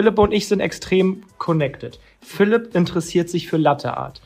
Philipp 0.00 0.18
und 0.18 0.32
ich 0.32 0.48
sind 0.48 0.60
extrem 0.60 1.24
connected. 1.36 2.00
Philipp 2.22 2.74
interessiert 2.74 3.28
sich 3.28 3.48
für 3.48 3.58
Latteart. 3.58 4.22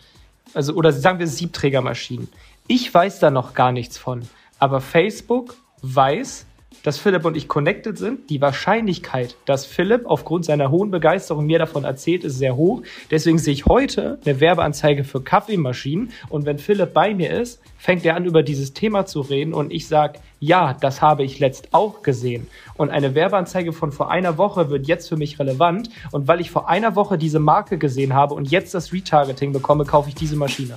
Also, 0.52 0.72
oder 0.74 0.92
sagen 0.92 1.18
wir 1.18 1.26
Siebträgermaschinen. 1.26 2.28
Ich 2.68 2.94
weiß 2.94 3.18
da 3.18 3.32
noch 3.32 3.54
gar 3.54 3.72
nichts 3.72 3.98
von. 3.98 4.22
Aber 4.60 4.80
Facebook 4.80 5.56
weiß, 5.82 6.46
dass 6.82 6.98
Philipp 6.98 7.24
und 7.24 7.36
ich 7.36 7.48
connected 7.48 7.96
sind. 7.96 8.30
Die 8.30 8.40
Wahrscheinlichkeit, 8.40 9.36
dass 9.46 9.66
Philipp 9.66 10.06
aufgrund 10.06 10.44
seiner 10.44 10.70
hohen 10.70 10.90
Begeisterung 10.90 11.46
mir 11.46 11.58
davon 11.58 11.84
erzählt, 11.84 12.24
ist 12.24 12.38
sehr 12.38 12.56
hoch. 12.56 12.82
Deswegen 13.10 13.38
sehe 13.38 13.52
ich 13.52 13.66
heute 13.66 14.18
eine 14.24 14.40
Werbeanzeige 14.40 15.04
für 15.04 15.22
Kaffeemaschinen. 15.22 16.10
Und 16.28 16.46
wenn 16.46 16.58
Philipp 16.58 16.92
bei 16.92 17.14
mir 17.14 17.30
ist, 17.30 17.60
fängt 17.78 18.04
er 18.04 18.16
an, 18.16 18.24
über 18.24 18.42
dieses 18.42 18.72
Thema 18.72 19.06
zu 19.06 19.20
reden. 19.20 19.54
Und 19.54 19.72
ich 19.72 19.88
sage, 19.88 20.18
ja, 20.40 20.74
das 20.74 21.00
habe 21.00 21.24
ich 21.24 21.38
letzt 21.38 21.68
auch 21.72 22.02
gesehen. 22.02 22.48
Und 22.76 22.90
eine 22.90 23.14
Werbeanzeige 23.14 23.72
von 23.72 23.92
vor 23.92 24.10
einer 24.10 24.38
Woche 24.38 24.70
wird 24.70 24.86
jetzt 24.86 25.08
für 25.08 25.16
mich 25.16 25.38
relevant. 25.38 25.90
Und 26.12 26.28
weil 26.28 26.40
ich 26.40 26.50
vor 26.50 26.68
einer 26.68 26.96
Woche 26.96 27.18
diese 27.18 27.38
Marke 27.38 27.78
gesehen 27.78 28.14
habe 28.14 28.34
und 28.34 28.50
jetzt 28.50 28.74
das 28.74 28.92
Retargeting 28.92 29.52
bekomme, 29.52 29.84
kaufe 29.84 30.08
ich 30.08 30.14
diese 30.14 30.36
Maschine. 30.36 30.76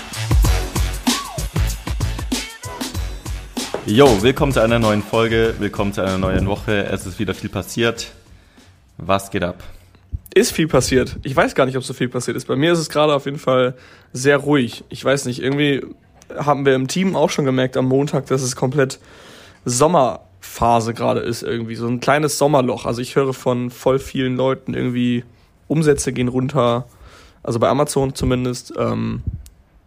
Jo, 3.87 4.21
willkommen 4.21 4.51
zu 4.51 4.61
einer 4.61 4.77
neuen 4.77 5.01
Folge, 5.01 5.55
willkommen 5.57 5.91
zu 5.91 6.01
einer 6.01 6.19
neuen 6.19 6.45
Woche. 6.47 6.85
Es 6.85 7.07
ist 7.07 7.17
wieder 7.17 7.33
viel 7.33 7.49
passiert. 7.49 8.11
Was 8.97 9.31
geht 9.31 9.43
ab? 9.43 9.63
Ist 10.35 10.51
viel 10.51 10.67
passiert. 10.67 11.17
Ich 11.23 11.35
weiß 11.35 11.55
gar 11.55 11.65
nicht, 11.65 11.75
ob 11.77 11.83
so 11.83 11.93
viel 11.93 12.07
passiert 12.07 12.37
ist. 12.37 12.45
Bei 12.45 12.55
mir 12.55 12.73
ist 12.73 12.79
es 12.79 12.89
gerade 12.89 13.15
auf 13.15 13.25
jeden 13.25 13.39
Fall 13.39 13.73
sehr 14.13 14.37
ruhig. 14.37 14.83
Ich 14.89 15.03
weiß 15.03 15.25
nicht, 15.25 15.41
irgendwie 15.41 15.83
haben 16.37 16.63
wir 16.63 16.75
im 16.75 16.87
Team 16.87 17.15
auch 17.15 17.31
schon 17.31 17.43
gemerkt 17.43 17.75
am 17.75 17.87
Montag, 17.87 18.27
dass 18.27 18.43
es 18.43 18.55
komplett 18.55 18.99
Sommerphase 19.65 20.93
gerade 20.93 21.21
ist 21.21 21.41
irgendwie. 21.41 21.73
So 21.73 21.87
ein 21.87 21.99
kleines 21.99 22.37
Sommerloch. 22.37 22.85
Also 22.85 23.01
ich 23.01 23.15
höre 23.15 23.33
von 23.33 23.71
voll 23.71 23.97
vielen 23.97 24.37
Leuten 24.37 24.75
irgendwie, 24.75 25.23
Umsätze 25.67 26.13
gehen 26.13 26.27
runter. 26.27 26.85
Also 27.41 27.57
bei 27.57 27.67
Amazon 27.67 28.13
zumindest. 28.13 28.73
Ähm, 28.77 29.23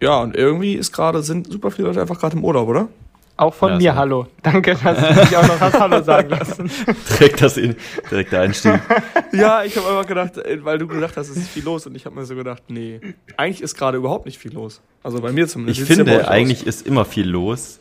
ja, 0.03 0.21
und 0.21 0.35
irgendwie 0.35 0.75
ist 0.75 0.91
gerade, 0.91 1.23
sind 1.23 1.47
super 1.47 1.71
viele 1.71 1.87
Leute 1.87 2.01
einfach 2.01 2.19
gerade 2.19 2.37
im 2.37 2.45
Urlaub, 2.45 2.69
oder? 2.69 2.89
Auch 3.37 3.53
von 3.53 3.71
Ja, 3.71 3.77
mir 3.77 3.93
so. 3.93 3.99
Hallo. 3.99 4.27
Danke, 4.43 4.77
dass 4.77 4.97
du 4.97 5.21
mich 5.21 5.37
auch 5.37 5.49
noch 5.49 5.61
hast 5.61 5.81
Hallo 5.81 6.03
sagen 6.03 6.31
lassen. 6.31 6.71
Direkt, 7.11 7.43
das 7.43 7.57
in, 7.57 7.75
direkt 8.11 8.33
der 8.33 8.43
Einstieg. 8.43 8.81
Ja, 9.33 9.65
ich 9.65 9.77
habe 9.77 9.89
einfach 9.89 10.07
gedacht, 10.07 10.39
äh, 10.39 10.65
weil 10.65 10.79
du 10.79 10.87
gesagt 10.87 11.17
hast, 11.17 11.29
es 11.29 11.37
ist 11.37 11.49
viel 11.49 11.65
los 11.65 11.87
und 11.89 11.97
ich 11.97 12.07
habe 12.07 12.15
mir 12.15 12.25
so 12.25 12.37
gedacht, 12.37 12.63
nee, 12.69 13.01
eigentlich 13.37 13.63
ist 13.63 13.75
gerade 13.75 13.99
überhaupt 13.99 14.27
nicht 14.27 14.39
viel 14.39 14.53
los. 14.53 14.81
Also 15.03 15.21
bei 15.21 15.33
mir 15.33 15.49
zumindest. 15.49 15.81
Ich 15.81 15.87
finde, 15.87 16.21
aus? 16.21 16.29
eigentlich 16.29 16.65
ist 16.65 16.87
immer 16.87 17.05
viel 17.05 17.29
los. 17.29 17.81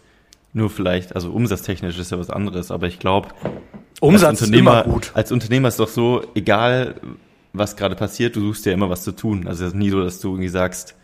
Nur 0.55 0.69
vielleicht, 0.69 1.15
also 1.15 1.31
umsatztechnisch 1.31 1.97
ist 1.97 2.11
ja 2.11 2.19
was 2.19 2.29
anderes, 2.29 2.69
aber 2.71 2.87
ich 2.87 2.99
glaube, 2.99 3.29
Umsatz 3.99 4.29
als 4.29 4.41
ist 4.41 4.47
Unternehmer, 4.47 4.83
immer 4.83 4.93
gut. 4.93 5.11
als 5.13 5.31
Unternehmer 5.31 5.67
ist 5.67 5.79
doch 5.79 5.87
so, 5.87 6.23
egal 6.35 6.95
was 7.53 7.75
gerade 7.75 7.95
passiert, 7.95 8.35
du 8.35 8.41
suchst 8.41 8.65
ja 8.65 8.71
immer 8.71 8.89
was 8.89 9.03
zu 9.03 9.11
tun. 9.11 9.47
Also 9.47 9.63
es 9.63 9.69
ist 9.69 9.75
nie 9.75 9.89
so, 9.89 10.03
dass 10.03 10.19
du 10.19 10.29
irgendwie 10.29 10.49
sagst, 10.49 10.95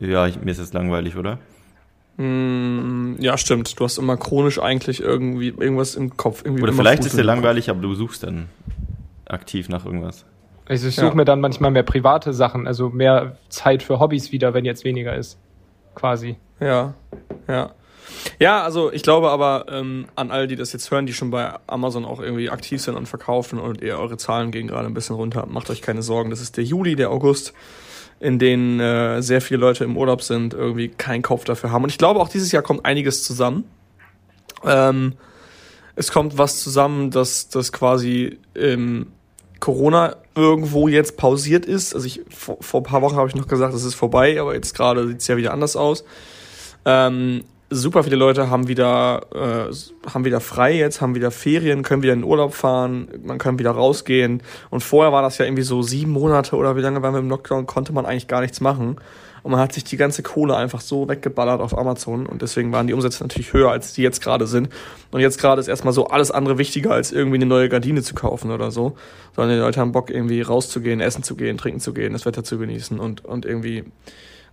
ja, 0.00 0.26
ich, 0.26 0.40
mir 0.40 0.50
ist 0.50 0.58
jetzt 0.58 0.74
langweilig, 0.74 1.16
oder? 1.16 1.38
Mm, 2.16 3.16
ja, 3.18 3.36
stimmt. 3.36 3.78
Du 3.78 3.84
hast 3.84 3.98
immer 3.98 4.16
chronisch 4.16 4.58
eigentlich 4.58 5.00
irgendwie 5.00 5.48
irgendwas 5.48 5.94
im 5.94 6.16
Kopf. 6.16 6.42
Irgendwie 6.44 6.62
Oder 6.62 6.72
vielleicht 6.72 7.04
ist 7.04 7.16
dir 7.16 7.22
langweilig, 7.22 7.68
aber 7.70 7.80
du 7.82 7.94
suchst 7.94 8.22
dann 8.22 8.48
aktiv 9.26 9.68
nach 9.68 9.84
irgendwas. 9.84 10.24
Also 10.68 10.88
ich 10.88 10.96
suche 10.96 11.06
Ja. 11.06 11.14
mir 11.14 11.24
dann 11.24 11.40
manchmal 11.40 11.70
mehr 11.70 11.82
private 11.82 12.32
Sachen, 12.32 12.66
also 12.66 12.88
mehr 12.88 13.36
Zeit 13.48 13.82
für 13.82 14.00
Hobbys 14.00 14.32
wieder, 14.32 14.54
wenn 14.54 14.64
jetzt 14.64 14.84
weniger 14.84 15.14
ist. 15.14 15.38
Quasi. 15.94 16.36
Ja, 16.60 16.94
ja. 17.48 17.70
Ja, 18.38 18.62
also 18.62 18.92
ich 18.92 19.02
glaube 19.02 19.30
aber 19.30 19.66
ähm, 19.68 20.06
an 20.14 20.30
all 20.30 20.46
die 20.46 20.56
das 20.56 20.72
jetzt 20.72 20.90
hören, 20.90 21.06
die 21.06 21.12
schon 21.12 21.30
bei 21.30 21.54
Amazon 21.66 22.04
auch 22.04 22.20
irgendwie 22.20 22.50
aktiv 22.50 22.80
sind 22.80 22.94
und 22.96 23.06
verkaufen 23.06 23.58
und 23.58 23.82
ihr 23.82 23.98
eure 23.98 24.16
Zahlen 24.16 24.50
gehen 24.52 24.68
gerade 24.68 24.86
ein 24.86 24.94
bisschen 24.94 25.16
runter, 25.16 25.46
macht 25.46 25.70
euch 25.70 25.82
keine 25.82 26.02
Sorgen. 26.02 26.30
Das 26.30 26.40
ist 26.40 26.56
der 26.56 26.64
Juli, 26.64 26.94
der 26.96 27.10
August, 27.10 27.52
in 28.20 28.38
denen 28.38 28.80
äh, 28.80 29.22
sehr 29.22 29.40
viele 29.40 29.60
Leute 29.60 29.84
im 29.84 29.96
Urlaub 29.96 30.22
sind, 30.22 30.54
irgendwie 30.54 30.88
keinen 30.88 31.22
Kopf 31.22 31.44
dafür 31.44 31.70
haben. 31.70 31.84
Und 31.84 31.90
ich 31.90 31.98
glaube 31.98 32.20
auch 32.20 32.28
dieses 32.28 32.52
Jahr 32.52 32.62
kommt 32.62 32.84
einiges 32.84 33.22
zusammen. 33.24 33.64
Ähm, 34.64 35.14
es 35.96 36.10
kommt 36.10 36.38
was 36.38 36.60
zusammen, 36.62 37.10
dass 37.10 37.48
das 37.48 37.72
quasi 37.72 38.38
ähm, 38.54 39.08
Corona 39.60 40.16
irgendwo 40.34 40.88
jetzt 40.88 41.16
pausiert 41.16 41.66
ist. 41.66 41.94
Also 41.94 42.06
ich 42.06 42.22
vor, 42.28 42.58
vor 42.60 42.80
ein 42.80 42.84
paar 42.84 43.02
Wochen 43.02 43.16
habe 43.16 43.28
ich 43.28 43.34
noch 43.34 43.48
gesagt, 43.48 43.74
es 43.74 43.84
ist 43.84 43.94
vorbei, 43.94 44.40
aber 44.40 44.54
jetzt 44.54 44.74
gerade 44.74 45.06
sieht 45.08 45.20
es 45.20 45.26
ja 45.26 45.36
wieder 45.36 45.52
anders 45.52 45.76
aus. 45.76 46.04
Ähm, 46.84 47.44
super 47.70 48.04
viele 48.04 48.16
Leute 48.16 48.48
haben 48.48 48.68
wieder, 48.68 49.26
äh, 49.34 50.10
haben 50.10 50.24
wieder 50.24 50.40
frei 50.40 50.74
jetzt, 50.76 51.00
haben 51.00 51.14
wieder 51.14 51.30
Ferien, 51.30 51.82
können 51.82 52.02
wieder 52.02 52.12
in 52.12 52.20
den 52.20 52.28
Urlaub 52.28 52.54
fahren, 52.54 53.08
man 53.24 53.38
kann 53.38 53.58
wieder 53.58 53.72
rausgehen. 53.72 54.42
Und 54.70 54.82
vorher 54.82 55.12
war 55.12 55.22
das 55.22 55.38
ja 55.38 55.44
irgendwie 55.44 55.62
so 55.62 55.82
sieben 55.82 56.12
Monate 56.12 56.56
oder 56.56 56.76
wie 56.76 56.80
lange 56.80 57.02
waren 57.02 57.14
wir 57.14 57.20
im 57.20 57.28
Lockdown, 57.28 57.66
konnte 57.66 57.92
man 57.92 58.06
eigentlich 58.06 58.28
gar 58.28 58.40
nichts 58.40 58.60
machen. 58.60 58.96
Und 59.42 59.52
man 59.52 59.60
hat 59.60 59.72
sich 59.72 59.84
die 59.84 59.96
ganze 59.96 60.24
Kohle 60.24 60.56
einfach 60.56 60.80
so 60.80 61.08
weggeballert 61.08 61.60
auf 61.60 61.76
Amazon 61.78 62.26
und 62.26 62.42
deswegen 62.42 62.72
waren 62.72 62.88
die 62.88 62.94
Umsätze 62.94 63.22
natürlich 63.22 63.52
höher, 63.52 63.70
als 63.70 63.92
die 63.92 64.02
jetzt 64.02 64.20
gerade 64.20 64.48
sind. 64.48 64.70
Und 65.12 65.20
jetzt 65.20 65.38
gerade 65.38 65.60
ist 65.60 65.68
erstmal 65.68 65.92
so 65.92 66.08
alles 66.08 66.32
andere 66.32 66.58
wichtiger, 66.58 66.90
als 66.90 67.12
irgendwie 67.12 67.36
eine 67.36 67.46
neue 67.46 67.68
Gardine 67.68 68.02
zu 68.02 68.14
kaufen 68.14 68.50
oder 68.50 68.72
so. 68.72 68.96
Sondern 69.36 69.56
die 69.56 69.60
Leute 69.60 69.80
haben 69.80 69.92
Bock, 69.92 70.10
irgendwie 70.10 70.42
rauszugehen, 70.42 71.00
essen 71.00 71.22
zu 71.22 71.36
gehen, 71.36 71.58
trinken 71.58 71.78
zu 71.78 71.94
gehen, 71.94 72.12
das 72.12 72.26
Wetter 72.26 72.42
zu 72.42 72.58
genießen 72.58 72.98
und, 72.98 73.24
und 73.24 73.44
irgendwie 73.44 73.84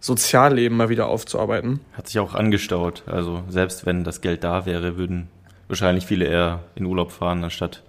Sozialleben 0.03 0.75
mal 0.75 0.89
wieder 0.89 1.07
aufzuarbeiten. 1.07 1.79
Hat 1.93 2.07
sich 2.07 2.19
auch 2.19 2.35
angestaut. 2.35 3.03
Also 3.05 3.41
selbst 3.47 3.85
wenn 3.85 4.03
das 4.03 4.19
Geld 4.19 4.43
da 4.43 4.65
wäre, 4.65 4.97
würden 4.97 5.29
wahrscheinlich 5.69 6.05
viele 6.05 6.25
eher 6.25 6.59
in 6.75 6.85
Urlaub 6.85 7.13
fahren, 7.13 7.41
anstatt 7.41 7.83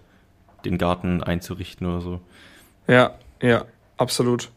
den 0.64 0.78
Garten 0.78 1.24
einzurichten 1.24 1.88
oder 1.88 2.00
so. 2.00 2.20
Ja, 2.86 3.14
ja, 3.42 3.64
absolut. 3.96 4.50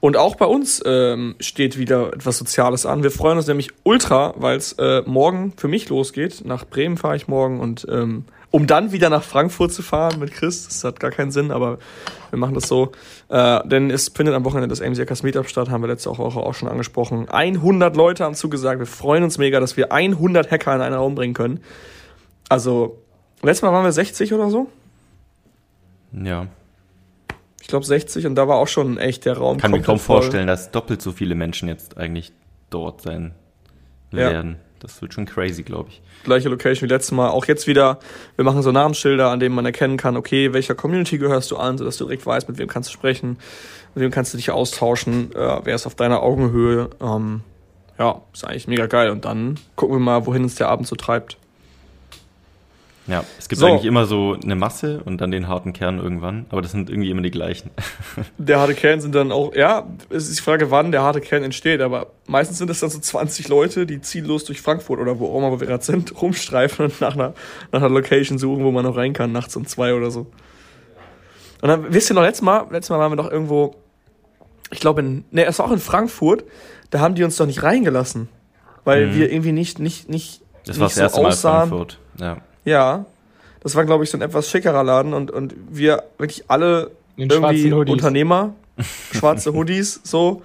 Und 0.00 0.16
auch 0.16 0.36
bei 0.36 0.46
uns 0.46 0.82
ähm, 0.86 1.34
steht 1.40 1.76
wieder 1.76 2.14
etwas 2.14 2.38
Soziales 2.38 2.86
an. 2.86 3.02
Wir 3.02 3.10
freuen 3.10 3.36
uns 3.36 3.48
nämlich 3.48 3.68
ultra, 3.82 4.32
weil 4.38 4.56
es 4.56 4.72
äh, 4.78 5.02
morgen 5.04 5.52
für 5.58 5.68
mich 5.68 5.90
losgeht. 5.90 6.42
Nach 6.46 6.64
Bremen 6.64 6.96
fahre 6.96 7.16
ich 7.16 7.28
morgen 7.28 7.60
und 7.60 7.86
ähm, 7.90 8.24
um 8.50 8.66
dann 8.66 8.92
wieder 8.92 9.10
nach 9.10 9.22
Frankfurt 9.22 9.72
zu 9.72 9.82
fahren 9.82 10.18
mit 10.18 10.32
Chris, 10.32 10.64
das 10.66 10.82
hat 10.84 11.00
gar 11.00 11.10
keinen 11.10 11.30
Sinn, 11.30 11.50
aber 11.50 11.78
wir 12.30 12.38
machen 12.38 12.54
das 12.54 12.66
so. 12.68 12.92
Äh, 13.28 13.66
denn 13.68 13.90
es 13.90 14.08
findet 14.08 14.34
am 14.34 14.44
Wochenende 14.44 14.68
das 14.68 14.80
AMC 14.80 14.98
Hackers 15.00 15.22
Meetup 15.22 15.48
statt, 15.48 15.68
haben 15.70 15.82
wir 15.82 15.88
letzte 15.88 16.10
Woche 16.10 16.40
auch 16.40 16.54
schon 16.54 16.68
angesprochen. 16.68 17.28
100 17.28 17.94
Leute 17.96 18.24
haben 18.24 18.34
zugesagt. 18.34 18.78
Wir 18.78 18.86
freuen 18.86 19.22
uns 19.22 19.36
mega, 19.38 19.60
dass 19.60 19.76
wir 19.76 19.92
100 19.92 20.50
Hacker 20.50 20.74
in 20.74 20.80
einen 20.80 20.94
Raum 20.94 21.14
bringen 21.14 21.34
können. 21.34 21.60
Also, 22.48 23.02
letztes 23.42 23.62
Mal 23.62 23.72
waren 23.72 23.84
wir 23.84 23.92
60 23.92 24.32
oder 24.32 24.48
so. 24.50 24.68
Ja, 26.12 26.46
Ich 27.60 27.66
glaube 27.68 27.84
60 27.84 28.26
und 28.26 28.34
da 28.34 28.48
war 28.48 28.56
auch 28.56 28.68
schon 28.68 28.96
echt 28.96 29.26
der 29.26 29.36
Raum. 29.36 29.58
kann 29.58 29.70
mir 29.72 29.82
kaum 29.82 29.98
voll. 29.98 30.22
vorstellen, 30.22 30.46
dass 30.46 30.70
doppelt 30.70 31.02
so 31.02 31.12
viele 31.12 31.34
Menschen 31.34 31.68
jetzt 31.68 31.98
eigentlich 31.98 32.32
dort 32.70 33.02
sein 33.02 33.34
Ja. 34.10 34.42
Das 34.80 35.02
wird 35.02 35.14
schon 35.14 35.26
crazy, 35.26 35.62
glaube 35.62 35.90
ich. 35.90 36.00
gleiche 36.24 36.48
Location 36.48 36.88
wie 36.88 36.92
letztes 36.92 37.12
Mal. 37.12 37.30
Auch 37.30 37.46
jetzt 37.46 37.66
wieder, 37.66 37.98
wir 38.36 38.44
machen 38.44 38.62
so 38.62 38.72
Namensschilder, 38.72 39.30
an 39.30 39.40
denen 39.40 39.54
man 39.54 39.66
erkennen 39.66 39.96
kann, 39.96 40.16
okay, 40.16 40.52
welcher 40.52 40.74
Community 40.74 41.18
gehörst 41.18 41.50
du 41.50 41.56
an, 41.56 41.78
sodass 41.78 41.96
du 41.96 42.04
direkt 42.04 42.26
weißt, 42.26 42.48
mit 42.48 42.58
wem 42.58 42.68
kannst 42.68 42.88
du 42.88 42.92
sprechen, 42.92 43.38
mit 43.94 44.04
wem 44.04 44.10
kannst 44.10 44.32
du 44.32 44.36
dich 44.36 44.50
austauschen, 44.50 45.32
äh, 45.34 45.60
wer 45.64 45.74
ist 45.74 45.86
auf 45.86 45.94
deiner 45.94 46.22
Augenhöhe. 46.22 46.90
Ähm, 47.00 47.40
ja, 47.98 48.22
ist 48.32 48.44
eigentlich 48.44 48.68
mega 48.68 48.86
geil. 48.86 49.10
Und 49.10 49.24
dann 49.24 49.58
gucken 49.74 49.96
wir 49.96 50.00
mal, 50.00 50.26
wohin 50.26 50.44
uns 50.44 50.54
der 50.54 50.68
Abend 50.68 50.86
so 50.86 50.94
treibt. 50.94 51.36
Ja, 53.08 53.24
es 53.38 53.48
gibt 53.48 53.58
So. 53.58 53.66
eigentlich 53.66 53.86
immer 53.86 54.04
so 54.06 54.36
eine 54.42 54.54
Masse 54.54 55.00
und 55.04 55.20
dann 55.20 55.30
den 55.30 55.48
harten 55.48 55.72
Kern 55.72 55.98
irgendwann, 55.98 56.46
aber 56.50 56.60
das 56.62 56.72
sind 56.72 56.90
irgendwie 56.90 57.10
immer 57.10 57.22
die 57.22 57.30
gleichen. 57.30 57.70
Der 58.38 58.60
harte 58.60 58.74
Kern 58.74 59.00
sind 59.00 59.14
dann 59.14 59.32
auch, 59.32 59.54
ja, 59.54 59.86
es 60.10 60.28
ist 60.28 60.38
die 60.38 60.42
Frage, 60.42 60.70
wann 60.70 60.92
der 60.92 61.02
harte 61.02 61.20
Kern 61.22 61.42
entsteht, 61.42 61.80
aber 61.80 62.08
meistens 62.26 62.58
sind 62.58 62.70
es 62.70 62.80
dann 62.80 62.90
so 62.90 62.98
20 62.98 63.48
Leute, 63.48 63.86
die 63.86 64.00
ziellos 64.02 64.44
durch 64.44 64.60
Frankfurt 64.60 65.00
oder 65.00 65.18
wo 65.18 65.26
auch 65.32 65.38
immer 65.38 65.58
wir 65.58 65.66
gerade 65.66 65.82
sind, 65.84 66.20
rumstreifen 66.22 66.84
und 66.86 67.00
nach 67.00 67.14
einer, 67.14 67.32
nach 67.72 67.80
einer 67.80 67.88
Location 67.88 68.38
suchen, 68.38 68.62
wo 68.62 68.70
man 68.70 68.84
noch 68.84 68.96
rein 68.96 69.14
kann, 69.14 69.32
nachts 69.32 69.56
um 69.56 69.66
zwei 69.66 69.94
oder 69.94 70.10
so. 70.10 70.26
Und 71.62 71.68
dann, 71.68 71.92
wisst 71.92 72.10
ihr 72.10 72.14
noch, 72.14 72.22
letztes 72.22 72.42
Mal, 72.42 72.66
letztes 72.70 72.90
Mal 72.90 72.98
waren 72.98 73.10
wir 73.12 73.16
doch 73.16 73.30
irgendwo 73.30 73.74
ich 74.70 74.80
glaube, 74.80 75.00
in, 75.00 75.24
ne, 75.30 75.46
es 75.46 75.58
war 75.58 75.64
auch 75.66 75.72
in 75.72 75.78
Frankfurt, 75.78 76.44
da 76.90 77.00
haben 77.00 77.14
die 77.14 77.24
uns 77.24 77.36
doch 77.36 77.46
nicht 77.46 77.62
reingelassen. 77.62 78.28
Weil 78.84 79.06
Mhm. 79.06 79.14
wir 79.14 79.32
irgendwie 79.32 79.52
nicht, 79.52 79.78
nicht, 79.78 80.10
nicht, 80.10 80.42
Das 80.66 80.76
nicht 80.76 80.80
war 80.80 80.86
das 80.88 80.94
so 80.94 81.00
erste 81.00 81.20
Mal 81.22 81.28
aussahen. 81.28 81.68
Frankfurt. 81.70 81.98
Ja. 82.20 82.36
Ja. 82.68 83.06
Das 83.60 83.74
war, 83.74 83.84
glaube 83.84 84.04
ich, 84.04 84.10
so 84.10 84.18
ein 84.18 84.22
etwas 84.22 84.48
schickerer 84.48 84.84
Laden 84.84 85.14
und, 85.14 85.30
und 85.30 85.54
wir 85.68 86.04
wirklich 86.18 86.44
alle 86.48 86.92
In 87.16 87.28
irgendwie. 87.28 87.90
Unternehmer, 87.90 88.54
schwarze 89.12 89.52
Hoodies, 89.52 90.00
so, 90.04 90.42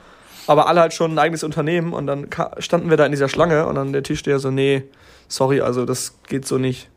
aber 0.47 0.67
alle 0.67 0.81
halt 0.81 0.93
schon 0.93 1.11
ein 1.11 1.19
eigenes 1.19 1.43
Unternehmen 1.43 1.93
und 1.93 2.07
dann 2.07 2.27
standen 2.57 2.89
wir 2.89 2.97
da 2.97 3.05
in 3.05 3.11
dieser 3.11 3.29
Schlange 3.29 3.67
und 3.67 3.75
dann 3.75 3.93
der 3.93 4.03
Tischsteher 4.03 4.39
so, 4.39 4.51
nee, 4.51 4.83
sorry, 5.27 5.61
also 5.61 5.85
das 5.85 6.17
geht 6.27 6.47
so 6.47 6.57
nicht. 6.57 6.89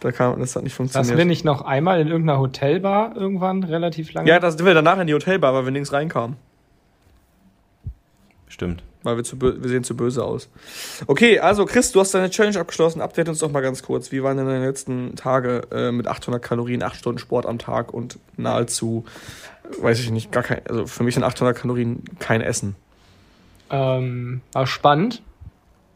Da 0.00 0.12
kam, 0.12 0.40
das 0.40 0.56
hat 0.56 0.62
nicht 0.62 0.72
Das 0.72 0.76
funktioniert. 0.76 1.18
wir 1.18 1.24
nicht 1.26 1.44
noch 1.44 1.62
einmal 1.62 2.00
in 2.00 2.08
irgendeiner 2.08 2.40
Hotelbar 2.40 3.14
irgendwann 3.16 3.62
relativ 3.62 4.12
lange? 4.14 4.28
ja, 4.28 4.38
da 4.38 4.50
sind 4.50 4.64
wir 4.64 4.74
danach 4.74 4.98
in 4.98 5.06
die 5.06 5.14
Hotelbar, 5.14 5.52
weil 5.54 5.64
wir 5.64 5.70
nirgends 5.72 5.92
reinkamen. 5.92 6.36
Stimmt. 8.48 8.82
Weil 9.02 9.16
wir, 9.16 9.24
zu 9.24 9.40
wir 9.40 9.68
sehen 9.68 9.82
zu 9.82 9.96
böse 9.96 10.22
aus. 10.22 10.48
Okay, 11.06 11.38
also 11.38 11.64
Chris, 11.64 11.90
du 11.90 12.00
hast 12.00 12.12
deine 12.12 12.28
Challenge 12.28 12.60
abgeschlossen. 12.60 13.00
Update 13.00 13.30
uns 13.30 13.38
doch 13.38 13.50
mal 13.50 13.62
ganz 13.62 13.82
kurz. 13.82 14.12
Wie 14.12 14.22
waren 14.22 14.36
denn 14.36 14.46
deine 14.46 14.66
letzten 14.66 15.16
Tage 15.16 15.62
äh, 15.72 15.90
mit 15.90 16.06
800 16.06 16.42
Kalorien, 16.42 16.82
8 16.82 16.96
Stunden 16.96 17.18
Sport 17.18 17.46
am 17.46 17.58
Tag 17.58 17.94
und 17.94 18.18
nahezu, 18.36 19.04
weiß 19.80 20.00
ich 20.00 20.10
nicht, 20.10 20.32
gar 20.32 20.42
kein, 20.42 20.60
also 20.68 20.86
für 20.86 21.02
mich 21.02 21.14
sind 21.14 21.24
800 21.24 21.56
Kalorien 21.56 22.04
kein 22.18 22.42
Essen. 22.42 22.76
Ähm, 23.70 24.42
war 24.52 24.66
spannend. 24.66 25.22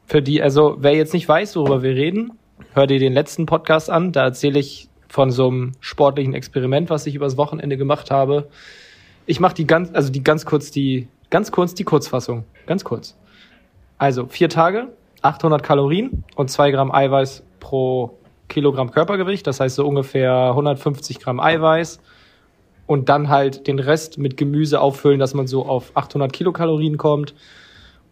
Für 0.06 0.23
die, 0.23 0.43
also 0.43 0.77
wer 0.81 0.95
jetzt 0.95 1.12
nicht 1.12 1.29
weiß, 1.29 1.56
worüber 1.56 1.83
wir 1.83 1.95
reden, 1.95 2.33
hör 2.73 2.87
dir 2.87 2.99
den 2.99 3.12
letzten 3.12 3.47
Podcast 3.47 3.91
an. 3.91 4.12
Da 4.12 4.25
erzähle 4.25 4.59
ich 4.59 4.89
von 5.09 5.31
so 5.31 5.49
einem 5.49 5.73
sportlichen 5.81 6.35
Experiment, 6.35 6.91
was 6.91 7.06
ich 7.06 7.15
übers 7.15 7.37
Wochenende 7.37 7.77
gemacht 7.77 8.11
habe. 8.11 8.49
Ich 9.27 9.41
mache 9.41 9.55
die 9.55 9.67
ganz, 9.67 9.91
also 9.93 10.11
die 10.11 10.23
ganz 10.23 10.45
kurz 10.45 10.71
die, 10.71 11.09
ganz 11.35 11.51
kurz 11.51 11.75
die 11.75 11.83
Kurzfassung, 11.83 12.45
ganz 12.65 12.85
kurz. 12.85 13.17
Also 13.99 14.27
vier 14.27 14.49
Tage, 14.49 14.93
800 15.23 15.65
Kalorien 15.65 16.23
und 16.37 16.49
zwei 16.49 16.71
Gramm 16.71 16.93
Eiweiß 16.93 17.43
pro 17.59 18.17
Kilogramm 18.47 18.93
Körpergewicht. 18.93 19.45
Das 19.45 19.59
heißt 19.59 19.75
so 19.75 19.85
ungefähr 19.85 20.51
150 20.51 21.19
Gramm 21.19 21.41
Eiweiß 21.41 21.99
und 22.87 23.09
dann 23.09 23.31
halt 23.31 23.67
den 23.67 23.81
Rest 23.81 24.17
mit 24.17 24.37
Gemüse 24.37 24.81
auffüllen, 24.81 25.19
dass 25.19 25.35
man 25.35 25.49
so 25.49 25.67
auf 25.67 25.91
800 25.97 26.33
Kilokalorien 26.33 26.99
kommt 26.99 27.35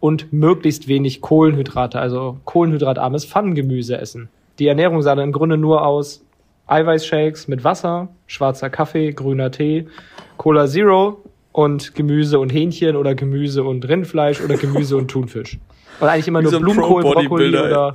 und 0.01 0.33
möglichst 0.33 0.89
wenig 0.89 1.21
Kohlenhydrate, 1.21 2.01
also 2.01 2.39
kohlenhydratarmes 2.43 3.23
Pfannengemüse 3.23 3.97
essen. 3.97 4.27
Die 4.59 4.67
Ernährung 4.67 5.01
sah 5.01 5.15
dann 5.15 5.29
im 5.29 5.31
Grunde 5.31 5.55
nur 5.55 5.87
aus 5.87 6.25
Eiweißshakes 6.67 7.47
mit 7.47 7.63
Wasser, 7.63 8.09
schwarzer 8.27 8.69
Kaffee, 8.69 9.13
grüner 9.13 9.49
Tee, 9.49 9.87
Cola 10.35 10.67
Zero 10.67 11.23
und 11.53 11.95
Gemüse 11.95 12.39
und 12.39 12.49
Hähnchen 12.49 12.97
oder 12.97 13.15
Gemüse 13.15 13.63
und 13.63 13.87
Rindfleisch 13.87 14.41
oder 14.41 14.57
Gemüse 14.57 14.97
und 14.97 15.07
Thunfisch. 15.09 15.57
Und 16.01 16.07
eigentlich 16.09 16.27
immer 16.27 16.39
Wie 16.39 16.43
nur 16.43 16.51
so 16.51 16.57
ein 16.57 16.63
Blumenkohl, 16.63 17.01
Brokkoli 17.03 17.49
oder 17.55 17.93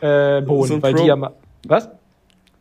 äh, 0.00 0.42
Bohnen, 0.42 0.68
So 0.68 0.82
weil 0.82 0.92
Pro- 0.92 1.00
die 1.02 1.08
ja 1.08 1.32
Was? 1.66 1.88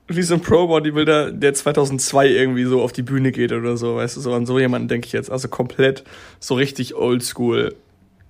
Wie 0.07 0.21
so 0.21 0.35
ein 0.35 0.39
Pro-Bodybuilder, 0.41 1.31
der 1.31 1.55
2002 1.55 2.29
irgendwie 2.29 2.65
so 2.65 2.81
auf 2.83 2.91
die 2.91 3.01
Bühne 3.01 3.31
geht 3.31 3.51
oder 3.51 3.75
so, 3.75 3.95
weißt 3.95 4.15
du, 4.17 4.21
so 4.21 4.33
an 4.33 4.45
so 4.45 4.59
jemanden 4.59 4.87
denke 4.87 5.07
ich 5.07 5.13
jetzt. 5.13 5.31
Also 5.31 5.47
komplett 5.47 6.03
so 6.39 6.53
richtig 6.53 6.93
oldschool 6.93 7.73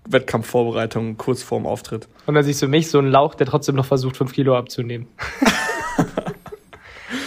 Wettkampfvorbereitung 0.07 1.18
kurz 1.18 1.44
vorm 1.44 1.66
Auftritt. 1.66 2.07
Und 2.27 2.36
dann 2.36 2.45
siehst 2.45 2.62
du 2.62 2.68
mich, 2.69 2.89
so 2.89 3.00
ein 3.00 3.07
Lauch, 3.12 3.36
der 3.36 3.45
trotzdem 3.48 3.75
noch 3.75 3.86
versucht, 3.86 4.16
fünf 4.16 4.31
Kilo 4.33 4.56
abzunehmen. 4.56 5.07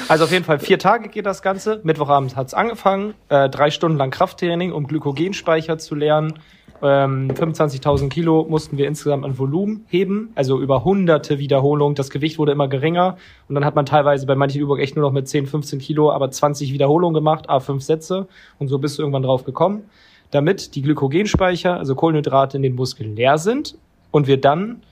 also 0.09 0.25
auf 0.25 0.33
jeden 0.33 0.45
Fall 0.45 0.59
vier 0.59 0.79
Tage 0.79 1.09
geht 1.09 1.27
das 1.27 1.43
Ganze. 1.43 1.81
Mittwochabend 1.85 2.37
hat's 2.37 2.55
angefangen. 2.55 3.15
Äh, 3.29 3.49
drei 3.49 3.71
Stunden 3.71 3.99
lang 3.99 4.11
Krafttraining, 4.11 4.73
um 4.73 4.87
Glykogenspeicher 4.87 5.79
zu 5.79 5.95
lernen. 5.95 6.35
Ähm, 6.81 7.31
25.000 7.31 8.09
Kilo 8.09 8.47
mussten 8.49 8.79
wir 8.79 8.87
insgesamt 8.87 9.25
an 9.25 9.37
Volumen 9.37 9.85
heben, 9.89 10.31
also 10.37 10.61
über 10.61 10.85
hunderte 10.85 11.39
Wiederholungen. 11.39 11.97
Das 11.97 12.09
Gewicht 12.09 12.39
wurde 12.39 12.53
immer 12.53 12.69
geringer 12.69 13.17
und 13.49 13.57
dann 13.57 13.65
hat 13.65 13.75
man 13.75 13.85
teilweise 13.85 14.27
bei 14.27 14.37
manchen 14.37 14.61
Übungen 14.61 14.81
echt 14.81 14.95
nur 14.95 15.05
noch 15.05 15.13
mit 15.13 15.29
10, 15.29 15.47
15 15.47 15.81
Kilo, 15.81 16.13
aber 16.13 16.31
20 16.31 16.73
Wiederholungen 16.73 17.15
gemacht, 17.15 17.49
a 17.49 17.59
fünf 17.59 17.83
Sätze 17.83 18.29
und 18.59 18.69
so 18.69 18.79
bist 18.79 18.97
du 18.99 19.03
irgendwann 19.03 19.25
drauf 19.25 19.45
gekommen. 19.45 19.91
Damit 20.31 20.77
die 20.77 20.83
Glykogenspeicher, 20.83 21.77
also 21.77 21.95
Kohlenhydrate 21.97 22.57
in 22.57 22.63
den 22.63 22.77
Muskeln 22.77 23.17
leer 23.17 23.39
sind 23.39 23.77
und 24.13 24.29
wir 24.29 24.41
dann 24.41 24.83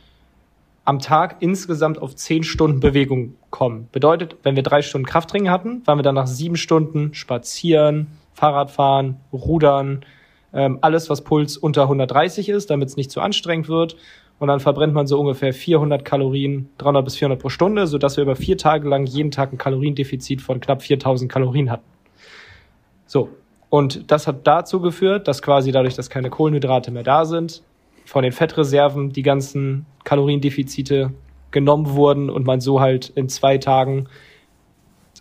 am 0.86 1.00
Tag 1.00 1.36
insgesamt 1.40 2.00
auf 2.00 2.14
10 2.14 2.44
Stunden 2.44 2.80
Bewegung 2.80 3.34
kommen. 3.50 3.88
Bedeutet, 3.90 4.36
wenn 4.44 4.56
wir 4.56 4.62
drei 4.62 4.82
Stunden 4.82 5.06
Krafttraining 5.06 5.50
hatten, 5.50 5.82
waren 5.84 5.98
wir 5.98 6.04
dann 6.04 6.14
nach 6.14 6.28
sieben 6.28 6.56
Stunden 6.56 7.12
spazieren, 7.12 8.06
Fahrradfahren, 8.32 9.16
Rudern, 9.32 10.04
ähm, 10.54 10.78
alles, 10.80 11.10
was 11.10 11.22
Puls 11.22 11.56
unter 11.56 11.82
130 11.82 12.48
ist, 12.48 12.70
damit 12.70 12.88
es 12.88 12.96
nicht 12.96 13.10
zu 13.10 13.20
anstrengend 13.20 13.68
wird. 13.68 13.96
Und 14.38 14.48
dann 14.48 14.60
verbrennt 14.60 14.94
man 14.94 15.06
so 15.06 15.18
ungefähr 15.18 15.52
400 15.52 16.04
Kalorien, 16.04 16.68
300 16.78 17.04
bis 17.04 17.16
400 17.16 17.40
pro 17.40 17.48
Stunde, 17.48 17.86
sodass 17.88 18.16
wir 18.16 18.22
über 18.22 18.36
vier 18.36 18.56
Tage 18.56 18.88
lang 18.88 19.06
jeden 19.06 19.32
Tag 19.32 19.52
ein 19.52 19.58
Kaloriendefizit 19.58 20.40
von 20.40 20.60
knapp 20.60 20.82
4000 20.82 21.30
Kalorien 21.30 21.70
hatten. 21.70 21.90
So. 23.06 23.30
Und 23.70 24.12
das 24.12 24.28
hat 24.28 24.46
dazu 24.46 24.80
geführt, 24.80 25.26
dass 25.26 25.42
quasi 25.42 25.72
dadurch, 25.72 25.96
dass 25.96 26.10
keine 26.10 26.30
Kohlenhydrate 26.30 26.92
mehr 26.92 27.02
da 27.02 27.24
sind, 27.24 27.62
von 28.04 28.22
den 28.22 28.30
Fettreserven 28.30 29.12
die 29.12 29.22
ganzen 29.22 29.86
Kaloriendefizite 30.06 31.12
genommen 31.50 31.94
wurden 31.94 32.30
und 32.30 32.46
man 32.46 32.60
so 32.60 32.80
halt 32.80 33.10
in 33.10 33.28
zwei 33.28 33.58
Tagen 33.58 34.08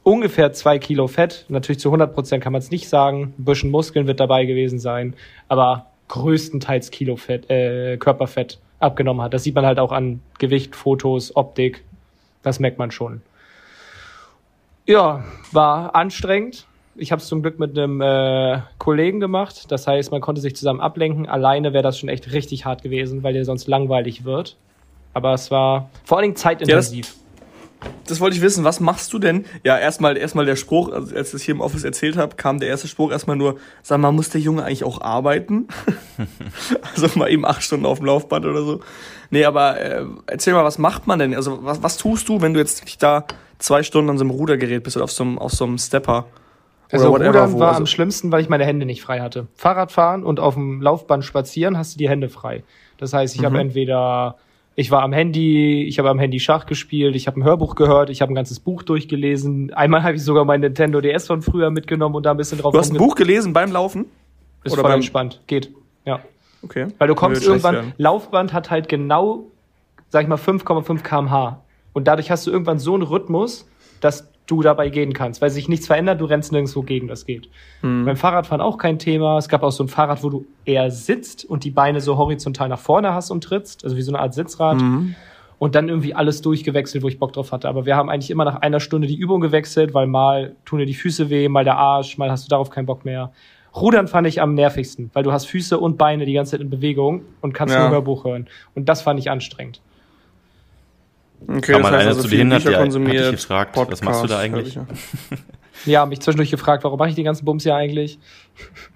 ungefähr 0.04 0.54
zwei 0.54 0.78
Kilo 0.80 1.08
Fett, 1.08 1.46
natürlich 1.50 1.80
zu 1.80 1.90
100 1.90 2.14
Prozent 2.14 2.44
kann 2.44 2.54
man 2.54 2.60
es 2.60 2.72
nicht 2.72 2.88
sagen, 2.88 3.34
ein 3.38 3.46
bisschen 3.46 3.72
Muskeln 3.72 4.08
wird 4.08 4.20
dabei 4.20 4.46
gewesen 4.46 4.80
sein, 4.80 5.16
aber 5.50 5.88
größtenteils 6.08 6.92
Kilo 6.92 7.16
Fett, 7.16 7.50
äh, 7.50 7.98
Körperfett 7.98 8.60
abgenommen 8.80 9.24
hat. 9.24 9.34
Das 9.34 9.44
sieht 9.44 9.56
man 9.56 9.66
halt 9.66 9.80
auch 9.80 9.92
an 9.92 10.22
Gewicht, 10.38 10.76
Fotos, 10.76 11.36
Optik, 11.36 11.84
das 12.44 12.60
merkt 12.60 12.78
man 12.78 12.92
schon. 12.92 13.22
Ja, 14.86 15.24
war 15.52 15.96
anstrengend. 15.96 16.68
Ich 16.96 17.12
habe 17.12 17.20
es 17.20 17.28
zum 17.28 17.42
Glück 17.42 17.58
mit 17.58 17.78
einem 17.78 18.02
äh, 18.02 18.60
Kollegen 18.78 19.20
gemacht. 19.20 19.72
Das 19.72 19.88
heißt, 19.88 20.12
man 20.12 20.22
konnte 20.22 20.42
sich 20.42 20.56
zusammen 20.56 20.80
ablenken. 20.80 21.28
Alleine 21.28 21.74
wäre 21.74 21.82
das 21.82 21.98
schon 21.98 22.08
echt 22.08 22.32
richtig 22.32 22.66
hart 22.66 22.84
gewesen, 22.84 23.24
weil 23.24 23.34
dir 23.34 23.46
sonst 23.46 23.68
langweilig 23.68 24.26
wird. 24.26 24.58
Aber 25.15 25.33
es 25.33 25.50
war 25.50 25.89
vor 26.03 26.17
allen 26.17 26.23
Dingen 26.25 26.35
zeitintensiv. 26.35 27.15
Das 28.07 28.19
wollte 28.19 28.35
ich 28.35 28.41
wissen, 28.41 28.63
was 28.63 28.79
machst 28.79 29.13
du 29.13 29.19
denn? 29.19 29.45
Ja, 29.63 29.77
erstmal 29.77 30.17
erstmal 30.17 30.45
der 30.45 30.56
Spruch, 30.56 30.91
also 30.91 31.15
als 31.15 31.27
ich 31.27 31.31
das 31.33 31.41
hier 31.44 31.53
im 31.56 31.62
Office 31.62 31.83
erzählt 31.83 32.17
habe, 32.17 32.35
kam 32.35 32.59
der 32.59 32.67
erste 32.67 32.88
Spruch 32.88 33.12
erstmal 33.12 33.35
nur, 33.35 33.57
sag 33.83 34.00
mal, 34.00 34.12
muss 34.12 34.29
der 34.29 34.41
Junge 34.41 34.63
eigentlich 34.63 34.83
auch 34.83 35.01
arbeiten? 35.01 35.67
also 36.95 37.07
mal 37.17 37.29
eben 37.29 37.45
acht 37.45 37.62
Stunden 37.63 37.86
auf 37.86 38.00
dem 38.00 38.07
Laufband 38.07 38.45
oder 38.45 38.62
so. 38.63 38.79
Nee, 39.29 39.45
aber 39.45 39.79
äh, 39.79 40.03
erzähl 40.27 40.53
mal, 40.53 40.63
was 40.63 40.77
macht 40.79 41.07
man 41.07 41.19
denn? 41.19 41.34
Also 41.36 41.63
was, 41.63 41.81
was 41.84 41.98
tust 41.98 42.27
du, 42.27 42.41
wenn 42.41 42.53
du 42.53 42.60
jetzt 42.60 42.81
wirklich 42.81 42.98
da 42.98 43.25
zwei 43.60 43.84
Stunden 43.84 44.10
an 44.10 44.17
so 44.17 44.24
einem 44.24 44.31
Rudergerät 44.31 44.84
bist 44.84 44.95
oder 44.98 45.03
auf 45.05 45.12
so 45.12 45.24
einem, 45.24 45.38
auf 45.38 45.51
so 45.51 45.65
einem 45.65 45.77
Stepper? 45.77 46.25
Also 46.91 47.10
whatever, 47.12 47.27
Rudern 47.29 47.53
wo- 47.53 47.60
war 47.60 47.67
also- 47.69 47.79
am 47.81 47.86
schlimmsten, 47.88 48.31
weil 48.31 48.41
ich 48.41 48.50
meine 48.50 48.65
Hände 48.65 48.86
nicht 48.86 49.01
frei 49.03 49.19
hatte. 49.22 49.48
Fahrradfahren 49.55 50.24
und 50.24 50.39
auf 50.39 50.55
dem 50.55 50.81
Laufband 50.81 51.24
spazieren 51.24 51.77
hast 51.77 51.93
du 51.93 51.98
die 52.00 52.10
Hände 52.10 52.29
frei. 52.29 52.63
Das 52.98 53.13
heißt, 53.13 53.36
ich 53.36 53.41
Mhm. 53.41 53.45
habe 53.45 53.60
entweder 53.60 54.36
ich 54.75 54.91
war 54.91 55.03
am 55.03 55.13
Handy, 55.13 55.84
ich 55.84 56.00
habe 56.00 56.10
am 56.10 56.20
Handy 56.20 56.39
Schach 56.39 56.65
gespielt, 56.65 57.15
ich 57.15 57.27
habe 57.27 57.39
ein 57.39 57.44
Hörbuch 57.44 57.75
gehört, 57.75 58.10
ich 58.10 58.22
habe 58.22 58.32
ein 58.34 58.36
ganzes 58.36 58.60
Buch 58.60 58.84
durchgelesen. 58.84 59.74
Einmal 59.74 60.03
habe 60.03 60.15
ich 60.15 60.24
sogar 60.24 60.44
mein 60.46 60.62
Nintendo 60.62 61.00
DS 61.01 61.27
von 61.27 61.41
früher 61.41 61.70
mitgenommen 61.72 62.15
und 62.15 62.25
da 62.25 62.32
ein 62.32 62.38
bisschen 62.38 62.58
drauf 62.60 62.74
Du 62.74 62.79
hast 62.79 62.91
ein 62.91 62.98
Buch 62.98 63.15
gelesen 63.15 63.53
beim 63.53 63.72
Laufen? 63.72 64.05
Ist 64.63 64.74
oder 64.74 64.82
voll 64.82 64.91
beim- 64.91 64.96
entspannt. 65.00 65.41
Geht. 65.48 65.72
Ja. 66.05 66.20
Okay. 66.62 66.88
Weil 66.98 67.08
du 67.08 67.15
kommst 67.15 67.46
irgendwann. 67.46 67.94
Laufband 67.98 68.51
hat 68.51 68.70
halt 68.72 68.89
genau, 68.89 69.46
sag 70.10 70.24
ich 70.24 70.27
mal, 70.27 70.38
5,5 70.38 71.03
kmh. 71.03 71.62
Und 71.94 72.08
dadurch 72.08 72.29
hast 72.32 72.46
du 72.48 72.51
irgendwann 72.51 72.79
so 72.79 72.94
einen 72.96 73.03
Rhythmus, 73.03 73.70
dass 74.01 74.27
du 74.48 74.62
dabei 74.62 74.90
gehen 74.90 75.14
kannst, 75.14 75.42
weil 75.42 75.50
sich 75.50 75.68
nichts 75.70 75.88
verändert, 75.88 76.22
du 76.22 76.25
rennst 76.25 76.52
nirgendwo 76.52 76.82
gegen 76.84 77.08
das 77.08 77.25
geht. 77.25 77.50
Hm. 77.82 78.06
Beim 78.06 78.16
Fahrradfahren 78.16 78.62
auch 78.62 78.78
kein 78.78 79.00
Thema. 79.00 79.38
Es 79.38 79.50
gab 79.50 79.64
auch 79.64 79.72
so 79.72 79.84
ein 79.84 79.88
Fahrrad, 79.88 80.24
wo 80.24 80.30
du 80.30 80.46
eher 80.66 80.92
sitzt 80.92 81.46
und 81.46 81.64
die 81.64 81.72
Beine 81.72 82.00
so 82.02 82.18
horizontal 82.18 82.70
nach 82.70 82.80
vorne 82.80 83.14
hast 83.14 83.32
und 83.32 83.44
trittst, 83.44 83.84
also 83.84 83.98
wie 83.98 84.02
so 84.02 84.12
eine 84.12 84.20
Art 84.20 84.34
Sitzrad. 84.34 84.82
Mhm. 84.82 85.16
Und 85.58 85.74
dann 85.74 85.88
irgendwie 85.88 86.14
alles 86.14 86.42
durchgewechselt, 86.42 87.02
wo 87.02 87.08
ich 87.08 87.18
Bock 87.18 87.32
drauf 87.32 87.54
hatte. 87.54 87.70
Aber 87.70 87.86
wir 87.86 87.96
haben 87.96 88.10
eigentlich 88.10 88.30
immer 88.30 88.44
nach 88.44 88.58
einer 88.62 88.82
Stunde 88.82 89.08
die 89.08 89.16
Übung 89.16 89.40
gewechselt, 89.40 89.94
weil 89.94 90.06
mal 90.06 90.56
tun 90.66 90.80
dir 90.80 90.86
die 90.86 90.94
Füße 90.94 91.30
weh, 91.30 91.48
mal 91.48 91.64
der 91.64 91.78
Arsch, 91.78 92.18
mal 92.18 92.30
hast 92.30 92.44
du 92.46 92.50
darauf 92.50 92.70
keinen 92.70 92.86
Bock 92.86 93.06
mehr. 93.06 93.32
Rudern 93.74 94.08
fand 94.08 94.28
ich 94.28 94.42
am 94.42 94.54
nervigsten, 94.54 95.10
weil 95.14 95.24
du 95.24 95.32
hast 95.32 95.46
Füße 95.46 95.78
und 95.80 95.98
Beine 95.98 96.25
die 96.25 96.34
ganze 96.34 96.52
Zeit 96.52 96.62
in 96.62 96.70
Bewegung 96.70 97.22
und 97.42 97.54
kannst 97.54 97.74
Ja. 97.74 97.82
nur 97.82 97.90
Hörbuch 97.92 98.25
hören. 98.25 98.48
Und 98.74 98.90
das 98.90 99.02
fand 99.02 99.20
ich 99.20 99.30
anstrengend. 99.32 99.82
Okay, 101.48 101.74
Kam 101.74 101.82
mal 101.84 101.94
einer 101.94 102.08
also 102.10 102.22
zu 102.22 102.27
dir 102.27 102.38
hin, 102.39 102.51
hat 102.54 102.60
Bücher 102.63 102.70
dir- 102.72 102.77
hat 102.77 102.86
dich 102.86 102.94
konsumiert, 102.94 103.32
gefragt, 103.32 103.75
was 103.75 104.01
machst 104.01 104.24
du 104.24 104.27
da 104.27 104.39
eigentlich? 104.39 104.80
Ja, 105.86 106.06
mich 106.08 106.22
zwischendurch 106.22 106.50
gefragt, 106.50 106.84
warum 106.84 106.98
mache 106.98 107.10
ich 107.10 107.15
die 107.15 107.24
ganzen 107.24 107.46
Bums 107.46 107.63
hier 107.63 107.75
eigentlich? 107.75 108.18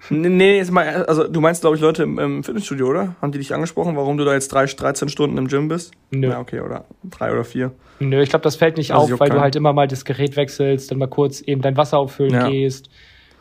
Nee, 0.08 0.28
nee, 0.30 0.56
jetzt 0.56 0.70
mal, 0.72 1.04
also 1.04 1.28
du 1.28 1.40
meinst, 1.40 1.60
glaube 1.60 1.76
ich, 1.76 1.82
Leute 1.82 2.02
im, 2.02 2.18
im 2.18 2.42
Fitnessstudio, 2.42 2.88
oder? 2.88 3.14
Haben 3.22 3.30
die 3.32 3.38
dich 3.38 3.54
angesprochen, 3.54 3.96
warum 3.96 4.16
du 4.16 4.24
da 4.24 4.32
jetzt 4.32 4.48
drei, 4.52 4.64
13 4.66 5.08
Stunden 5.08 5.36
im 5.38 5.46
Gym 5.46 5.68
bist? 5.68 5.92
Nö. 6.10 6.28
Ja, 6.30 6.40
okay, 6.40 6.60
oder 6.60 6.86
drei 7.04 7.30
oder 7.32 7.44
vier. 7.44 7.70
Nö, 8.00 8.20
ich 8.22 8.30
glaube, 8.30 8.42
das 8.42 8.56
fällt 8.56 8.78
nicht 8.78 8.92
Also 8.92 9.14
auf, 9.14 9.20
weil 9.20 9.28
du 9.28 9.34
keinen. 9.34 9.42
halt 9.42 9.56
immer 9.56 9.72
mal 9.72 9.86
das 9.86 10.04
Gerät 10.04 10.36
wechselst, 10.36 10.90
dann 10.90 10.98
mal 10.98 11.06
kurz 11.08 11.40
eben 11.42 11.60
dein 11.60 11.76
Wasser 11.76 11.98
auffüllen 11.98 12.32
Ja. 12.34 12.48
gehst. 12.48 12.88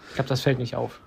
Ich 0.09 0.15
glaube, 0.15 0.27
das 0.29 0.41
fällt 0.41 0.59
nicht 0.59 0.75
auf. 0.75 0.99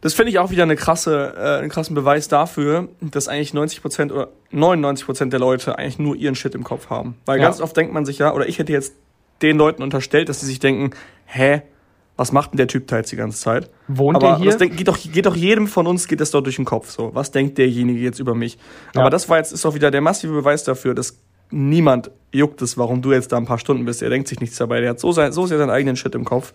Das 0.00 0.14
finde 0.14 0.30
ich 0.30 0.38
auch 0.38 0.50
wieder 0.50 0.62
eine 0.64 0.76
krasse, 0.76 1.34
äh, 1.36 1.58
einen 1.60 1.68
krassen 1.70 1.94
Beweis 1.94 2.28
dafür, 2.28 2.88
dass 3.00 3.28
eigentlich 3.28 3.52
90% 3.54 4.12
oder 4.12 4.28
99% 4.52 5.30
der 5.30 5.40
Leute 5.40 5.78
eigentlich 5.78 5.98
nur 5.98 6.16
ihren 6.16 6.34
Shit 6.34 6.54
im 6.54 6.64
Kopf 6.64 6.90
haben. 6.90 7.16
Weil 7.26 7.38
Ja. 7.38 7.44
ganz 7.46 7.60
oft 7.60 7.76
denkt 7.76 7.92
man 7.92 8.04
sich 8.04 8.18
ja, 8.18 8.32
oder 8.34 8.48
ich 8.48 8.58
hätte 8.58 8.72
jetzt 8.72 8.94
den 9.42 9.56
Leuten 9.58 9.82
unterstellt, 9.82 10.28
dass 10.28 10.40
sie 10.40 10.46
sich 10.46 10.58
denken, 10.58 10.90
hä, 11.26 11.62
was 12.16 12.32
macht 12.32 12.52
denn 12.52 12.56
der 12.56 12.68
Typ 12.68 12.86
da 12.86 12.96
jetzt 12.96 13.12
die 13.12 13.16
ganze 13.16 13.38
Zeit? 13.38 13.68
Wohnt 13.88 14.16
Aber 14.16 14.28
der 14.28 14.36
hier? 14.38 14.46
das 14.46 14.56
denk, 14.56 14.76
geht, 14.76 14.88
doch, 14.88 14.98
geht 14.98 15.26
doch 15.26 15.36
jedem 15.36 15.66
von 15.66 15.86
uns 15.86 16.08
geht 16.08 16.20
das 16.20 16.30
dort 16.30 16.46
durch 16.46 16.56
den 16.56 16.64
Kopf. 16.64 16.90
So, 16.90 17.14
was 17.14 17.30
denkt 17.30 17.58
derjenige 17.58 18.00
jetzt 18.00 18.18
über 18.18 18.34
mich? 18.34 18.56
Ja. 18.94 19.02
Aber 19.02 19.10
das 19.10 19.28
war 19.28 19.36
jetzt 19.36 19.52
ist 19.52 19.66
auch 19.66 19.74
wieder 19.74 19.90
der 19.90 20.00
massive 20.00 20.32
Beweis 20.32 20.64
dafür, 20.64 20.94
dass 20.94 21.18
niemand 21.50 22.10
juckt 22.32 22.62
es, 22.62 22.78
warum 22.78 23.02
du 23.02 23.12
jetzt 23.12 23.32
da 23.32 23.36
ein 23.36 23.44
paar 23.44 23.58
Stunden 23.58 23.84
bist. 23.84 24.02
Er 24.02 24.08
denkt 24.10 24.28
sich 24.28 24.40
nichts 24.40 24.56
dabei. 24.56 24.80
Der 24.80 24.90
hat 24.90 25.00
so, 25.00 25.12
sein, 25.12 25.32
so 25.32 25.46
sehr 25.46 25.58
seinen 25.58 25.70
eigenen 25.70 25.96
Shit 25.96 26.14
im 26.14 26.24
Kopf. 26.24 26.52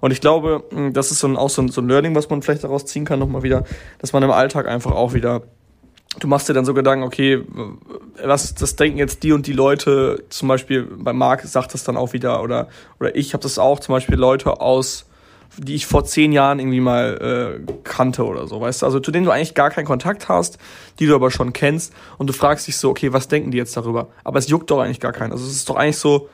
Und 0.00 0.12
ich 0.12 0.20
glaube, 0.20 0.64
mh, 0.70 0.90
das 0.90 1.10
ist 1.10 1.20
so 1.20 1.28
ein, 1.28 1.36
auch 1.36 1.50
so 1.50 1.62
ein, 1.62 1.68
so 1.68 1.80
ein 1.80 1.88
Learning, 1.88 2.14
was 2.14 2.30
man 2.30 2.42
vielleicht 2.42 2.64
daraus 2.64 2.86
ziehen 2.86 3.04
kann, 3.04 3.18
nochmal 3.18 3.42
wieder, 3.42 3.64
dass 3.98 4.12
man 4.12 4.22
im 4.22 4.30
Alltag 4.30 4.66
einfach 4.66 4.92
auch 4.92 5.12
wieder, 5.14 5.42
du 6.20 6.26
machst 6.26 6.48
dir 6.48 6.54
dann 6.54 6.64
so 6.64 6.74
Gedanken, 6.74 7.04
okay, 7.04 7.42
was, 8.22 8.54
das 8.54 8.76
denken 8.76 8.98
jetzt 8.98 9.22
die 9.22 9.32
und 9.32 9.46
die 9.46 9.52
Leute, 9.52 10.24
zum 10.28 10.48
Beispiel 10.48 10.82
bei 10.82 11.12
Marc 11.12 11.42
sagt 11.42 11.74
das 11.74 11.84
dann 11.84 11.96
auch 11.96 12.12
wieder, 12.12 12.42
oder, 12.42 12.68
oder 13.00 13.14
ich 13.16 13.32
habe 13.32 13.42
das 13.42 13.58
auch, 13.58 13.80
zum 13.80 13.94
Beispiel 13.94 14.16
Leute 14.16 14.60
aus, 14.60 15.06
die 15.56 15.74
ich 15.74 15.86
vor 15.86 16.04
zehn 16.04 16.32
Jahren 16.32 16.58
irgendwie 16.60 16.80
mal 16.80 17.60
äh, 17.66 17.72
kannte 17.82 18.24
oder 18.24 18.46
so, 18.46 18.60
weißt 18.60 18.82
du, 18.82 18.86
also 18.86 19.00
zu 19.00 19.10
denen 19.10 19.24
du 19.24 19.30
eigentlich 19.30 19.54
gar 19.54 19.70
keinen 19.70 19.86
Kontakt 19.86 20.28
hast, 20.28 20.58
die 20.98 21.06
du 21.06 21.14
aber 21.14 21.30
schon 21.30 21.52
kennst 21.52 21.92
und 22.18 22.28
du 22.28 22.32
fragst 22.32 22.66
dich 22.68 22.76
so, 22.76 22.90
okay, 22.90 23.12
was 23.12 23.28
denken 23.28 23.50
die 23.50 23.58
jetzt 23.58 23.76
darüber? 23.76 24.08
Aber 24.24 24.38
es 24.38 24.48
juckt 24.48 24.70
doch 24.70 24.80
eigentlich 24.80 25.00
gar 25.00 25.12
keinen. 25.12 25.32
Also 25.32 25.44
es 25.46 25.52
ist 25.52 25.68
doch 25.68 25.76
eigentlich 25.76 25.98
so, 25.98 26.28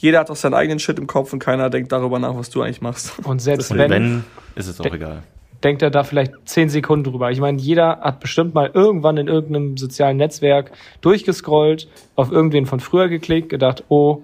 jeder 0.00 0.20
hat 0.20 0.30
doch 0.30 0.36
seinen 0.36 0.54
eigenen 0.54 0.78
Shit 0.78 0.98
im 0.98 1.06
Kopf 1.06 1.32
und 1.32 1.38
keiner 1.40 1.68
denkt 1.68 1.92
darüber 1.92 2.18
nach, 2.18 2.34
was 2.34 2.48
du 2.50 2.62
eigentlich 2.62 2.80
machst. 2.80 3.12
Und 3.24 3.40
selbst 3.40 3.70
Und 3.70 3.78
wenn, 3.78 3.90
wenn, 3.90 4.24
ist 4.54 4.66
es 4.66 4.80
auch 4.80 4.86
egal. 4.86 5.22
denkt 5.62 5.82
er 5.82 5.90
da 5.90 6.04
vielleicht 6.04 6.32
zehn 6.46 6.70
Sekunden 6.70 7.04
drüber. 7.04 7.30
Ich 7.30 7.38
meine, 7.40 7.58
jeder 7.60 8.00
hat 8.00 8.18
bestimmt 8.20 8.54
mal 8.54 8.70
irgendwann 8.72 9.18
in 9.18 9.28
irgendeinem 9.28 9.76
sozialen 9.76 10.16
Netzwerk 10.16 10.72
durchgescrollt, 11.02 11.86
auf 12.16 12.32
irgendwen 12.32 12.64
von 12.64 12.80
früher 12.80 13.08
geklickt, 13.08 13.50
gedacht, 13.50 13.84
oh, 13.88 14.22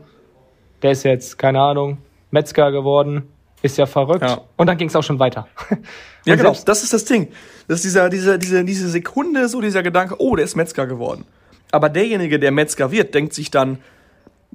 der 0.83 0.93
ist 0.93 1.03
jetzt, 1.05 1.39
keine 1.39 1.61
Ahnung, 1.61 1.99
Metzger 2.31 2.73
geworden, 2.73 3.25
ist 3.63 3.77
ja 3.77 3.85
verrückt. 3.87 4.23
Ja. 4.23 4.41
Und 4.57 4.67
dann 4.69 4.79
ging 4.79 4.89
es 4.89 4.97
auch 4.97 5.03
schon 5.05 5.19
weiter. 5.19 5.47
Ja, 6.25 6.33
Und 6.33 6.39
genau, 6.39 6.51
selbst- 6.55 6.69
das 6.69 6.83
ist 6.83 6.93
das 6.93 7.05
Ding. 7.05 7.29
Das 7.69 7.77
ist 7.77 7.85
dieser, 7.85 8.09
dieser, 8.11 8.37
diese, 8.37 8.65
diese 8.65 8.89
Sekunde, 8.89 9.49
so 9.49 9.61
dieser 9.61 9.85
Gedanke, 9.85 10.17
oh, 10.19 10.35
der 10.35 10.45
ist 10.45 10.57
Metzger 10.57 10.89
geworden. 10.89 11.25
Aber 11.71 11.89
derjenige, 11.89 12.41
der 12.41 12.51
Metzger 12.51 12.91
wird, 12.91 13.15
denkt 13.15 13.33
sich 13.33 13.53
dann, 13.53 13.79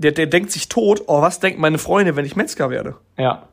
der, 0.01 0.11
der 0.11 0.27
denkt 0.27 0.51
sich 0.51 0.69
tot, 0.69 1.03
oh, 1.07 1.21
was 1.21 1.39
denken 1.39 1.61
meine 1.61 1.77
Freunde, 1.77 2.15
wenn 2.15 2.25
ich 2.25 2.35
Metzger 2.35 2.69
werde? 2.69 2.95
Ja. 3.17 3.47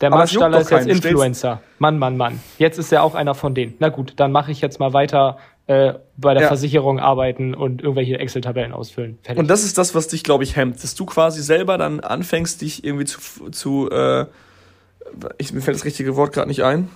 Der 0.00 0.10
doch 0.10 0.24
ist 0.24 0.32
jetzt 0.32 0.70
keinen. 0.70 0.88
Influencer. 0.88 1.60
Mann, 1.78 1.98
Mann, 1.98 2.16
Mann. 2.16 2.40
Jetzt 2.58 2.78
ist 2.78 2.90
er 2.90 3.02
auch 3.02 3.14
einer 3.14 3.34
von 3.34 3.54
denen. 3.54 3.74
Na 3.80 3.90
gut, 3.90 4.14
dann 4.16 4.32
mache 4.32 4.50
ich 4.50 4.62
jetzt 4.62 4.80
mal 4.80 4.94
weiter 4.94 5.36
äh, 5.66 5.94
bei 6.16 6.32
der 6.32 6.44
Ja. 6.44 6.48
Versicherung 6.48 6.98
arbeiten 6.98 7.54
und 7.54 7.82
irgendwelche 7.82 8.18
Excel-Tabellen 8.18 8.72
ausfüllen. 8.72 9.18
Fertig. 9.22 9.38
Und 9.38 9.48
das 9.48 9.62
ist 9.62 9.76
das, 9.76 9.94
was 9.94 10.08
dich, 10.08 10.22
glaube 10.24 10.42
ich, 10.42 10.56
hemmt. 10.56 10.82
Dass 10.82 10.94
du 10.94 11.04
quasi 11.04 11.42
selber 11.42 11.76
dann 11.76 12.00
anfängst, 12.00 12.62
dich 12.62 12.82
irgendwie 12.82 13.04
zu, 13.04 13.50
zu 13.50 13.90
äh, 13.90 14.24
ich, 15.38 15.52
mir 15.52 15.60
fällt 15.60 15.76
das 15.76 15.84
richtige 15.84 16.16
Wort 16.16 16.32
gerade 16.32 16.48
nicht 16.48 16.64
ein, 16.64 16.88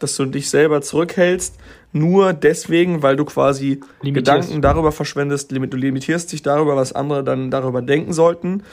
dass 0.00 0.16
du 0.16 0.26
dich 0.26 0.50
selber 0.50 0.82
zurückhältst, 0.82 1.56
nur 1.92 2.32
deswegen, 2.32 3.02
weil 3.02 3.16
du 3.16 3.24
quasi 3.24 3.80
Limitierst. 4.02 4.14
Gedanken 4.14 4.62
darüber 4.62 4.92
verschwendest, 4.92 5.52
du 5.52 5.76
limitierst 5.76 6.32
dich 6.32 6.42
darüber, 6.42 6.76
was 6.76 6.92
andere 6.92 7.22
dann 7.22 7.50
darüber 7.50 7.82
denken 7.82 8.12
sollten. 8.12 8.64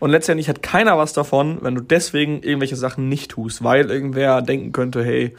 Und 0.00 0.10
letztendlich 0.10 0.48
hat 0.48 0.62
keiner 0.62 0.96
was 0.96 1.12
davon, 1.12 1.58
wenn 1.62 1.74
du 1.74 1.80
deswegen 1.80 2.42
irgendwelche 2.42 2.76
Sachen 2.76 3.08
nicht 3.08 3.32
tust, 3.32 3.64
weil 3.64 3.90
irgendwer 3.90 4.42
denken 4.42 4.72
könnte, 4.72 5.02
hey, 5.02 5.34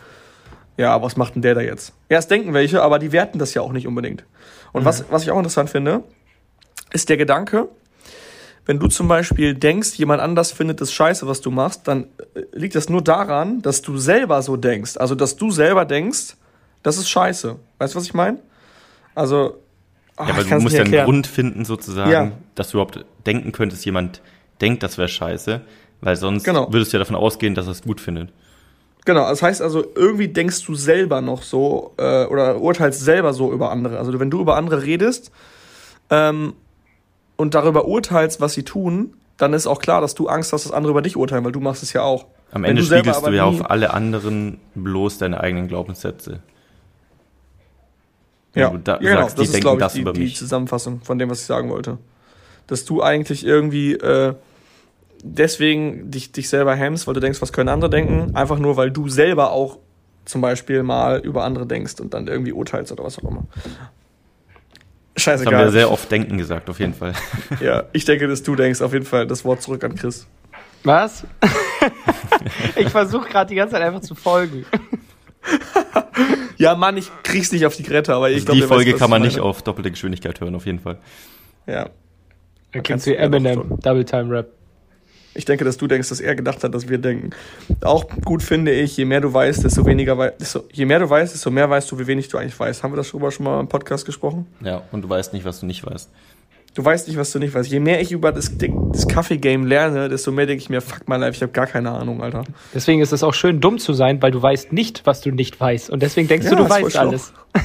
ja, 0.75 1.01
was 1.01 1.17
macht 1.17 1.35
denn 1.35 1.41
der 1.41 1.55
da 1.55 1.61
jetzt? 1.61 1.93
Ja, 2.09 2.17
es 2.17 2.27
denken 2.27 2.53
welche, 2.53 2.81
aber 2.81 2.99
die 2.99 3.11
werten 3.11 3.37
das 3.37 3.53
ja 3.53 3.61
auch 3.61 3.71
nicht 3.71 3.87
unbedingt. 3.87 4.25
Und 4.71 4.85
was, 4.85 5.05
was 5.09 5.23
ich 5.23 5.31
auch 5.31 5.37
interessant 5.37 5.69
finde, 5.69 6.03
ist 6.91 7.09
der 7.09 7.17
Gedanke, 7.17 7.69
wenn 8.69 8.77
du 8.77 8.87
zum 8.87 9.07
Beispiel 9.07 9.55
denkst, 9.55 9.95
jemand 9.95 10.21
anders 10.21 10.51
findet 10.51 10.79
das 10.79 10.93
scheiße, 10.93 11.25
was 11.25 11.41
du 11.41 11.49
machst, 11.49 11.87
dann 11.87 12.03
äh, 12.35 12.41
liegt 12.53 12.75
das 12.75 12.87
nur 12.87 13.01
daran, 13.01 13.63
dass 13.63 13.81
du 13.81 13.97
selber 13.97 14.43
so 14.43 14.57
denkst. 14.57 14.95
Also, 14.97 15.15
dass 15.15 15.35
du 15.35 15.49
selber 15.49 15.85
denkst, 15.85 16.35
das 16.83 16.99
ist 16.99 17.09
scheiße. 17.09 17.55
Weißt 17.79 17.95
du, 17.95 17.97
was 17.97 18.05
ich 18.05 18.13
meine? 18.13 18.37
Also, 19.15 19.55
ah, 20.17 20.25
Ja, 20.27 20.33
aber 20.33 20.43
ich 20.43 20.49
du 20.49 20.59
musst 20.59 20.75
ja 20.75 20.83
einen. 20.83 21.03
Grund 21.03 21.25
finden, 21.25 21.65
sozusagen, 21.65 22.11
Ja. 22.11 22.31
dass 22.53 22.69
du 22.69 22.77
überhaupt 22.77 23.03
denken 23.25 23.53
könntest, 23.53 23.85
jemand 23.85 24.21
denkt, 24.61 24.83
das 24.83 24.99
wäre 24.99 25.07
scheiße, 25.07 25.61
weil 26.01 26.15
sonst 26.15 26.43
Genau. 26.43 26.71
würdest 26.71 26.93
du 26.93 26.97
ja 26.97 26.99
davon 26.99 27.15
ausgehen, 27.15 27.55
dass 27.55 27.65
er 27.65 27.71
es 27.71 27.81
gut 27.81 27.99
findet. 27.99 28.29
Genau, 29.03 29.27
das 29.27 29.41
heißt 29.41 29.63
also, 29.63 29.83
irgendwie 29.95 30.27
denkst 30.27 30.63
du 30.63 30.75
selber 30.75 31.21
noch 31.21 31.41
so 31.41 31.95
äh, 31.97 32.25
oder 32.25 32.61
urteilst 32.61 33.01
selber 33.01 33.33
so 33.33 33.51
über 33.51 33.71
andere. 33.71 33.97
Also 33.97 34.19
wenn 34.19 34.29
du 34.29 34.39
über 34.39 34.57
andere 34.57 34.83
redest 34.83 35.31
ähm, 36.11 36.53
und 37.39 37.55
darüber 37.55 37.85
urteilst, 37.85 38.41
was 38.41 38.53
sie 38.53 38.63
tun, 38.63 39.13
dann 39.37 39.53
ist 39.53 39.65
auch 39.65 39.79
klar, 39.79 40.01
dass 40.01 40.13
du 40.13 40.27
Angst 40.27 40.51
hast, 40.51 40.65
dass 40.65 40.73
andere 40.73 40.91
über 40.91 41.01
dich 41.01 41.15
urteilen, 41.15 41.45
weil 41.45 41.53
du 41.53 41.61
machst 41.61 41.81
es 41.83 41.93
ja 41.93 42.01
auch. 42.01 42.25
Am 42.51 42.63
Wenn 42.63 42.71
Ende 42.71 42.81
du 42.81 42.87
spiegelst 42.87 43.25
du 43.25 43.31
ja 43.31 43.45
auf 43.45 43.69
alle 43.71 43.93
anderen 43.93 44.59
bloß 44.75 45.19
deine 45.19 45.39
eigenen 45.39 45.69
Glaubenssätze. 45.69 46.41
Wenn 48.51 48.61
Ja, 48.63 48.69
du 48.71 48.77
da 48.79 48.93
ja 48.95 48.97
genau, 48.99 49.21
sagst, 49.21 49.39
das 49.39 49.49
ist, 49.49 49.61
glaube 49.61 49.77
ich, 49.77 49.83
das 49.85 49.93
die, 49.93 50.01
über 50.01 50.11
die. 50.11 50.33
Zusammenfassung 50.33 50.99
von 51.01 51.17
dem, 51.17 51.29
was 51.29 51.39
ich 51.39 51.45
sagen 51.45 51.69
wollte. 51.69 51.97
Dass 52.67 52.83
du 52.83 53.01
eigentlich 53.01 53.45
irgendwie 53.45 53.93
äh, 53.93 54.33
deswegen 55.23 56.11
dich, 56.11 56.33
dich 56.33 56.49
selber 56.49 56.75
hemmst, 56.75 57.07
weil 57.07 57.13
du 57.13 57.21
denkst, 57.21 57.41
was 57.41 57.53
können 57.53 57.69
andere 57.69 57.89
denken, 57.89 58.35
einfach 58.35 58.59
nur, 58.59 58.75
weil 58.75 58.91
du 58.91 59.07
selber 59.07 59.51
auch 59.51 59.77
zum 60.25 60.41
Beispiel 60.41 60.83
mal 60.83 61.19
über 61.19 61.45
andere 61.45 61.65
denkst 61.65 62.01
und 62.01 62.13
dann 62.13 62.27
irgendwie 62.27 62.51
urteilst 62.51 62.91
oder 62.91 63.05
was 63.05 63.17
auch 63.19 63.29
immer. 63.31 63.45
Das 65.25 65.45
haben 65.45 65.45
wir 65.45 65.47
Scheißegal. 65.49 65.71
sehr 65.71 65.91
oft 65.91 66.11
denken 66.11 66.37
gesagt, 66.37 66.69
auf 66.69 66.79
jeden 66.79 66.93
Fall. 66.93 67.13
Ja, 67.61 67.83
ich 67.93 68.05
denke, 68.05 68.27
dass 68.27 68.43
du 68.43 68.55
denkst, 68.55 68.81
auf 68.81 68.93
jeden 68.93 69.05
Fall 69.05 69.27
das 69.27 69.45
Wort 69.45 69.61
zurück 69.61 69.83
an 69.83 69.95
Chris. 69.95 70.27
Was? 70.83 71.25
ich 72.75 72.89
versuche 72.89 73.27
gerade 73.29 73.49
die 73.49 73.55
ganze 73.55 73.73
Zeit 73.73 73.81
einfach 73.81 74.01
zu 74.01 74.15
folgen. 74.15 74.65
Ja, 76.57 76.75
Mann, 76.75 76.97
ich 76.97 77.09
krieg's 77.23 77.53
nicht 77.53 77.65
auf 77.65 77.77
die 77.77 77.83
Grette, 77.83 78.13
aber 78.13 78.29
ich 78.29 78.35
Also 78.35 78.47
glaube, 78.47 78.57
die 78.57 78.63
weiß, 78.63 78.67
Folge 78.67 78.91
was 78.91 78.99
kann 78.99 79.07
ich 79.07 79.11
man 79.11 79.21
nicht 79.21 79.39
auf 79.39 79.61
doppelte 79.61 79.91
Geschwindigkeit 79.91 80.41
hören, 80.41 80.55
auf 80.55 80.65
jeden 80.65 80.79
Fall. 80.79 80.97
Ja. 81.65 81.85
Da 81.85 81.89
kannst 82.73 82.87
kennst 82.87 83.07
du 83.07 83.15
Eminem. 83.15 83.79
Double 83.79 84.03
Time 84.03 84.29
Rap. 84.29 84.51
Ich 85.35 85.45
denke, 85.45 85.63
dass 85.63 85.77
du 85.77 85.87
denkst, 85.87 86.09
dass 86.09 86.19
er 86.19 86.35
gedacht 86.35 86.63
hat, 86.63 86.73
dass 86.73 86.89
wir 86.89 86.97
denken. 86.97 87.29
Auch 87.81 88.05
gut 88.25 88.41
finde 88.43 88.71
ich, 88.71 88.97
je 88.97 89.05
mehr 89.05 89.21
du 89.21 89.31
weißt, 89.33 89.63
desto 89.63 89.85
weniger 89.85 90.17
weißt, 90.17 90.59
je 90.73 90.85
mehr 90.85 90.99
du 90.99 91.09
weißt, 91.09 91.33
desto 91.33 91.51
mehr 91.51 91.69
weißt 91.69 91.89
du, 91.91 91.99
wie 91.99 92.07
wenig 92.07 92.27
du 92.29 92.37
eigentlich 92.37 92.59
weißt. 92.59 92.83
Haben 92.83 92.93
wir 92.95 93.01
darüber 93.03 93.31
schon 93.31 93.45
mal 93.45 93.59
im 93.59 93.67
Podcast 93.67 94.05
gesprochen? 94.05 94.47
Ja, 94.61 94.81
und 94.91 95.03
du 95.03 95.09
weißt 95.09 95.33
nicht, 95.33 95.45
was 95.45 95.59
du 95.59 95.65
nicht 95.67 95.85
weißt. 95.85 96.09
Du 96.75 96.85
weißt 96.85 97.07
nicht, 97.07 97.17
was 97.17 97.31
du 97.31 97.39
nicht 97.39 97.53
weißt. 97.53 97.69
Je 97.69 97.79
mehr 97.79 97.99
ich 98.01 98.11
über 98.11 98.31
das, 98.31 98.51
das 98.57 99.07
Kaffee-Game 99.07 99.65
lerne, 99.65 100.07
desto 100.09 100.31
mehr 100.31 100.45
denke 100.45 100.61
ich 100.63 100.69
mir, 100.69 100.81
fuck 100.81 101.07
my 101.07 101.17
life, 101.17 101.35
ich 101.35 101.41
habe 101.41 101.51
gar 101.51 101.67
keine 101.67 101.91
Ahnung, 101.91 102.21
Alter. 102.21 102.43
Deswegen 102.73 103.01
ist 103.01 103.11
es 103.11 103.23
auch 103.23 103.33
schön, 103.33 103.59
dumm 103.59 103.79
zu 103.79 103.93
sein, 103.93 104.21
weil 104.21 104.31
du 104.31 104.41
weißt 104.41 104.71
nicht, 104.73 105.05
was 105.05 105.21
du 105.21 105.31
nicht 105.31 105.59
weißt. 105.59 105.89
Und 105.89 106.01
deswegen 106.03 106.27
denkst 106.27 106.45
Ja, 106.45 106.51
du, 106.55 106.63
du 106.63 106.69
weißt 106.69 106.97
alles. 106.97 107.33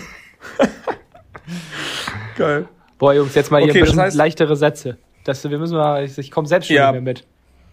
Geil. 2.36 2.66
Boah, 2.98 3.14
Jungs, 3.14 3.34
jetzt 3.34 3.50
mal 3.50 3.60
hier 3.62 3.70
Okay, 3.70 3.80
ein 3.80 3.84
das 3.84 3.90
bisschen 3.94 4.10
heißt- 4.10 4.16
leichtere 4.16 4.56
Sätze. 4.56 4.96
Das, 5.24 5.48
wir 5.48 5.58
müssen 5.58 5.76
mal, 5.76 6.04
ich, 6.04 6.18
ich 6.18 6.30
komme 6.30 6.46
selbst 6.48 6.66
schon 6.66 6.76
Ja. 6.76 6.92
nicht 6.92 7.02
mehr 7.02 7.14
mit. 7.14 7.24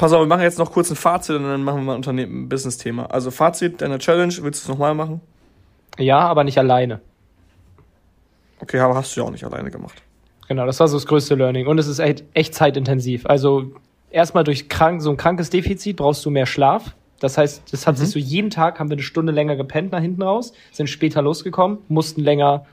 Pass 0.01 0.13
auf, 0.13 0.21
wir 0.21 0.25
machen 0.25 0.41
jetzt 0.41 0.57
noch 0.57 0.71
kurz 0.71 0.89
ein 0.89 0.95
Fazit 0.95 1.35
und 1.35 1.43
dann 1.43 1.63
machen 1.63 1.81
wir 1.81 1.83
mal 1.83 1.91
ein 1.93 1.97
Unternehmen, 1.97 2.45
ein 2.45 2.49
Business-Thema. 2.49 3.11
Also 3.11 3.29
Fazit 3.29 3.81
deiner 3.81 3.99
Challenge, 3.99 4.33
willst 4.41 4.63
du 4.63 4.63
es 4.63 4.67
nochmal 4.67 4.95
machen? 4.95 5.21
Ja, 5.99 6.21
aber 6.21 6.43
nicht 6.43 6.57
alleine. 6.57 7.01
Okay, 8.61 8.79
aber 8.79 8.95
hast 8.95 9.15
du 9.15 9.21
ja 9.21 9.27
auch 9.27 9.31
nicht 9.31 9.43
alleine 9.43 9.69
gemacht. 9.69 10.01
Genau, 10.47 10.65
das 10.65 10.79
war 10.79 10.87
so 10.87 10.97
das 10.97 11.05
größte 11.05 11.35
Learning. 11.35 11.67
Und 11.67 11.77
es 11.77 11.85
ist 11.85 11.99
echt, 11.99 12.23
echt 12.33 12.55
zeitintensiv. 12.55 13.27
Also 13.27 13.73
erstmal 14.09 14.43
durch 14.43 14.69
krank, 14.69 15.03
so 15.03 15.11
ein 15.11 15.17
krankes 15.17 15.51
Defizit 15.51 15.97
brauchst 15.97 16.25
du 16.25 16.31
mehr 16.31 16.47
Schlaf. 16.47 16.95
Das 17.19 17.37
heißt, 17.37 17.71
das 17.71 17.85
hat 17.85 17.99
sich 17.99 18.09
so 18.09 18.17
jeden 18.17 18.49
Tag, 18.49 18.79
haben 18.79 18.89
wir 18.89 18.95
eine 18.95 19.03
Stunde 19.03 19.31
länger 19.31 19.55
gepennt 19.55 19.91
nach 19.91 20.01
hinten 20.01 20.23
raus, 20.23 20.53
sind 20.71 20.89
später 20.89 21.21
losgekommen, 21.21 21.77
mussten 21.89 22.21
länger 22.21 22.65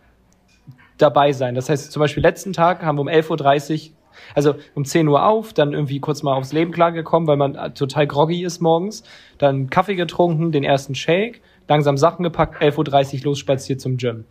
dabei 0.97 1.33
sein. 1.33 1.55
Das 1.55 1.69
heißt, 1.69 1.93
zum 1.93 2.01
Beispiel 2.01 2.23
letzten 2.23 2.55
Tag 2.55 2.83
haben 2.83 2.97
wir 2.97 3.03
um 3.03 3.09
11.30 3.09 3.91
Uhr, 3.91 3.97
also 4.35 4.55
um 4.75 4.85
10 4.85 5.09
Uhr 5.09 5.25
auf, 5.27 5.53
dann 5.53 5.73
irgendwie 5.73 6.01
kurz 6.01 6.23
mal 6.23 6.35
aufs 6.35 6.53
Leben 6.53 6.73
klargekommen, 6.73 7.27
weil 7.27 7.37
man 7.37 7.55
äh, 7.55 7.71
total 7.71 8.07
groggy 8.07 8.45
ist 8.45 8.61
morgens, 8.61 9.03
dann 9.39 9.71
Kaffee 9.71 9.97
getrunken, 9.97 10.53
den 10.53 10.65
ersten 10.65 10.95
Shake, 10.95 11.41
langsam 11.69 11.97
Sachen 11.97 12.23
gepackt, 12.23 12.63
11.30 12.63 13.19
Uhr 13.19 13.25
losspaziert 13.25 13.81
zum 13.81 13.97
Gym. 13.97 14.25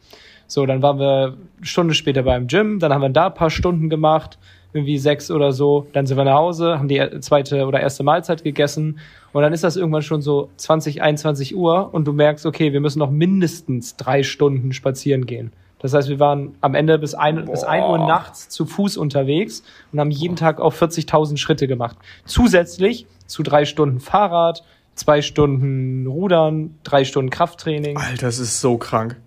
So, 0.48 0.66
dann 0.66 0.82
waren 0.82 0.98
wir 0.98 1.24
eine 1.26 1.38
Stunde 1.62 1.94
später 1.94 2.24
beim 2.24 2.48
Gym, 2.48 2.80
dann 2.80 2.94
haben 2.94 3.02
wir 3.02 3.10
da 3.10 3.28
ein 3.28 3.34
paar 3.34 3.50
Stunden 3.50 3.90
gemacht, 3.90 4.40
irgendwie 4.74 4.98
sechs 4.98 5.32
oder 5.32 5.52
so. 5.52 5.88
Dann 5.94 6.06
sind 6.06 6.18
wir 6.18 6.24
nach 6.24 6.36
Hause, 6.36 6.78
haben 6.78 6.88
die 6.88 7.02
zweite 7.20 7.66
oder 7.66 7.80
erste 7.80 8.04
Mahlzeit 8.04 8.44
gegessen 8.44 9.00
und 9.34 9.42
dann 9.42 9.54
ist 9.54 9.64
das 9.64 9.76
irgendwann 9.76 10.02
schon 10.02 10.22
so 10.22 10.50
20, 10.58 11.02
21 11.02 11.56
Uhr 11.56 11.94
und 11.94 12.06
du 12.06 12.14
merkst, 12.14 12.46
okay, 12.46 12.74
wir 12.74 12.80
müssen 12.80 13.00
noch 13.00 13.12
mindestens 13.12 13.98
drei 13.98 14.24
Stunden 14.24 14.72
spazieren 14.72 15.26
gehen. 15.26 15.52
Das 15.80 15.94
heißt, 15.94 16.10
wir 16.10 16.20
waren 16.20 16.56
am 16.62 16.74
Ende 16.74 16.98
bis 16.98 17.14
ein, 17.14 17.46
bis 17.46 17.64
ein 17.64 17.84
Uhr 17.84 18.00
nachts 18.00 18.50
zu 18.50 18.66
Fuß 18.66 18.98
unterwegs 18.98 19.64
und 19.92 20.00
haben 20.00 20.10
jeden 20.12 20.36
Tag 20.36 20.60
auch 20.60 20.74
40.000 20.74 21.38
Schritte 21.38 21.68
gemacht. 21.68 21.98
Zusätzlich 22.26 23.06
zu 23.28 23.44
drei 23.44 23.66
Stunden 23.66 24.00
Fahrrad, 24.00 24.64
zwei 24.96 25.22
Stunden 25.22 26.08
Rudern, 26.08 26.76
drei 26.84 27.04
Stunden 27.04 27.30
Krafttraining. 27.30 27.98
Alter, 27.98 28.26
das 28.26 28.40
ist 28.40 28.60
so 28.60 28.78
krank. 28.78 29.18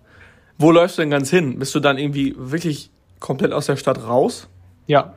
Wo 0.57 0.71
läufst 0.71 0.97
du 0.97 1.01
denn 1.03 1.09
ganz 1.11 1.29
hin? 1.29 1.57
Bist 1.57 1.73
du 1.73 1.79
dann 1.79 1.97
irgendwie 1.97 2.35
wirklich 2.37 2.89
komplett 3.19 3.53
aus 3.53 3.67
der 3.67 3.77
Stadt 3.77 4.05
raus? 4.05 4.47
Ja. 4.87 5.13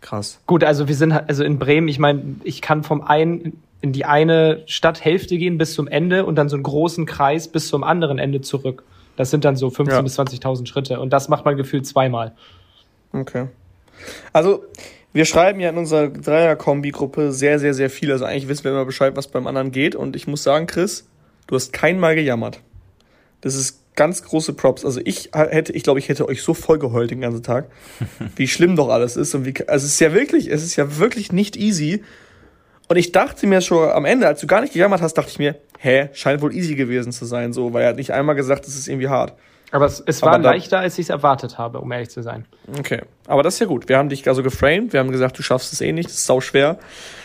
Krass. 0.00 0.40
Gut, 0.46 0.64
also 0.64 0.88
wir 0.88 0.94
sind 0.94 1.14
halt- 1.14 1.28
also 1.28 1.44
in 1.44 1.58
Bremen, 1.58 1.88
ich 1.88 1.98
meine, 1.98 2.22
ich 2.44 2.60
kann 2.60 2.82
vom 2.82 3.02
einen 3.02 3.62
in 3.80 3.92
die 3.92 4.04
eine 4.06 4.62
Stadthälfte 4.66 5.36
gehen 5.36 5.58
bis 5.58 5.74
zum 5.74 5.88
Ende 5.88 6.24
und 6.24 6.36
dann 6.36 6.48
so 6.48 6.56
einen 6.56 6.62
großen 6.62 7.04
Kreis 7.04 7.48
bis 7.48 7.68
zum 7.68 7.84
anderen 7.84 8.18
Ende 8.18 8.40
zurück. 8.40 8.82
Das 9.16 9.30
sind 9.30 9.44
dann 9.44 9.56
so 9.56 9.68
15.000 9.68 9.90
Ja. 9.90 10.02
bis 10.02 10.18
20.000 10.18 10.66
Schritte 10.66 11.00
und 11.00 11.10
das 11.10 11.28
macht 11.28 11.44
man 11.44 11.56
gefühlt 11.56 11.86
zweimal. 11.86 12.32
Okay. 13.12 13.46
Also, 14.32 14.64
wir 15.12 15.24
schreiben 15.24 15.60
ja 15.60 15.68
in 15.70 15.76
unserer 15.78 16.08
Dreier-Kombi-Gruppe 16.08 17.32
sehr, 17.32 17.60
sehr, 17.60 17.74
sehr 17.74 17.88
viel. 17.90 18.10
Also 18.10 18.24
eigentlich 18.24 18.48
wissen 18.48 18.64
wir 18.64 18.72
immer 18.72 18.84
Bescheid, 18.84 19.14
was 19.16 19.28
beim 19.28 19.46
anderen 19.46 19.70
geht. 19.70 19.94
Und 19.94 20.16
ich 20.16 20.26
muss 20.26 20.42
sagen, 20.42 20.66
Chris, 20.66 21.06
du 21.46 21.54
hast 21.54 21.72
kein 21.72 22.00
Mal 22.00 22.16
gejammert. 22.16 22.60
Das 23.40 23.54
ist 23.54 23.80
ganz 23.94 24.24
große 24.24 24.54
Props. 24.54 24.84
Also 24.84 25.00
ich 25.04 25.30
hätte, 25.32 25.72
ich 25.72 25.84
glaube, 25.84 26.00
ich 26.00 26.08
hätte 26.08 26.26
euch 26.28 26.42
so 26.42 26.52
voll 26.52 26.80
geheult 26.80 27.12
den 27.12 27.20
ganzen 27.20 27.44
Tag, 27.44 27.66
wie 28.36 28.48
schlimm 28.48 28.74
doch 28.74 28.88
alles 28.88 29.16
ist. 29.16 29.32
Und 29.36 29.44
wie, 29.44 29.54
also 29.68 29.86
es 29.86 29.92
ist 29.92 30.00
ja 30.00 30.12
wirklich, 30.12 30.50
es 30.50 30.64
ist 30.64 30.74
ja 30.74 30.98
wirklich 30.98 31.30
nicht 31.30 31.56
easy. 31.56 32.02
Und 32.88 32.96
ich 32.96 33.12
dachte 33.12 33.46
mir 33.46 33.60
schon 33.60 33.88
am 33.90 34.04
Ende, 34.04 34.26
als 34.26 34.40
du 34.40 34.48
gar 34.48 34.62
nicht 34.62 34.72
gejammert 34.72 35.00
hast, 35.00 35.14
dachte 35.14 35.30
ich 35.30 35.38
mir, 35.38 35.54
hä, 35.84 36.08
scheint 36.14 36.40
wohl 36.42 36.54
easy 36.54 36.74
gewesen 36.74 37.12
zu 37.12 37.24
sein, 37.26 37.52
so, 37.52 37.72
weil 37.72 37.82
er 37.82 37.88
hat 37.90 37.96
nicht 37.96 38.10
einmal 38.12 38.34
gesagt, 38.34 38.66
es 38.66 38.74
ist 38.76 38.88
irgendwie 38.88 39.08
hart. 39.08 39.34
Aber 39.70 39.86
es, 39.86 40.00
es 40.06 40.22
Aber 40.22 40.32
war 40.32 40.38
da- 40.38 40.50
leichter, 40.52 40.78
als 40.78 40.98
ich 40.98 41.06
es 41.06 41.10
erwartet 41.10 41.58
habe, 41.58 41.80
um 41.80 41.90
ehrlich 41.90 42.08
zu 42.10 42.22
sein. 42.22 42.44
Okay, 42.78 43.02
aber 43.26 43.42
das 43.42 43.54
ist 43.54 43.60
ja 43.60 43.66
gut. 43.66 43.88
Wir 43.88 43.98
haben 43.98 44.08
dich 44.08 44.26
also 44.28 44.42
geframed, 44.42 44.92
wir 44.92 45.00
haben 45.00 45.10
gesagt, 45.10 45.36
du 45.38 45.42
schaffst 45.42 45.72
es 45.72 45.80
eh 45.80 45.90
nicht, 45.92 46.08
das 46.08 46.14
ist 46.16 46.26
sau 46.26 46.40
schwer. 46.40 46.78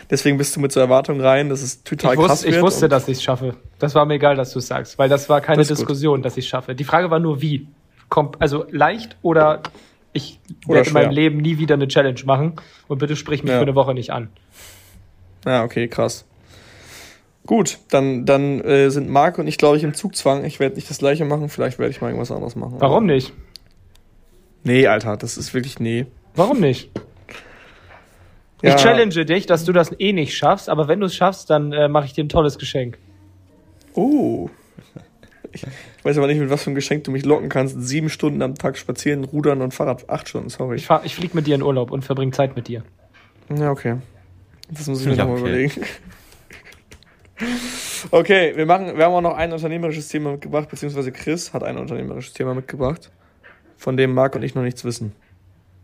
Deswegen 0.09 0.37
bist 0.39 0.55
du 0.55 0.59
mit 0.59 0.71
zur 0.71 0.81
Erwartung 0.81 1.21
rein, 1.21 1.49
dass 1.49 1.61
es 1.61 1.83
total 1.83 2.13
Ich, 2.15 2.19
krass 2.19 2.31
wusste, 2.31 2.47
ich 2.47 2.53
wird. 2.55 2.63
wusste, 2.63 2.85
und- 2.85 2.91
dass 2.91 3.07
ich 3.07 3.17
es 3.19 3.23
schaffe. 3.23 3.55
Das 3.77 3.93
war 3.93 4.05
mir 4.05 4.15
egal, 4.15 4.35
dass 4.35 4.51
du 4.51 4.59
es 4.59 4.67
sagst, 4.67 4.97
weil 4.97 5.07
das 5.09 5.29
war 5.29 5.41
keine 5.41 5.57
Das 5.57 5.69
ist 5.69 5.77
gut. 5.77 5.89
Diskussion, 5.89 6.21
dass 6.23 6.37
ich 6.37 6.45
es 6.45 6.49
schaffe. 6.49 6.73
Die 6.75 6.83
Frage 6.83 7.09
war 7.11 7.19
nur, 7.19 7.41
wie. 7.41 7.67
Kommt, 8.09 8.41
also 8.41 8.65
leicht 8.71 9.15
oder 9.21 9.61
ich 10.13 10.39
Oder 10.65 10.77
werde 10.77 10.87
in 10.89 10.93
meinem. 10.93 11.11
Leben 11.11 11.37
nie 11.37 11.59
wieder 11.59 11.75
eine 11.75 11.87
Challenge 11.87 12.19
machen 12.25 12.53
und 12.87 12.97
bitte 12.97 13.15
sprich 13.15 13.43
mich 13.43 13.51
Ja. 13.51 13.57
für 13.59 13.63
eine 13.65 13.75
Woche 13.75 13.93
nicht 13.93 14.09
an. 14.09 14.29
Ja, 15.45 15.63
okay, 15.63 15.87
krass. 15.87 16.25
Gut, 17.45 17.79
dann, 17.89 18.25
dann 18.25 18.61
äh, 18.61 18.89
sind 18.91 19.09
Marc 19.09 19.37
und 19.39 19.47
ich, 19.47 19.57
glaube 19.57 19.77
ich, 19.77 19.83
im 19.83 19.93
Zugzwang. 19.93 20.45
Ich 20.45 20.59
werde 20.59 20.75
nicht 20.75 20.89
das 20.89 20.99
gleiche 20.99 21.25
machen, 21.25 21.49
vielleicht 21.49 21.79
werde 21.79 21.91
ich 21.91 21.99
mal 22.01 22.07
irgendwas 22.09 22.31
anderes 22.31 22.55
machen. 22.55 22.75
Warum 22.79 23.05
nicht? 23.05 23.33
Nee, 24.63 24.85
Alter, 24.87 25.17
das 25.17 25.37
ist 25.37 25.53
wirklich 25.53 25.79
nee. 25.79 26.05
Warum 26.35 26.59
nicht? 26.59 26.89
Ja, 28.61 28.75
Ich 28.75 28.81
challenge 28.81 29.23
dich, 29.23 29.45
dass 29.45 29.63
du 29.63 29.71
das 29.71 29.89
eh 29.99 30.11
nicht 30.11 30.35
schaffst, 30.35 30.67
aber 30.67 30.89
wenn 30.89 30.99
du 30.99 31.05
es 31.05 31.15
schaffst, 31.15 31.49
dann 31.49 31.71
äh, 31.71 31.87
mache 31.87 32.07
ich 32.07 32.11
dir 32.13 32.25
ein 32.25 32.27
tolles 32.29 32.57
Geschenk. 32.57 32.97
Oh. 33.93 34.49
Ich 35.53 35.63
weiß 36.03 36.17
aber 36.17 36.27
nicht, 36.27 36.39
mit 36.41 36.49
was 36.49 36.63
für 36.63 36.71
ein 36.71 36.75
Geschenk 36.75 37.05
du 37.05 37.11
mich 37.11 37.23
locken 37.23 37.47
kannst. 37.47 37.81
Sieben 37.81 38.09
Stunden 38.09 38.41
am 38.41 38.55
Tag 38.55 38.77
spazieren, 38.77 39.23
rudern 39.23 39.61
und 39.61 39.73
Fahrrad. 39.73 40.09
Acht 40.09 40.27
Stunden, 40.27 40.49
sorry. 40.49 40.75
Ich, 40.75 40.87
fahr- 40.87 41.05
ich 41.05 41.15
fliege 41.15 41.35
mit 41.37 41.47
dir 41.47 41.55
in 41.55 41.63
Urlaub 41.63 41.89
und 41.89 42.03
verbringe 42.03 42.33
Zeit 42.33 42.57
mit 42.57 42.67
dir. 42.67 42.83
Ja, 43.57 43.71
okay. 43.71 43.95
Das 44.69 44.87
muss 44.87 44.99
ich 44.99 45.07
mir 45.07 45.13
Ja, 45.13 45.23
nochmal 45.23 45.39
okay. 45.39 45.49
überlegen. 45.49 45.81
Okay, 48.11 48.53
wir 48.55 48.65
machen, 48.65 48.97
wir 48.97 49.05
haben 49.05 49.13
auch 49.13 49.21
noch 49.21 49.35
ein 49.35 49.51
unternehmerisches 49.51 50.07
Thema 50.07 50.31
mitgebracht, 50.31 50.69
beziehungsweise 50.69 51.11
Chris 51.11 51.53
hat 51.53 51.63
ein 51.63 51.77
unternehmerisches 51.77 52.33
Thema 52.33 52.53
mitgebracht, 52.53 53.11
von 53.77 53.97
dem 53.97 54.13
Marc 54.13 54.35
und 54.35 54.43
ich 54.43 54.55
noch 54.55 54.63
nichts 54.63 54.83
wissen. 54.83 55.13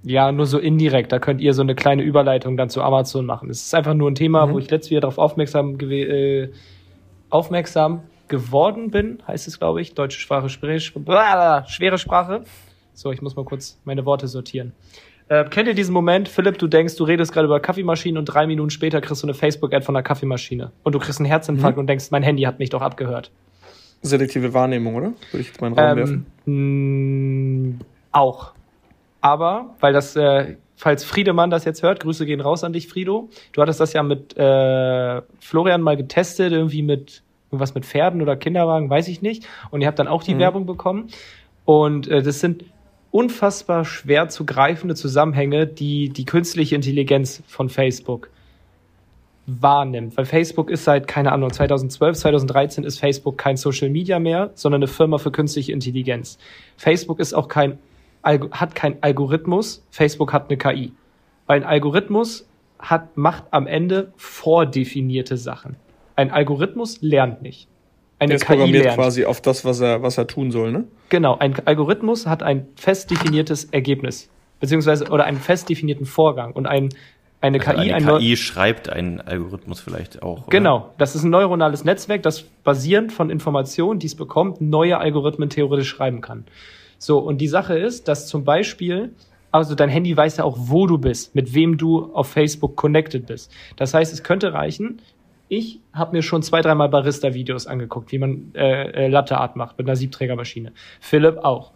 Ja, 0.04 0.32
nur 0.32 0.46
so 0.46 0.60
indirekt. 0.60 1.12
Da 1.12 1.20
könnt 1.20 1.42
ihr 1.42 1.54
so 1.54 1.62
eine 1.64 1.74
kleine 1.76 2.04
Überleitung 2.04 2.58
dann 2.58 2.70
zu 2.70 2.82
Amazon 2.84 3.26
machen. 3.26 3.50
Es 3.50 3.64
ist 3.66 3.74
einfach 3.74 3.96
nur 3.96 4.10
ein 4.12 4.16
Thema, 4.16 4.46
Mhm. 4.46 4.54
wo 4.54 4.60
ich 4.60 4.70
letztes 4.70 4.92
wieder 4.92 5.02
darauf 5.02 5.18
aufmerksam, 5.18 5.80
äh, 5.82 6.50
aufmerksam 7.30 8.04
geworden 8.28 8.92
bin, 8.92 9.22
heißt 9.28 9.48
es, 9.48 9.60
glaube 9.60 9.82
ich. 9.82 9.94
Deutsche 9.96 10.20
Sprache, 10.20 10.50
schwere, 10.50 10.80
schwere 11.68 11.98
Sprache. 11.98 12.44
So, 12.94 13.12
ich 13.12 13.22
muss 13.22 13.36
mal 13.36 13.46
kurz 13.46 13.80
meine 13.84 14.06
Worte 14.06 14.28
sortieren. 14.28 14.74
Äh, 15.28 15.46
kennt 15.46 15.68
ihr 15.68 15.74
diesen 15.74 15.94
Moment, 15.94 16.28
Philipp, 16.30 16.60
du 16.60 16.68
denkst, 16.68 16.96
du 16.98 17.04
redest 17.04 17.34
gerade 17.34 17.46
über 17.46 17.60
Kaffeemaschinen 17.60 18.18
und 18.20 18.26
drei 18.26 18.46
Minuten 18.46 18.70
später 18.70 19.02
kriegst 19.02 19.24
du 19.24 19.28
eine 19.28 19.34
Facebook-Ad 19.34 19.84
von 19.84 19.96
einer 19.96 20.04
Kaffeemaschine. 20.04 20.72
Und 20.84 20.94
du 20.94 21.00
kriegst 21.00 21.20
einen 21.20 21.26
Herzinfarkt 21.26 21.78
und 21.80 21.88
denkst, 21.88 22.12
mein 22.12 22.22
Handy 22.24 22.44
hat 22.44 22.60
mich 22.60 22.70
doch 22.70 22.82
abgehört. 22.82 23.32
Selektive 24.04 24.54
Wahrnehmung, 24.54 24.94
oder? 24.96 25.14
Würde 25.32 25.42
ich 25.42 25.48
jetzt 25.48 25.62
mal 25.62 25.68
in 25.70 25.76
den 25.76 25.84
Raum 25.84 25.98
werfen. 25.98 26.26
Ähm, 26.46 27.70
mh, 27.72 27.86
auch. 28.12 28.52
Aber, 29.22 29.74
weil 29.80 29.94
das, 29.94 30.16
äh, 30.16 30.58
falls 30.76 31.04
Friedemann 31.04 31.50
das 31.50 31.66
jetzt 31.66 31.82
hört, 31.82 32.02
Grüße 32.02 32.28
gehen 32.28 32.40
raus 32.42 32.64
an 32.64 32.74
dich, 32.74 32.88
Friedo. 32.88 33.30
Du 33.54 33.64
hattest 33.64 33.80
das 33.80 33.94
ja 33.94 34.04
mit 34.04 34.38
äh, 34.38 35.22
Florian 35.40 35.82
mal 35.82 35.98
getestet, 35.98 36.52
irgendwie 36.52 36.84
mit 36.84 37.24
irgendwas 37.50 37.74
mit 37.74 37.86
Pferden 37.86 38.22
oder 38.22 38.36
Kinderwagen, 38.36 38.92
weiß 38.92 39.08
ich 39.08 39.24
nicht. 39.24 39.48
Und 39.72 39.82
ihr 39.82 39.88
habt 39.88 39.98
dann 39.98 40.08
auch 40.08 40.22
die 40.22 40.36
Mhm. 40.36 40.40
Werbung 40.40 40.66
bekommen. 40.68 41.08
Und 41.64 42.08
äh, 42.08 42.22
das 42.22 42.42
sind 42.42 42.64
unfassbar 43.16 43.86
schwer 43.86 44.28
zu 44.28 44.46
greifende 44.46 44.94
Zusammenhänge, 44.94 45.68
die 45.68 46.10
die 46.10 46.26
künstliche 46.26 46.76
Intelligenz 46.76 47.42
von 47.48 47.70
Facebook 47.70 48.30
wahrnimmt. 49.46 50.18
Weil 50.18 50.26
Facebook 50.26 50.70
ist 50.70 50.84
seit, 50.84 51.08
keine 51.08 51.32
Ahnung, 51.32 51.50
2012, 51.50 52.18
2013 52.18 52.84
ist 52.84 53.00
Facebook 53.00 53.38
kein 53.38 53.56
Social 53.56 53.90
Media 53.90 54.20
mehr, 54.20 54.52
sondern 54.56 54.80
eine 54.80 54.90
Firma 54.90 55.18
für 55.18 55.32
künstliche 55.32 55.72
Intelligenz. 55.72 56.38
Facebook 56.76 57.22
ist 57.22 57.34
auch 57.34 57.48
kein, 57.48 57.78
hat 58.22 58.76
kein 58.76 59.02
Algorithmus, 59.02 59.88
Facebook 59.92 60.34
hat 60.34 60.50
eine 60.50 60.58
KI. 60.58 60.92
Weil 61.48 61.62
ein 61.62 61.66
Algorithmus 61.66 62.46
hat, 62.80 63.16
macht 63.16 63.46
am 63.52 63.66
Ende 63.66 64.12
vordefinierte 64.18 65.38
Sachen. 65.38 65.78
Ein 66.18 66.32
Algorithmus 66.32 67.02
lernt 67.02 67.42
nicht. 67.42 67.70
Eine 68.20 68.30
Der 68.30 68.36
ist 68.38 68.42
KI 68.46 68.54
programmiert 68.54 68.84
lernt. 68.86 68.98
quasi 68.98 69.26
auf 69.26 69.42
das, 69.42 69.66
was 69.66 69.80
er, 69.82 70.02
was 70.02 70.18
er 70.18 70.28
tun 70.28 70.52
soll, 70.52 70.72
ne? 70.72 70.86
Genau, 71.10 71.38
ein 71.38 71.56
Algorithmus 71.66 72.26
hat 72.28 72.44
ein 72.44 72.68
fest 72.76 73.12
definiertes 73.12 73.66
Ergebnis, 73.66 74.30
beziehungsweise 74.60 75.10
oder 75.10 75.26
einen 75.26 75.38
fest 75.38 75.70
definierten 75.70 76.06
Vorgang 76.06 76.54
und 76.54 76.66
ein, 76.66 76.90
eine 77.42 77.60
Also 77.60 77.72
KI, 77.72 77.90
ein 77.92 77.96
eine 77.96 78.06
Neu- 78.06 78.20
KI 78.20 78.38
schreibt 78.38 78.90
einen 78.90 79.20
Algorithmus 79.20 79.82
vielleicht 79.82 80.24
auch. 80.24 80.44
Oder? 80.48 80.50
Genau, 80.50 80.90
das 80.98 81.16
ist 81.16 81.24
ein 81.24 81.30
neuronales 81.30 81.84
Netzwerk, 81.84 82.24
das 82.24 82.44
basierend 82.64 83.12
von 83.12 83.30
Informationen, 83.30 84.00
die 84.00 84.08
es 84.08 84.16
bekommt, 84.16 84.62
neue 84.62 84.98
Algorithmen 84.98 85.50
theoretisch 85.50 85.90
schreiben 85.90 86.22
kann. 86.22 86.46
So, 86.98 87.20
und 87.20 87.40
die 87.40 87.50
Sache 87.50 87.78
ist, 87.78 88.08
dass 88.08 88.28
zum 88.28 88.46
Beispiel, 88.46 89.12
also 89.52 89.76
dein 89.76 89.90
Handy 89.90 90.16
weiß 90.16 90.38
ja 90.38 90.46
auch, 90.46 90.56
wo 90.58 90.88
du 90.88 90.98
bist, 90.98 91.36
mit 91.36 91.54
wem 91.54 91.78
du 91.78 92.14
auf 92.14 92.30
Facebook 92.30 92.78
connected 92.78 93.26
bist. 93.28 93.52
Das 93.76 93.94
heißt, 93.94 94.14
es 94.14 94.24
könnte 94.24 94.54
reichen, 94.54 95.02
ich 95.48 95.80
habe 95.94 96.16
mir 96.16 96.22
schon 96.22 96.42
zwei, 96.42 96.62
dreimal 96.62 96.90
Barista-Videos 96.90 97.68
angeguckt, 97.68 98.12
wie 98.12 98.18
man 98.18 98.52
äh, 98.56 99.06
äh, 99.06 99.08
Latte 99.08 99.38
Art 99.38 99.56
macht 99.56 99.78
mit 99.78 99.88
einer 99.88 99.96
Siebträgermaschine. 99.96 100.72
Philipp 101.00 101.38
auch. 101.38 101.72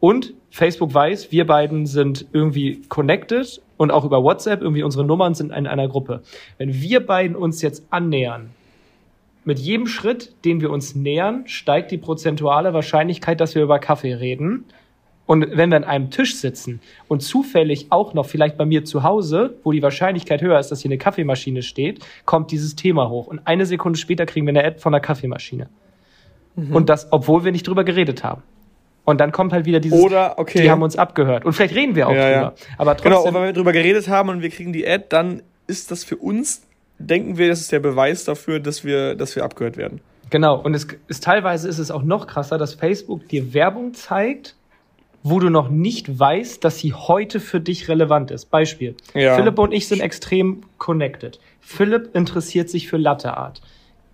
Und 0.00 0.34
Facebook 0.50 0.92
weiß, 0.92 1.32
wir 1.32 1.46
beiden 1.46 1.86
sind 1.86 2.26
irgendwie 2.32 2.82
connected 2.88 3.62
und 3.76 3.90
auch 3.90 4.04
über 4.04 4.22
WhatsApp, 4.22 4.60
irgendwie 4.60 4.82
unsere 4.82 5.04
Nummern 5.04 5.34
sind 5.34 5.50
in 5.50 5.66
einer 5.66 5.88
Gruppe. 5.88 6.22
Wenn 6.58 6.74
wir 6.74 7.04
beiden 7.06 7.36
uns 7.36 7.62
jetzt 7.62 7.86
annähern, 7.90 8.50
mit 9.46 9.58
jedem 9.58 9.86
Schritt, 9.86 10.34
den 10.44 10.60
wir 10.60 10.70
uns 10.70 10.94
nähern, 10.94 11.46
steigt 11.46 11.90
die 11.90 11.98
prozentuale 11.98 12.72
Wahrscheinlichkeit, 12.72 13.40
dass 13.40 13.54
wir 13.54 13.62
über 13.62 13.78
Kaffee 13.78 14.14
reden. 14.14 14.64
Und 15.26 15.56
wenn 15.56 15.70
wir 15.70 15.76
an 15.76 15.84
einem 15.84 16.10
Tisch 16.10 16.36
sitzen 16.36 16.80
und 17.08 17.22
zufällig 17.22 17.86
auch 17.90 18.12
noch 18.12 18.26
vielleicht 18.26 18.58
bei 18.58 18.66
mir 18.66 18.84
zu 18.84 19.02
Hause, 19.02 19.54
wo 19.62 19.72
die 19.72 19.82
Wahrscheinlichkeit 19.82 20.42
höher 20.42 20.58
ist, 20.58 20.68
dass 20.68 20.82
hier 20.82 20.90
eine 20.90 20.98
Kaffeemaschine 20.98 21.62
steht, 21.62 22.04
kommt 22.26 22.50
dieses 22.50 22.76
Thema 22.76 23.08
hoch. 23.08 23.26
Und 23.26 23.40
eine 23.46 23.64
Sekunde 23.64 23.98
später 23.98 24.26
kriegen 24.26 24.46
wir 24.46 24.50
eine 24.50 24.64
Ad 24.64 24.80
von 24.80 24.92
der 24.92 25.00
Kaffeemaschine. 25.00 25.68
Und 26.56 26.88
das, 26.88 27.08
obwohl 27.10 27.44
wir 27.44 27.52
nicht 27.52 27.66
drüber 27.66 27.84
geredet 27.84 28.22
haben. 28.22 28.42
Und 29.04 29.20
dann 29.20 29.32
kommt 29.32 29.52
halt 29.52 29.66
wieder 29.66 29.80
dieses, 29.80 30.00
Oder, 30.00 30.38
okay. 30.38 30.62
die 30.62 30.70
haben 30.70 30.82
uns 30.82 30.96
abgehört. 30.96 31.44
Und 31.44 31.52
vielleicht 31.52 31.74
reden 31.74 31.94
wir 31.94 32.08
auch 32.08 32.14
Ja, 32.14 32.30
ja. 32.30 32.38
drüber. 32.50 32.54
Aber 32.78 32.96
trotzdem, 32.96 33.12
Genau, 33.12 33.26
und 33.26 33.34
wenn 33.34 33.42
wir 33.42 33.52
drüber 33.52 33.72
geredet 33.72 34.08
haben 34.08 34.28
und 34.28 34.40
wir 34.40 34.50
kriegen 34.50 34.72
die 34.72 34.86
Ad, 34.86 35.06
dann 35.10 35.42
ist 35.66 35.90
das 35.90 36.04
für 36.04 36.16
uns, 36.16 36.62
denken 36.98 37.36
wir, 37.36 37.48
das 37.48 37.60
ist 37.60 37.72
der 37.72 37.80
Beweis 37.80 38.24
dafür, 38.24 38.60
dass 38.60 38.84
wir, 38.84 39.14
dass 39.14 39.36
wir 39.36 39.44
abgehört 39.44 39.76
werden. 39.76 40.00
Genau, 40.30 40.56
und 40.56 40.74
es 40.74 40.86
ist 41.06 41.22
teilweise 41.24 41.68
ist 41.68 41.78
es 41.78 41.90
auch 41.90 42.02
noch 42.02 42.26
krasser, 42.26 42.56
dass 42.56 42.74
Facebook 42.74 43.28
dir 43.28 43.52
Werbung 43.52 43.94
zeigt, 43.94 44.56
wo 45.24 45.40
du 45.40 45.48
noch 45.48 45.70
nicht 45.70 46.18
weißt, 46.18 46.62
dass 46.62 46.78
sie 46.78 46.92
heute 46.92 47.40
für 47.40 47.58
dich 47.58 47.88
relevant 47.88 48.30
ist. 48.30 48.50
Beispiel. 48.50 48.94
Ja. 49.14 49.34
Philipp 49.34 49.58
und 49.58 49.72
ich 49.72 49.88
sind 49.88 50.00
extrem 50.00 50.60
connected. 50.78 51.40
Philipp 51.60 52.14
interessiert 52.14 52.68
sich 52.68 52.88
für 52.88 52.98
Latte 52.98 53.36
Art. 53.36 53.62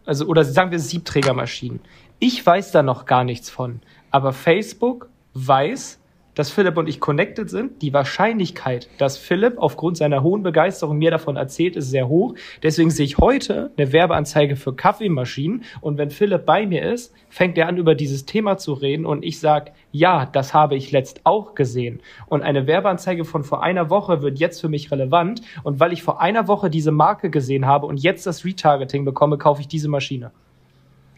Also, 0.07 0.25
oder 0.27 0.45
sagen 0.45 0.71
wir 0.71 0.79
Siebträgermaschinen. 0.79 1.81
Ich 2.21 2.47
weiß 2.47 2.71
da 2.71 2.83
noch 2.83 3.07
gar 3.07 3.25
nichts 3.25 3.51
von. 3.51 3.81
Aber 4.13 4.33
Facebook 4.33 5.09
weiß, 5.35 6.00
dass 6.35 6.51
Philipp 6.51 6.77
und 6.77 6.89
ich 6.89 7.01
connected 7.01 7.51
sind. 7.51 7.83
Die 7.83 7.93
Wahrscheinlichkeit, 7.93 8.89
dass 8.99 9.17
Philipp 9.17 9.59
aufgrund 9.59 9.97
seiner 9.97 10.23
hohen 10.23 10.43
Begeisterung 10.43 10.99
mir 10.99 11.11
davon 11.11 11.37
erzählt, 11.37 11.77
ist 11.77 11.91
sehr 11.91 12.09
hoch. 12.09 12.35
Deswegen 12.63 12.91
sehe 12.91 13.05
ich 13.05 13.19
heute 13.19 13.71
eine 13.77 13.93
Werbeanzeige 13.93 14.57
für 14.57 14.75
Kaffeemaschinen. 14.75 15.65
Und 15.81 15.99
wenn 15.99 16.11
Philipp 16.11 16.47
bei 16.47 16.67
mir 16.67 16.83
ist, 16.83 17.15
fängt 17.29 17.59
er 17.59 17.69
an, 17.69 17.77
über 17.77 17.95
dieses 17.95 18.27
Thema 18.27 18.59
zu 18.59 18.73
reden. 18.73 19.07
Und 19.07 19.25
ich 19.25 19.41
sage, 19.41 19.73
ja, 19.93 20.27
das 20.27 20.55
habe 20.55 20.77
ich 20.77 20.93
letzt 20.93 21.21
auch 21.25 21.55
gesehen. 21.55 22.01
Und 22.27 22.43
eine 22.43 22.67
Werbeanzeige 22.67 23.25
von 23.25 23.45
vor 23.45 23.63
einer 23.63 23.91
Woche 23.91 24.23
wird 24.23 24.39
jetzt 24.39 24.61
für 24.61 24.69
mich 24.69 24.91
relevant. 24.91 25.43
Und 25.63 25.81
weil 25.81 25.93
ich 25.93 26.03
vor 26.03 26.21
einer 26.21 26.49
Woche 26.49 26.71
diese 26.71 26.93
Marke 26.93 27.31
gesehen 27.31 27.67
habe 27.67 27.87
und 27.87 27.99
jetzt 27.99 28.27
das 28.27 28.45
Retargeting 28.45 29.05
bekomme, 29.05 29.39
kaufe 29.39 29.61
ich 29.61 29.69
diese 29.69 29.89
Maschine. 29.89 30.33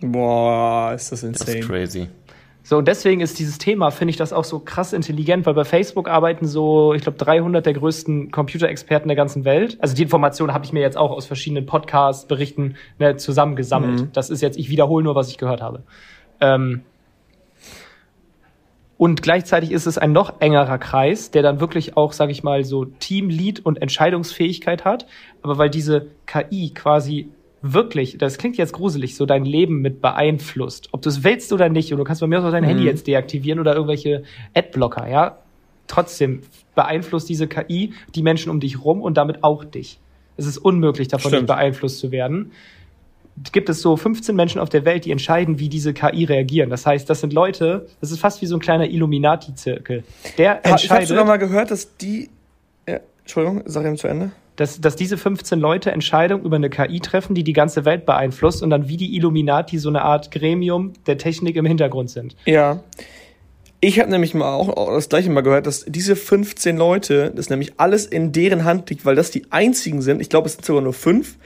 Boah, 0.03 0.93
ist 0.95 1.13
das 1.13 1.23
insane. 1.23 1.47
Das 1.47 1.55
ist 1.55 1.69
crazy. 1.69 2.09
So, 2.65 2.79
und 2.79 2.87
deswegen 2.87 3.21
ist 3.21 3.39
dieses 3.41 3.59
Thema, 3.59 3.91
finde 3.91 4.11
ich 4.11 4.17
das 4.17 4.33
auch 4.33 4.45
so 4.45 4.61
krass 4.61 4.93
intelligent, 4.93 5.47
weil 5.47 5.55
bei 5.55 5.65
Facebook 5.65 6.09
arbeiten 6.09 6.47
so, 6.47 6.95
ich 6.95 7.03
glaube, 7.03 7.19
300 7.19 7.67
der 7.67 7.73
größten 7.73 8.31
Computerexperten 8.31 9.09
der 9.09 9.17
ganzen 9.17 9.45
Welt. 9.45 9.79
Also 9.81 9.97
die 9.97 10.03
Information 10.03 10.53
habe 10.55 10.65
ich 10.65 10.73
mir 10.73 10.81
jetzt 10.81 10.97
auch 10.97 11.11
aus 11.11 11.27
verschiedenen 11.27 11.67
Podcasts, 11.67 12.27
Berichten 12.27 12.77
ne, 12.99 13.17
zusammengesammelt. 13.17 14.01
Mhm. 14.01 14.13
Das 14.13 14.31
ist 14.31 14.43
jetzt, 14.43 14.57
ich 14.59 14.71
wiederhole 14.71 15.03
nur, 15.03 15.17
was 15.17 15.29
ich 15.29 15.39
gehört 15.39 15.61
habe. 15.61 15.83
Ähm, 16.41 16.83
und 18.97 19.21
gleichzeitig 19.21 19.73
ist 19.73 19.87
es 19.87 19.99
ein 19.99 20.13
noch 20.13 20.41
engerer 20.41 20.79
Kreis, 20.79 21.33
der 21.33 21.43
dann 21.43 21.59
wirklich 21.59 21.97
auch, 21.97 22.13
sage 22.13 22.31
ich 22.31 22.45
mal, 22.45 22.63
so 22.63 22.85
Teamlead 22.85 23.59
und 23.67 23.83
Entscheidungsfähigkeit 23.83 24.85
hat. 24.85 25.07
Aber 25.43 25.59
weil 25.59 25.71
diese 25.71 26.07
KI 26.27 26.73
quasi 26.73 27.29
wirklich, 27.63 28.19
das 28.19 28.39
klingt 28.39 28.57
jetzt 28.57 28.73
gruselig, 28.73 29.17
so 29.17 29.25
dein 29.25 29.45
Leben 29.45 29.81
mit 29.81 30.01
beeinflusst. 30.03 30.89
Ob 30.93 31.03
du 31.03 31.09
es 31.09 31.25
willst 31.25 31.53
oder 31.53 31.69
nicht, 31.69 31.93
und 31.93 31.99
du 31.99 32.05
kannst 32.05 32.21
bei 32.21 32.27
mir 32.27 32.45
auch 32.45 32.51
dein 32.51 32.65
mhm. 32.65 32.69
Handy 32.69 32.85
jetzt 32.85 33.07
deaktivieren 33.07 33.61
oder 33.61 33.75
irgendwelche 33.75 34.25
Adblocker, 34.55 35.09
ja. 35.09 35.39
Trotzdem 35.87 36.43
beeinflusst 36.75 37.29
diese 37.29 37.47
KI 37.47 37.93
die 38.15 38.23
Menschen 38.23 38.51
um 38.51 38.61
dich 38.61 38.83
rum 38.85 39.03
und 39.03 39.17
damit 39.17 39.45
auch 39.45 39.65
dich. 39.65 39.99
Es 40.37 40.47
ist 40.47 40.59
unmöglich, 40.59 41.09
davon 41.09 41.31
Stimmt. 41.31 41.43
nicht 41.43 41.47
beeinflusst 41.49 41.99
zu 41.99 42.11
werden. 42.11 42.53
Gibt 43.53 43.69
es 43.69 43.81
so 43.81 43.97
15 43.97 44.37
Menschen 44.37 44.61
auf 44.61 44.69
der 44.69 44.85
Welt, 44.85 45.05
die 45.05 45.11
entscheiden, 45.11 45.59
wie 45.59 45.69
diese 45.69 45.95
KI 45.95 46.25
reagieren. 46.25 46.71
Das 46.71 46.87
heißt, 46.87 47.09
das 47.09 47.21
sind 47.21 47.33
Leute, 47.33 47.87
das 48.01 48.11
ist 48.11 48.21
fast 48.21 48.43
wie 48.43 48.47
so 48.47 48.57
ein 48.57 48.61
kleiner 48.61 48.87
Illuminati-Zirkel. 48.87 50.05
Der 50.39 50.57
entscheidet. 50.57 50.85
Ich 50.85 50.91
habe 50.91 51.07
sogar 51.07 51.25
mal 51.25 51.39
gehört, 51.39 51.71
dass 51.71 51.97
die. 51.97 52.31
Entschuldigung, 53.23 53.63
sag 53.67 53.87
ihm 53.87 53.97
zu 53.97 54.09
Ende 54.09 54.33
dass, 54.57 54.81
dass 54.81 54.97
diese 54.97 55.17
15 55.17 55.59
Leute 55.59 55.93
Entscheidungen 55.93 56.45
über 56.45 56.57
eine 56.57 56.71
KI 56.71 57.01
treffen, 57.01 57.35
die 57.35 57.45
die 57.45 57.53
ganze 57.53 57.85
Welt 57.85 58.05
beeinflusst 58.05 58.63
und 58.63 58.71
dann 58.71 58.89
wie 58.89 58.97
die 58.97 59.17
Illuminati 59.17 59.79
so 59.79 59.89
eine 59.89 60.03
Art 60.03 60.31
Gremium 60.31 60.93
der 61.07 61.19
Technik 61.19 61.57
im 61.57 61.65
Hintergrund 61.65 62.11
sind. 62.11 62.37
Ja. 62.45 62.83
Ich 63.81 63.99
habe 63.99 64.11
nämlich 64.11 64.35
mal 64.35 64.55
auch 64.55 64.95
das 64.95 65.09
gleiche 65.09 65.29
mal 65.31 65.41
gehört, 65.41 65.67
dass 65.67 65.85
diese 65.89 66.15
15 66.15 66.77
Leute, 66.77 67.33
das 67.35 67.51
nämlich 67.51 67.73
alles 67.79 68.07
in 68.07 68.31
deren 68.31 68.65
Hand 68.65 68.89
liegt, 68.91 69.05
weil 69.05 69.17
das 69.17 69.33
die 69.33 69.51
einzigen 69.51 70.03
sind, 70.03 70.21
ich 70.21 70.29
glaube 70.29 70.47
es 70.47 70.53
sind 70.53 70.65
sogar 70.65 70.83
nur 70.83 70.93
fünf, 70.93 71.37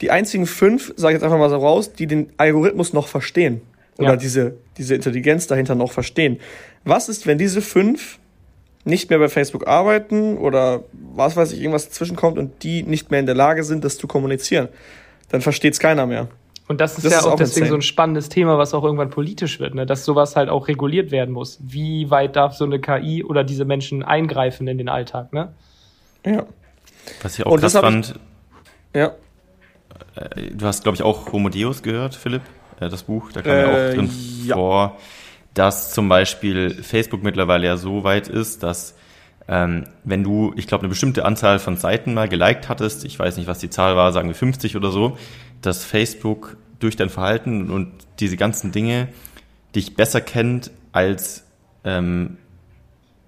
die 0.00 0.10
einzigen 0.10 0.46
fünf, 0.46 0.92
sage 0.96 1.14
ich 1.14 1.20
jetzt 1.20 1.22
einfach 1.22 1.38
mal 1.38 1.48
so 1.48 1.56
raus, 1.56 1.92
die 1.92 2.06
den 2.06 2.30
Algorithmus 2.38 2.92
noch 2.92 3.06
verstehen. 3.06 3.60
Oder 3.98 4.10
ja. 4.10 4.16
diese, 4.16 4.56
diese 4.76 4.94
Intelligenz 4.94 5.46
dahinter 5.46 5.74
noch 5.74 5.92
verstehen. 5.92 6.38
Was 6.84 7.08
ist, 7.08 7.26
wenn 7.26 7.38
diese 7.38 7.62
fünf 7.62 8.18
nicht 8.86 9.10
mehr 9.10 9.18
bei 9.18 9.28
Facebook 9.28 9.66
arbeiten 9.66 10.38
oder 10.38 10.84
was 10.92 11.36
weiß 11.36 11.52
ich, 11.52 11.60
irgendwas 11.60 11.88
dazwischenkommt 11.88 12.38
und 12.38 12.62
die 12.62 12.84
nicht 12.84 13.10
mehr 13.10 13.20
in 13.20 13.26
der 13.26 13.34
Lage 13.34 13.64
sind, 13.64 13.84
das 13.84 13.98
zu 13.98 14.06
kommunizieren, 14.06 14.68
dann 15.28 15.40
versteht 15.40 15.72
es 15.72 15.80
keiner 15.80 16.06
mehr. 16.06 16.28
Und 16.68 16.80
das 16.80 16.96
ist 16.96 17.04
das 17.04 17.12
ja 17.12 17.18
ist 17.18 17.26
auch 17.26 17.36
deswegen 17.36 17.66
insane. 17.66 17.68
so 17.68 17.74
ein 17.76 17.82
spannendes 17.82 18.28
Thema, 18.28 18.58
was 18.58 18.74
auch 18.74 18.84
irgendwann 18.84 19.10
politisch 19.10 19.60
wird, 19.60 19.74
ne? 19.74 19.86
dass 19.86 20.04
sowas 20.04 20.36
halt 20.36 20.48
auch 20.48 20.68
reguliert 20.68 21.10
werden 21.10 21.32
muss. 21.32 21.58
Wie 21.60 22.10
weit 22.10 22.36
darf 22.36 22.54
so 22.54 22.64
eine 22.64 22.80
KI 22.80 23.24
oder 23.24 23.44
diese 23.44 23.64
Menschen 23.64 24.02
eingreifen 24.02 24.66
in 24.68 24.78
den 24.78 24.88
Alltag, 24.88 25.32
ne? 25.32 25.52
Ja. 26.24 26.44
Was 27.22 27.38
ich 27.38 27.46
auch 27.46 27.52
und 27.52 27.60
krass 27.60 27.72
fand. 27.72 28.14
Ich, 28.92 29.00
ja. 29.00 29.12
Äh, 30.14 30.50
du 30.52 30.66
hast, 30.66 30.82
glaube 30.82 30.96
ich, 30.96 31.02
auch 31.02 31.32
Homo 31.32 31.48
Deus 31.48 31.82
gehört, 31.82 32.14
Philipp, 32.14 32.42
äh, 32.80 32.88
das 32.88 33.04
Buch, 33.04 33.30
da 33.32 33.42
kam 33.42 33.52
äh, 33.52 33.60
ja 33.60 33.68
auch 33.68 33.94
drin 33.94 34.10
ja. 34.44 34.54
vor 34.56 34.96
dass 35.56 35.90
zum 35.90 36.08
Beispiel 36.10 36.82
Facebook 36.82 37.22
mittlerweile 37.22 37.66
ja 37.66 37.76
so 37.78 38.04
weit 38.04 38.28
ist, 38.28 38.62
dass 38.62 38.94
ähm, 39.48 39.84
wenn 40.04 40.22
du, 40.22 40.52
ich 40.54 40.66
glaube, 40.66 40.82
eine 40.82 40.90
bestimmte 40.90 41.24
Anzahl 41.24 41.58
von 41.58 41.76
Seiten 41.76 42.12
mal 42.12 42.28
geliked 42.28 42.68
hattest, 42.68 43.06
ich 43.06 43.18
weiß 43.18 43.38
nicht, 43.38 43.46
was 43.46 43.58
die 43.58 43.70
Zahl 43.70 43.96
war, 43.96 44.12
sagen 44.12 44.28
wir 44.28 44.34
50 44.34 44.76
oder 44.76 44.90
so, 44.90 45.16
dass 45.62 45.82
Facebook 45.82 46.58
durch 46.78 46.96
dein 46.96 47.08
Verhalten 47.08 47.70
und 47.70 47.90
diese 48.20 48.36
ganzen 48.36 48.70
Dinge 48.70 49.08
dich 49.74 49.94
besser 49.94 50.20
kennt 50.20 50.72
als 50.92 51.44
ähm, 51.84 52.36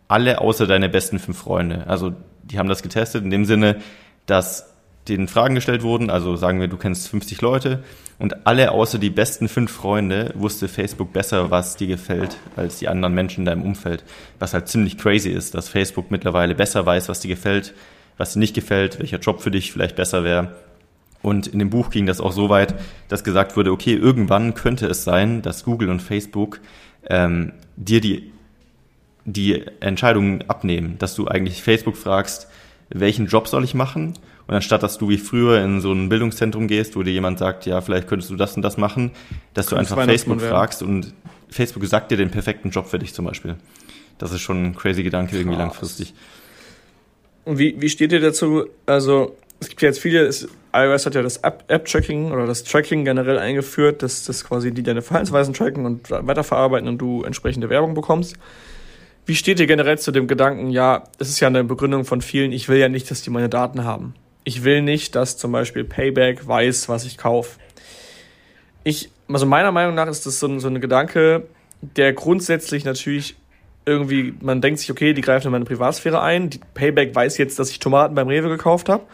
alle 0.07 0.43
außer 0.43 0.67
deine 0.67 0.91
besten 0.91 1.19
fünf 1.19 1.39
Freunde. 1.39 1.87
Also 1.87 2.13
die 2.43 2.59
haben 2.59 2.69
das 2.69 2.83
getestet 2.83 3.25
in 3.25 3.31
dem 3.31 3.47
Sinne, 3.47 3.81
dass 4.27 4.68
denen 5.09 5.29
Fragen 5.29 5.55
gestellt 5.55 5.83
wurden, 5.83 6.11
also 6.11 6.37
sagen 6.37 6.61
wir, 6.61 6.69
du 6.69 6.77
kennst 6.77 7.09
50 7.09 7.41
Leute 7.41 7.83
und 8.19 8.47
alle 8.47 8.73
außer 8.73 8.99
die 8.99 9.11
besten 9.11 9.49
fünf 9.49 9.71
Freunde 9.71 10.33
wusste 10.35 10.69
Facebook 10.69 11.13
besser, 11.13 11.51
was 11.51 11.77
dir 11.77 11.87
gefällt, 11.87 12.37
als 12.57 12.79
die 12.79 12.89
anderen 12.89 13.15
Menschen 13.15 13.41
in 13.41 13.47
deinem 13.47 13.63
Umfeld. 13.63 14.05
Was 14.39 14.55
halt 14.55 14.69
ziemlich 14.69 14.99
crazy 14.99 15.31
ist, 15.31 15.55
dass 15.55 15.69
Facebook 15.69 16.11
mittlerweile 16.11 16.55
besser 16.55 16.85
weiß, 16.85 17.09
was 17.09 17.21
dir 17.21 17.29
gefällt, 17.29 17.75
was 18.17 18.33
dir 18.33 18.41
nicht 18.41 18.55
gefällt, 18.55 18.99
welcher 18.99 19.19
Job 19.19 19.41
für 19.41 19.51
dich 19.51 19.73
vielleicht 19.73 19.97
besser 19.97 20.25
wäre. 20.25 20.57
Und 21.23 21.47
in 21.47 21.59
dem 21.59 21.71
Buch 21.71 21.91
ging 21.91 22.07
das 22.07 22.21
auch 22.21 22.33
so 22.33 22.49
weit, 22.49 22.75
dass 23.09 23.25
gesagt 23.25 23.57
wurde, 23.57 23.73
okay, 23.73 23.95
irgendwann 23.95 24.55
könnte 24.55 24.87
es 24.87 25.05
sein, 25.05 25.43
dass 25.43 25.65
Google 25.65 25.91
und 25.91 26.01
Facebook 26.01 26.61
ähm, 27.09 27.53
dir 27.77 28.01
die, 28.01 28.33
die 29.25 29.65
Entscheidungen 29.81 30.45
abnehmen, 30.49 30.97
dass 30.99 31.15
du 31.15 31.27
eigentlich 31.29 31.63
Facebook 31.63 31.97
fragst, 31.97 32.49
welchen 32.89 33.27
Job 33.27 33.49
soll 33.49 33.65
ich 33.65 33.75
machen? 33.75 34.15
Und 34.49 34.55
anstatt, 34.55 34.83
dass 34.83 34.97
du 34.97 35.11
wie 35.11 35.19
früher 35.19 35.63
in 35.63 35.83
so 35.83 35.93
ein 35.93 36.09
Bildungszentrum 36.09 36.69
gehst, 36.69 36.97
wo 36.97 37.03
dir 37.03 37.13
jemand 37.13 37.39
sagt, 37.39 37.67
ja, 37.67 37.83
vielleicht 37.83 38.09
könntest 38.09 38.31
du 38.31 38.37
das 38.37 38.57
und 38.57 38.63
das 38.63 38.79
machen, 38.79 39.13
dass 39.53 39.67
du 39.67 39.77
einfach 39.77 40.03
Facebook 40.05 40.41
fragst 40.41 40.83
und 40.83 41.13
Facebook 41.51 41.85
sagt 41.85 42.11
dir 42.11 42.17
den 42.17 42.31
perfekten 42.31 42.71
Job 42.71 42.87
für 42.87 42.99
dich 42.99 43.13
zum 43.13 43.27
Beispiel. 43.27 43.57
Das 44.17 44.33
ist 44.33 44.41
schon 44.41 44.65
ein 44.65 44.75
crazy 44.75 45.03
Gedanke 45.03 45.37
irgendwie 45.37 45.57
Krass. 45.57 45.67
langfristig. 45.67 46.15
Und 47.45 47.59
wie, 47.59 47.79
wie 47.79 47.91
steht 47.91 48.11
ihr 48.11 48.21
dazu? 48.21 48.65
Also, 48.87 49.37
es 49.61 49.69
gibt 49.69 49.83
ja 49.83 49.89
jetzt 49.89 50.01
viele, 50.01 50.23
es, 50.23 50.49
iOS 50.75 51.05
hat 51.05 51.15
ja 51.15 51.23
das 51.23 51.37
App-Tracking 51.39 52.33
oder 52.33 52.47
das 52.47 52.65
Tracking 52.65 53.05
generell 53.05 53.39
eingeführt, 53.39 54.03
dass 54.03 54.25
das 54.25 54.45
quasi 54.45 54.73
die 54.73 54.83
deine 54.83 55.03
Verhaltensweisen 55.03 55.53
tracken 55.53 55.85
und 55.85 56.11
weiterverarbeiten 56.11 56.89
und 56.89 56.97
du 56.99 57.23
entsprechende 57.23 57.69
Werbung 57.69 57.93
bekommst. 57.93 58.37
Wie 59.27 59.35
steht 59.35 59.61
ihr 59.61 59.67
generell 59.67 59.99
zu 59.99 60.11
dem 60.11 60.27
Gedanken, 60.27 60.71
ja, 60.71 61.05
es 61.19 61.29
ist 61.29 61.41
ja 61.41 61.49
eine 61.49 61.65
Begründung 61.65 62.07
von 62.07 62.23
vielen, 62.23 62.51
ich 62.51 62.71
will 62.71 62.79
ja 62.79 62.89
nicht, 62.89 63.11
dass 63.11 63.21
die 63.21 63.29
meine 63.29 63.51
Daten 63.51 63.85
haben. 63.85 64.15
Ich 64.49 64.65
will 64.65 64.81
nicht, 64.81 65.15
dass 65.15 65.37
zum 65.37 65.53
Beispiel 65.53 65.85
Payback 65.85 66.49
weiß, 66.49 66.89
was 66.89 67.05
ich 67.05 67.19
kaufe. 67.19 67.59
Ich, 68.83 69.11
also 69.31 69.45
meiner 69.45 69.73
Meinung 69.73 69.95
nach 69.95 70.09
ist 70.09 70.25
das 70.25 70.41
so 70.41 70.47
ein, 70.47 70.59
so 70.59 70.69
ein 70.69 70.81
Gedanke, 70.81 71.47
der 71.83 72.15
grundsätzlich 72.15 72.87
natürlich 72.87 73.37
irgendwie, 73.85 74.33
man 74.41 74.63
denkt 74.63 74.81
sich, 74.81 74.91
okay, 74.91 75.13
die 75.13 75.21
greifen 75.21 75.49
in 75.49 75.53
meine 75.53 75.67
Privatsphäre 75.67 76.23
ein. 76.23 76.49
Die 76.49 76.61
Payback 76.73 77.15
weiß 77.15 77.37
jetzt, 77.37 77.59
dass 77.59 77.69
ich 77.69 77.79
Tomaten 77.79 78.15
beim 78.15 78.29
Rewe 78.29 78.49
gekauft 78.49 78.89
habe. 78.89 79.05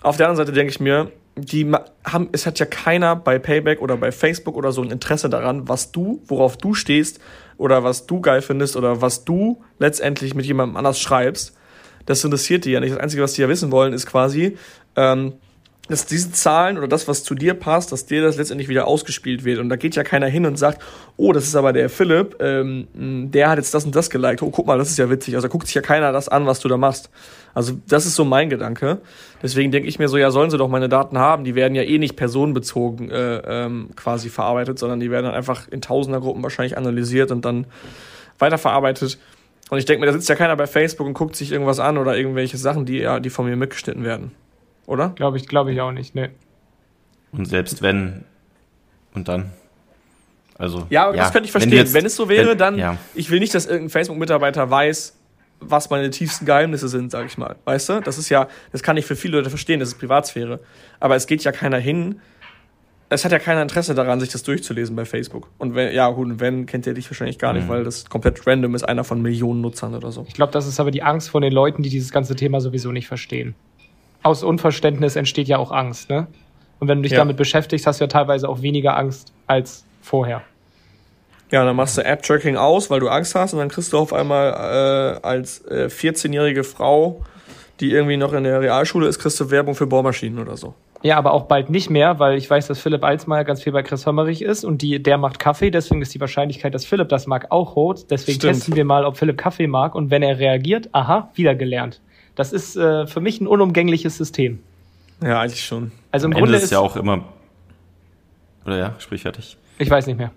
Auf 0.00 0.16
der 0.16 0.28
anderen 0.28 0.46
Seite 0.46 0.56
denke 0.56 0.70
ich 0.70 0.78
mir, 0.78 1.10
die 1.34 1.68
haben, 2.04 2.28
es 2.30 2.46
hat 2.46 2.60
ja 2.60 2.66
keiner 2.66 3.16
bei 3.16 3.40
Payback 3.40 3.82
oder 3.82 3.96
bei 3.96 4.12
Facebook 4.12 4.54
oder 4.56 4.70
so 4.70 4.80
ein 4.80 4.92
Interesse 4.92 5.28
daran, 5.28 5.68
was 5.68 5.90
du, 5.90 6.22
worauf 6.26 6.56
du 6.56 6.74
stehst 6.74 7.18
oder 7.56 7.82
was 7.82 8.06
du 8.06 8.20
geil 8.20 8.42
findest 8.42 8.76
oder 8.76 9.02
was 9.02 9.24
du 9.24 9.60
letztendlich 9.80 10.36
mit 10.36 10.46
jemandem 10.46 10.76
anders 10.76 11.00
schreibst 11.00 11.56
das 12.06 12.24
interessiert 12.24 12.64
die 12.64 12.70
ja 12.70 12.80
nicht. 12.80 12.92
Das 12.92 13.00
Einzige, 13.00 13.22
was 13.22 13.34
die 13.34 13.42
ja 13.42 13.48
wissen 13.48 13.70
wollen, 13.70 13.92
ist 13.92 14.06
quasi, 14.06 14.56
ähm, 14.96 15.34
dass 15.88 16.06
diese 16.06 16.30
Zahlen 16.30 16.78
oder 16.78 16.86
das, 16.86 17.08
was 17.08 17.24
zu 17.24 17.34
dir 17.34 17.54
passt, 17.54 17.90
dass 17.90 18.06
dir 18.06 18.22
das 18.22 18.36
letztendlich 18.36 18.68
wieder 18.68 18.86
ausgespielt 18.86 19.44
wird. 19.44 19.58
Und 19.58 19.68
da 19.68 19.76
geht 19.76 19.96
ja 19.96 20.04
keiner 20.04 20.26
hin 20.26 20.46
und 20.46 20.56
sagt, 20.56 20.80
oh, 21.16 21.32
das 21.32 21.44
ist 21.44 21.56
aber 21.56 21.72
der 21.72 21.90
Philipp, 21.90 22.36
ähm, 22.40 22.86
der 22.94 23.50
hat 23.50 23.58
jetzt 23.58 23.74
das 23.74 23.84
und 23.84 23.94
das 23.94 24.08
geliked. 24.08 24.42
Oh, 24.42 24.50
guck 24.50 24.66
mal, 24.66 24.78
das 24.78 24.90
ist 24.90 24.98
ja 24.98 25.10
witzig. 25.10 25.34
Also 25.34 25.48
da 25.48 25.52
guckt 25.52 25.66
sich 25.66 25.74
ja 25.74 25.82
keiner 25.82 26.12
das 26.12 26.28
an, 26.28 26.46
was 26.46 26.60
du 26.60 26.68
da 26.68 26.76
machst. 26.76 27.10
Also 27.52 27.74
das 27.88 28.06
ist 28.06 28.14
so 28.14 28.24
mein 28.24 28.48
Gedanke. 28.48 28.98
Deswegen 29.42 29.72
denke 29.72 29.88
ich 29.88 29.98
mir 29.98 30.08
so, 30.08 30.16
ja, 30.16 30.30
sollen 30.30 30.50
sie 30.50 30.56
doch 30.56 30.68
meine 30.68 30.88
Daten 30.88 31.18
haben. 31.18 31.44
Die 31.44 31.56
werden 31.56 31.74
ja 31.74 31.82
eh 31.82 31.98
nicht 31.98 32.16
personenbezogen 32.16 33.10
äh, 33.10 33.42
ähm, 33.44 33.90
quasi 33.96 34.28
verarbeitet, 34.28 34.78
sondern 34.78 35.00
die 35.00 35.10
werden 35.10 35.26
dann 35.26 35.34
einfach 35.34 35.68
in 35.68 35.80
Tausendergruppen 35.80 36.42
wahrscheinlich 36.42 36.78
analysiert 36.78 37.32
und 37.32 37.44
dann 37.44 37.66
weiterverarbeitet. 38.38 39.18
Und 39.72 39.78
ich 39.78 39.86
denke 39.86 40.00
mir, 40.00 40.06
da 40.06 40.12
sitzt 40.12 40.28
ja 40.28 40.34
keiner 40.34 40.54
bei 40.54 40.66
Facebook 40.66 41.06
und 41.06 41.14
guckt 41.14 41.34
sich 41.34 41.50
irgendwas 41.50 41.80
an 41.80 41.96
oder 41.96 42.14
irgendwelche 42.14 42.58
Sachen, 42.58 42.84
die, 42.84 42.98
ja, 42.98 43.20
die 43.20 43.30
von 43.30 43.46
mir 43.46 43.56
mitgeschnitten 43.56 44.04
werden. 44.04 44.32
Oder? 44.84 45.08
Glaube 45.16 45.38
ich, 45.38 45.48
glaube 45.48 45.72
ich 45.72 45.80
auch 45.80 45.92
nicht, 45.92 46.14
ne. 46.14 46.28
Und 47.32 47.46
selbst 47.46 47.80
wenn, 47.80 48.26
und 49.14 49.28
dann? 49.28 49.50
Also, 50.58 50.86
ja, 50.90 51.10
ja 51.10 51.16
das 51.16 51.32
könnte 51.32 51.46
ich 51.46 51.52
verstehen. 51.52 51.70
Wenn, 51.70 51.78
jetzt, 51.78 51.94
wenn 51.94 52.04
es 52.04 52.16
so 52.16 52.28
wäre, 52.28 52.50
wenn, 52.50 52.58
dann, 52.58 52.76
ja. 52.76 52.98
ich 53.14 53.30
will 53.30 53.40
nicht, 53.40 53.54
dass 53.54 53.64
irgendein 53.64 53.88
Facebook-Mitarbeiter 53.88 54.68
weiß, 54.68 55.16
was 55.60 55.88
meine 55.88 56.10
tiefsten 56.10 56.44
Geheimnisse 56.44 56.88
sind, 56.88 57.10
sag 57.10 57.24
ich 57.24 57.38
mal. 57.38 57.56
Weißt 57.64 57.88
du? 57.88 58.00
Das 58.00 58.18
ist 58.18 58.28
ja, 58.28 58.48
das 58.72 58.82
kann 58.82 58.98
ich 58.98 59.06
für 59.06 59.16
viele 59.16 59.38
Leute 59.38 59.48
verstehen, 59.48 59.80
das 59.80 59.88
ist 59.88 59.98
Privatsphäre. 59.98 60.60
Aber 61.00 61.16
es 61.16 61.26
geht 61.26 61.44
ja 61.44 61.50
keiner 61.50 61.78
hin 61.78 62.20
es 63.12 63.24
hat 63.24 63.32
ja 63.32 63.38
keiner 63.38 63.62
Interesse 63.62 63.94
daran, 63.94 64.20
sich 64.20 64.30
das 64.30 64.42
durchzulesen 64.42 64.96
bei 64.96 65.04
Facebook. 65.04 65.48
Und 65.58 65.74
wenn, 65.74 65.94
ja, 65.94 66.08
gut, 66.10 66.40
wenn, 66.40 66.66
kennt 66.66 66.86
ihr 66.86 66.94
dich 66.94 67.10
wahrscheinlich 67.10 67.38
gar 67.38 67.52
nicht, 67.52 67.64
mhm. 67.64 67.70
weil 67.70 67.84
das 67.84 68.08
komplett 68.08 68.46
random 68.46 68.74
ist, 68.74 68.84
einer 68.84 69.04
von 69.04 69.20
Millionen 69.20 69.60
Nutzern 69.60 69.94
oder 69.94 70.10
so. 70.10 70.24
Ich 70.28 70.34
glaube, 70.34 70.52
das 70.52 70.66
ist 70.66 70.80
aber 70.80 70.90
die 70.90 71.02
Angst 71.02 71.30
von 71.30 71.42
den 71.42 71.52
Leuten, 71.52 71.82
die 71.82 71.90
dieses 71.90 72.10
ganze 72.10 72.36
Thema 72.36 72.60
sowieso 72.60 72.90
nicht 72.90 73.08
verstehen. 73.08 73.54
Aus 74.22 74.42
Unverständnis 74.42 75.16
entsteht 75.16 75.48
ja 75.48 75.58
auch 75.58 75.72
Angst, 75.72 76.08
ne? 76.08 76.26
Und 76.78 76.88
wenn 76.88 76.98
du 76.98 77.02
dich 77.02 77.12
ja. 77.12 77.18
damit 77.18 77.36
beschäftigst, 77.36 77.86
hast 77.86 78.00
du 78.00 78.04
ja 78.04 78.08
teilweise 78.08 78.48
auch 78.48 78.62
weniger 78.62 78.96
Angst 78.96 79.32
als 79.46 79.84
vorher. 80.00 80.42
Ja, 81.50 81.64
dann 81.64 81.76
machst 81.76 81.98
du 81.98 82.04
App-Tracking 82.04 82.56
aus, 82.56 82.90
weil 82.90 82.98
du 82.98 83.08
Angst 83.08 83.34
hast, 83.34 83.52
und 83.52 83.58
dann 83.58 83.68
kriegst 83.68 83.92
du 83.92 83.98
auf 83.98 84.12
einmal 84.12 84.52
äh, 84.52 85.26
als 85.26 85.64
äh, 85.66 85.86
14-jährige 85.86 86.64
Frau, 86.64 87.20
die 87.78 87.92
irgendwie 87.92 88.16
noch 88.16 88.32
in 88.32 88.44
der 88.44 88.60
Realschule 88.60 89.06
ist, 89.06 89.18
kriegst 89.18 89.38
du 89.38 89.50
Werbung 89.50 89.74
für 89.74 89.86
Bohrmaschinen 89.86 90.38
oder 90.38 90.56
so. 90.56 90.74
Ja, 91.02 91.18
aber 91.18 91.32
auch 91.32 91.44
bald 91.44 91.68
nicht 91.68 91.90
mehr, 91.90 92.18
weil 92.18 92.38
ich 92.38 92.48
weiß, 92.48 92.68
dass 92.68 92.78
Philipp 92.78 93.02
Alsmeier 93.02 93.44
ganz 93.44 93.62
viel 93.62 93.72
bei 93.72 93.82
Chris 93.82 94.06
Hömmerich 94.06 94.42
ist 94.42 94.64
und 94.64 94.82
die, 94.82 95.02
der 95.02 95.18
macht 95.18 95.38
Kaffee, 95.38 95.70
deswegen 95.70 96.00
ist 96.00 96.14
die 96.14 96.20
Wahrscheinlichkeit, 96.20 96.74
dass 96.74 96.84
Philipp 96.84 97.08
das 97.08 97.26
mag, 97.26 97.50
auch 97.50 97.74
hoch. 97.74 97.96
Deswegen 98.08 98.38
Stimmt. 98.38 98.54
testen 98.54 98.76
wir 98.76 98.84
mal, 98.84 99.04
ob 99.04 99.16
Philipp 99.16 99.36
Kaffee 99.36 99.66
mag 99.66 99.94
und 99.94 100.10
wenn 100.10 100.22
er 100.22 100.38
reagiert, 100.38 100.88
aha, 100.92 101.30
wieder 101.34 101.54
gelernt. 101.54 102.00
Das 102.36 102.52
ist 102.52 102.76
äh, 102.76 103.06
für 103.06 103.20
mich 103.20 103.40
ein 103.40 103.46
unumgängliches 103.46 104.16
System. 104.16 104.60
Ja, 105.22 105.40
eigentlich 105.40 105.64
schon. 105.64 105.92
Also 106.10 106.26
im 106.26 106.32
Am 106.32 106.38
Grunde 106.38 106.54
Ende 106.54 106.64
ist 106.64 106.70
ja 106.70 106.78
auch 106.78 106.96
immer. 106.96 107.24
Oder 108.64 108.78
ja, 108.78 108.94
sprich 108.98 109.22
fertig. 109.22 109.56
Ich 109.78 109.90
weiß 109.90 110.06
nicht 110.06 110.18
mehr. 110.18 110.30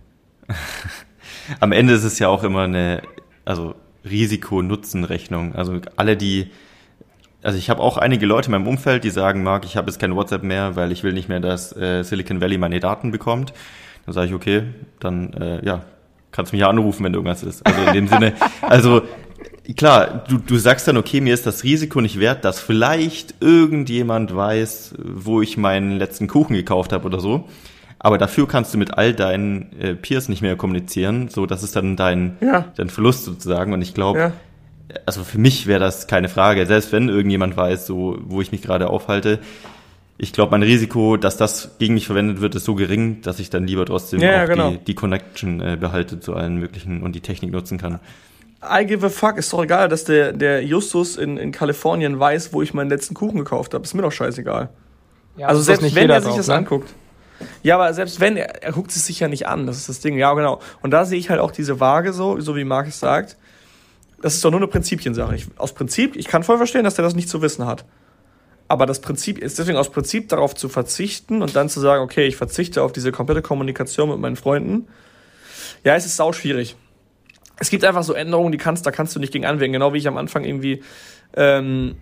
Am 1.60 1.72
Ende 1.72 1.94
ist 1.94 2.04
es 2.04 2.18
ja 2.20 2.28
auch 2.28 2.44
immer 2.44 2.64
eine, 2.64 3.04
also 3.46 3.76
Risiko-Nutzen-Rechnung. 4.04 5.56
Also 5.56 5.80
alle, 5.96 6.18
die 6.18 6.52
also 7.46 7.60
ich 7.60 7.70
habe 7.70 7.82
auch 7.82 7.98
einige 7.98 8.26
Leute 8.26 8.48
in 8.48 8.54
meinem 8.54 8.68
Umfeld, 8.68 9.04
die 9.04 9.12
sagen, 9.12 9.44
Marc, 9.44 9.66
ich 9.66 9.78
habe 9.78 9.88
jetzt 9.88 10.00
kein 10.00 10.16
WhatsApp 10.16 10.42
mehr, 10.42 10.76
weil 10.76 10.92
ich 10.92 11.04
will 11.04 11.14
nicht 11.14 11.30
mehr, 11.30 11.40
dass 11.40 11.76
äh, 11.78 12.02
Silicon 12.02 12.42
Valley 12.42 12.58
meine 12.58 12.80
Daten 12.80 13.12
bekommt. 13.12 13.54
Dann 14.06 14.14
sage 14.16 14.28
ich, 14.28 14.34
okay, 14.34 14.64
dann 15.00 15.32
äh, 15.34 15.64
ja, 15.64 15.84
kannst 16.32 16.52
du 16.52 16.56
mich 16.56 16.62
ja 16.62 16.70
anrufen, 16.70 17.04
wenn 17.04 17.14
irgendwas 17.14 17.44
ist. 17.44 17.64
Also 17.66 17.82
in 17.84 17.94
dem 17.94 18.08
Sinne, 18.08 18.34
also 18.62 19.04
klar, 19.78 20.24
du, 20.28 20.40
du 20.40 20.58
sagst 20.58 20.88
dann, 20.88 20.98
okay, 20.98 21.22
mir 21.22 21.36
ist 21.36 21.46
das 21.46 21.64
Risiko 21.64 22.02
nicht 22.02 22.20
wert, 22.20 22.44
dass 22.46 22.60
vielleicht 22.60 23.36
irgendjemand 23.42 24.36
weiß, 24.36 24.96
wo 24.98 25.44
ich 25.44 25.56
meinen 25.56 26.00
letzten 26.00 26.28
Kuchen 26.28 26.56
gekauft 26.56 26.94
habe 26.94 27.06
oder 27.06 27.20
so. 27.20 27.48
Aber 28.00 28.18
dafür 28.18 28.48
kannst 28.48 28.74
du 28.74 28.80
mit 28.80 28.98
all 28.98 29.14
deinen 29.14 29.80
äh, 29.80 29.94
Peers 29.94 30.30
nicht 30.30 30.42
mehr 30.42 30.56
kommunizieren, 30.56 31.30
so 31.30 31.46
das 31.46 31.62
ist 31.62 31.76
dann 31.76 31.96
dein, 31.96 32.38
ja. 32.42 32.66
dein 32.76 32.90
Verlust 32.90 33.24
sozusagen. 33.24 33.72
Und 33.72 33.84
ich 33.84 33.94
glaube, 33.94 34.20
ja 34.20 34.32
also 35.06 35.24
für 35.24 35.38
mich 35.38 35.68
wäre 35.68 35.80
das 35.80 36.08
keine 36.08 36.30
Frage, 36.30 36.66
selbst 36.66 36.92
wenn 36.92 37.10
irgendjemand 37.10 37.58
weiß, 37.58 37.86
so, 37.86 38.18
wo 38.22 38.42
ich 38.42 38.52
mich 38.52 38.62
gerade 38.62 38.90
aufhalte. 38.90 39.40
Ich 40.18 40.32
glaube, 40.32 40.52
mein 40.52 40.64
Risiko, 40.64 41.18
dass 41.18 41.36
das 41.36 41.78
gegen 41.78 41.96
mich 41.96 42.06
verwendet 42.06 42.40
wird, 42.40 42.56
ist 42.56 42.64
so 42.64 42.76
gering, 42.76 43.22
dass 43.22 43.40
ich 43.40 43.50
dann 43.50 43.68
lieber 43.68 43.86
trotzdem 43.86 44.22
ja, 44.22 44.44
auch 44.44 44.48
genau. 44.48 44.70
die, 44.72 44.78
die 44.78 44.96
Connection 44.96 45.60
äh, 45.60 45.78
behalte 45.78 46.20
zu 46.20 46.34
allen 46.34 46.58
möglichen 46.58 47.04
und 47.04 47.14
die 47.14 47.20
Technik 47.20 47.52
nutzen 47.52 47.78
kann. 47.78 48.00
I 48.64 48.86
give 48.86 49.06
a 49.06 49.10
fuck, 49.10 49.38
ist 49.38 49.52
doch 49.52 49.64
egal, 49.64 49.90
dass 49.90 50.06
der, 50.06 50.32
der 50.32 50.64
Justus 50.64 51.18
in, 51.18 51.38
in 51.38 51.52
Kalifornien 51.52 52.18
weiß, 52.18 52.54
wo 52.54 52.62
ich 52.62 52.74
meinen 52.74 52.90
letzten 52.90 53.14
Kuchen 53.14 53.38
gekauft 53.38 53.74
habe. 53.74 53.84
Ist 53.84 53.94
mir 53.94 54.02
doch 54.02 54.12
scheißegal. 54.12 54.70
Ja, 55.36 55.48
also 55.48 55.62
selbst 55.62 55.94
wenn 55.94 56.10
er 56.10 56.22
sich 56.22 56.30
drauf, 56.30 56.38
das 56.38 56.48
ne? 56.48 56.56
anguckt. 56.56 56.94
Ja, 57.62 57.76
aber 57.76 57.94
selbst 57.94 58.22
wenn, 58.22 58.38
er, 58.38 58.64
er 58.64 58.72
guckt 58.72 58.92
es 58.92 59.06
sich 59.06 59.20
ja 59.20 59.28
nicht 59.28 59.48
an, 59.48 59.68
das 59.68 59.76
ist 59.78 59.90
das 59.90 60.00
Ding. 60.00 60.18
Ja, 60.18 60.34
genau. 60.34 60.62
Und 60.82 60.92
da 60.92 61.04
sehe 61.04 61.20
ich 61.20 61.30
halt 61.30 61.42
auch 61.42 61.52
diese 61.52 61.82
Waage 61.82 62.14
so, 62.14 62.40
so 62.40 62.56
wie 62.56 62.64
Markus 62.64 63.00
sagt 63.00 63.36
das 64.22 64.36
ist 64.36 64.46
doch 64.46 64.52
nur 64.52 64.60
eine 64.60 64.68
Prinzipiensache. 64.68 65.36
Ich, 65.36 65.48
aus 65.58 65.74
Prinzip, 65.74 66.16
ich 66.16 66.28
kann 66.28 66.44
voll 66.44 66.58
verstehen, 66.58 66.84
dass 66.84 66.96
der 66.96 67.04
das 67.04 67.16
nicht 67.16 67.30
zu 67.30 67.42
wissen 67.42 67.66
hat. 67.66 67.86
Aber 68.68 68.86
das 68.86 69.00
Prinzip 69.00 69.38
ist 69.38 69.60
deswegen 69.60 69.78
aus 69.78 69.92
Prinzip 69.92 70.30
darauf 70.30 70.56
zu 70.56 70.70
verzichten 70.70 71.42
und 71.42 71.56
dann 71.56 71.70
zu 71.70 71.80
sagen, 71.80 72.04
okay, 72.04 72.26
ich 72.26 72.36
verzichte 72.36 72.82
auf 72.82 72.92
diese 72.92 73.12
komplette 73.12 73.42
Kommunikation 73.42 74.10
mit 74.10 74.20
meinen 74.20 74.36
Freunden. 74.36 74.88
Ja, 75.84 75.96
es 75.96 76.06
ist 76.06 76.16
sau 76.16 76.34
schwierig. 76.34 76.76
Es 77.58 77.70
gibt 77.70 77.86
einfach 77.86 78.04
so 78.04 78.14
Änderungen, 78.14 78.52
die 78.52 78.58
kannst, 78.58 78.86
da 78.86 78.92
kannst 78.92 79.16
du 79.16 79.20
nicht 79.20 79.32
gegen 79.32 79.46
anwenden. 79.46 79.74
Genau 79.74 79.94
wie 79.94 80.00
ich 80.00 80.08
am 80.08 80.18
Anfang 80.18 80.44
irgendwie 80.44 80.82
ähm, 81.36 81.96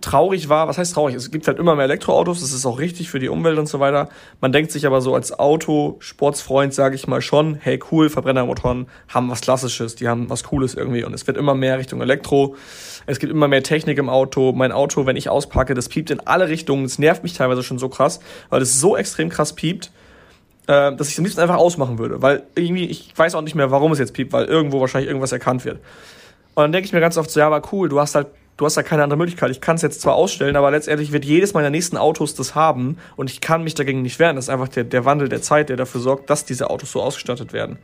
traurig 0.00 0.48
war. 0.48 0.66
Was 0.66 0.76
heißt 0.76 0.94
traurig? 0.94 1.14
Es 1.14 1.30
gibt 1.30 1.46
halt 1.46 1.58
immer 1.58 1.76
mehr 1.76 1.84
Elektroautos, 1.84 2.40
das 2.40 2.52
ist 2.52 2.66
auch 2.66 2.78
richtig 2.78 3.10
für 3.10 3.20
die 3.20 3.28
Umwelt 3.28 3.58
und 3.58 3.66
so 3.66 3.78
weiter. 3.78 4.08
Man 4.40 4.52
denkt 4.52 4.72
sich 4.72 4.86
aber 4.86 5.00
so 5.00 5.14
als 5.14 5.38
Auto-Sportsfreund, 5.38 6.74
sage 6.74 6.96
ich 6.96 7.06
mal 7.06 7.20
schon, 7.20 7.54
hey 7.54 7.78
cool, 7.90 8.10
Verbrennermotoren 8.10 8.86
haben 9.08 9.30
was 9.30 9.40
Klassisches, 9.40 9.94
die 9.94 10.08
haben 10.08 10.28
was 10.28 10.42
Cooles 10.44 10.74
irgendwie 10.74 11.04
und 11.04 11.14
es 11.14 11.26
wird 11.26 11.36
immer 11.36 11.54
mehr 11.54 11.78
Richtung 11.78 12.00
Elektro. 12.00 12.56
Es 13.06 13.18
gibt 13.18 13.32
immer 13.32 13.48
mehr 13.48 13.62
Technik 13.62 13.98
im 13.98 14.08
Auto. 14.08 14.52
Mein 14.52 14.72
Auto, 14.72 15.06
wenn 15.06 15.16
ich 15.16 15.28
auspacke, 15.28 15.74
das 15.74 15.88
piept 15.88 16.10
in 16.10 16.20
alle 16.20 16.48
Richtungen. 16.48 16.84
Das 16.84 16.98
nervt 16.98 17.22
mich 17.22 17.34
teilweise 17.34 17.62
schon 17.62 17.78
so 17.78 17.88
krass, 17.88 18.20
weil 18.50 18.62
es 18.62 18.80
so 18.80 18.96
extrem 18.96 19.28
krass 19.28 19.54
piept 19.54 19.90
äh, 20.68 20.94
dass 20.94 21.08
ich 21.08 21.14
es 21.14 21.18
am 21.18 21.24
liebsten 21.24 21.40
einfach 21.40 21.56
ausmachen 21.56 21.98
würde, 21.98 22.22
weil 22.22 22.44
irgendwie, 22.54 22.86
ich 22.86 23.12
weiß 23.16 23.34
auch 23.34 23.42
nicht 23.42 23.56
mehr, 23.56 23.72
warum 23.72 23.90
es 23.90 23.98
jetzt 23.98 24.14
piept, 24.14 24.32
weil 24.32 24.44
irgendwo 24.44 24.80
wahrscheinlich 24.80 25.08
irgendwas 25.08 25.32
erkannt 25.32 25.64
wird. 25.64 25.78
Und 26.54 26.62
dann 26.62 26.72
denke 26.72 26.86
ich 26.86 26.92
mir 26.92 27.00
ganz 27.00 27.16
oft 27.16 27.30
so, 27.30 27.40
ja, 27.40 27.48
aber 27.48 27.62
cool, 27.72 27.88
du 27.88 27.98
hast 27.98 28.14
halt 28.14 28.28
du 28.62 28.66
hast 28.66 28.76
da 28.76 28.84
keine 28.84 29.02
andere 29.02 29.18
Möglichkeit. 29.18 29.50
Ich 29.50 29.60
kann 29.60 29.74
es 29.74 29.82
jetzt 29.82 30.00
zwar 30.00 30.14
ausstellen, 30.14 30.54
aber 30.54 30.70
letztendlich 30.70 31.10
wird 31.10 31.24
jedes 31.24 31.52
meiner 31.52 31.68
nächsten 31.68 31.96
Autos 31.96 32.36
das 32.36 32.54
haben 32.54 32.96
und 33.16 33.28
ich 33.28 33.40
kann 33.40 33.64
mich 33.64 33.74
dagegen 33.74 34.02
nicht 34.02 34.20
wehren. 34.20 34.36
Das 34.36 34.44
ist 34.44 34.50
einfach 34.50 34.68
der, 34.68 34.84
der 34.84 35.04
Wandel 35.04 35.28
der 35.28 35.42
Zeit, 35.42 35.68
der 35.68 35.76
dafür 35.76 36.00
sorgt, 36.00 36.30
dass 36.30 36.44
diese 36.44 36.70
Autos 36.70 36.92
so 36.92 37.02
ausgestattet 37.02 37.52
werden. 37.52 37.78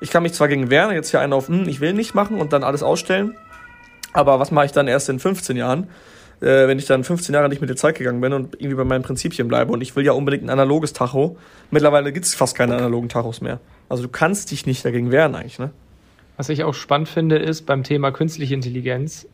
Ich 0.00 0.10
kann 0.10 0.22
mich 0.22 0.34
zwar 0.34 0.46
gegen 0.46 0.70
wehren, 0.70 0.94
jetzt 0.94 1.10
hier 1.10 1.20
einen 1.20 1.32
auf, 1.32 1.48
hm, 1.48 1.68
ich 1.68 1.80
will 1.80 1.94
nicht 1.94 2.14
machen 2.14 2.40
und 2.40 2.52
dann 2.52 2.62
alles 2.62 2.84
ausstellen, 2.84 3.36
aber 4.12 4.38
was 4.38 4.52
mache 4.52 4.66
ich 4.66 4.72
dann 4.72 4.86
erst 4.86 5.08
in 5.08 5.18
15 5.18 5.56
Jahren, 5.56 5.88
äh, 6.40 6.68
wenn 6.68 6.78
ich 6.78 6.86
dann 6.86 7.02
15 7.02 7.34
Jahre 7.34 7.48
nicht 7.48 7.60
mit 7.60 7.68
der 7.68 7.76
Zeit 7.76 7.96
gegangen 7.96 8.20
bin 8.20 8.32
und 8.32 8.54
irgendwie 8.54 8.76
bei 8.76 8.84
meinen 8.84 9.02
Prinzipien 9.02 9.48
bleibe 9.48 9.72
und 9.72 9.80
ich 9.80 9.96
will 9.96 10.04
ja 10.04 10.12
unbedingt 10.12 10.44
ein 10.44 10.50
analoges 10.50 10.92
Tacho. 10.92 11.36
Mittlerweile 11.72 12.12
gibt 12.12 12.24
es 12.24 12.36
fast 12.36 12.56
keine 12.56 12.76
analogen 12.76 13.08
Tachos 13.08 13.40
mehr. 13.40 13.58
Also 13.88 14.04
du 14.04 14.08
kannst 14.08 14.52
dich 14.52 14.64
nicht 14.64 14.84
dagegen 14.84 15.10
wehren 15.10 15.34
eigentlich, 15.34 15.58
ne? 15.58 15.72
Was 16.36 16.48
ich 16.50 16.62
auch 16.62 16.74
spannend 16.74 17.08
finde, 17.08 17.36
ist 17.36 17.66
beim 17.66 17.82
Thema 17.82 18.12
künstliche 18.12 18.54
Intelligenz, 18.54 19.26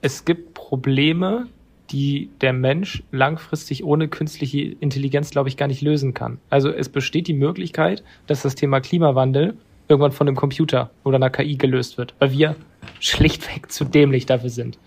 es 0.00 0.24
gibt 0.24 0.54
Probleme, 0.54 1.46
die 1.90 2.30
der 2.40 2.52
Mensch 2.52 3.02
langfristig 3.10 3.84
ohne 3.84 4.08
künstliche 4.08 4.76
Intelligenz, 4.80 5.30
glaube 5.30 5.48
ich, 5.48 5.56
gar 5.56 5.68
nicht 5.68 5.80
lösen 5.80 6.14
kann. 6.14 6.38
Also 6.50 6.70
es 6.70 6.88
besteht 6.88 7.28
die 7.28 7.34
Möglichkeit, 7.34 8.02
dass 8.26 8.42
das 8.42 8.54
Thema 8.54 8.80
Klimawandel 8.80 9.56
irgendwann 9.88 10.12
von 10.12 10.28
einem 10.28 10.36
Computer 10.36 10.90
oder 11.04 11.16
einer 11.16 11.30
KI 11.30 11.56
gelöst 11.56 11.96
wird, 11.96 12.14
weil 12.18 12.32
wir 12.32 12.56
schlichtweg 13.00 13.72
zu 13.72 13.84
dämlich 13.84 14.26
dafür 14.26 14.50
sind. 14.50 14.78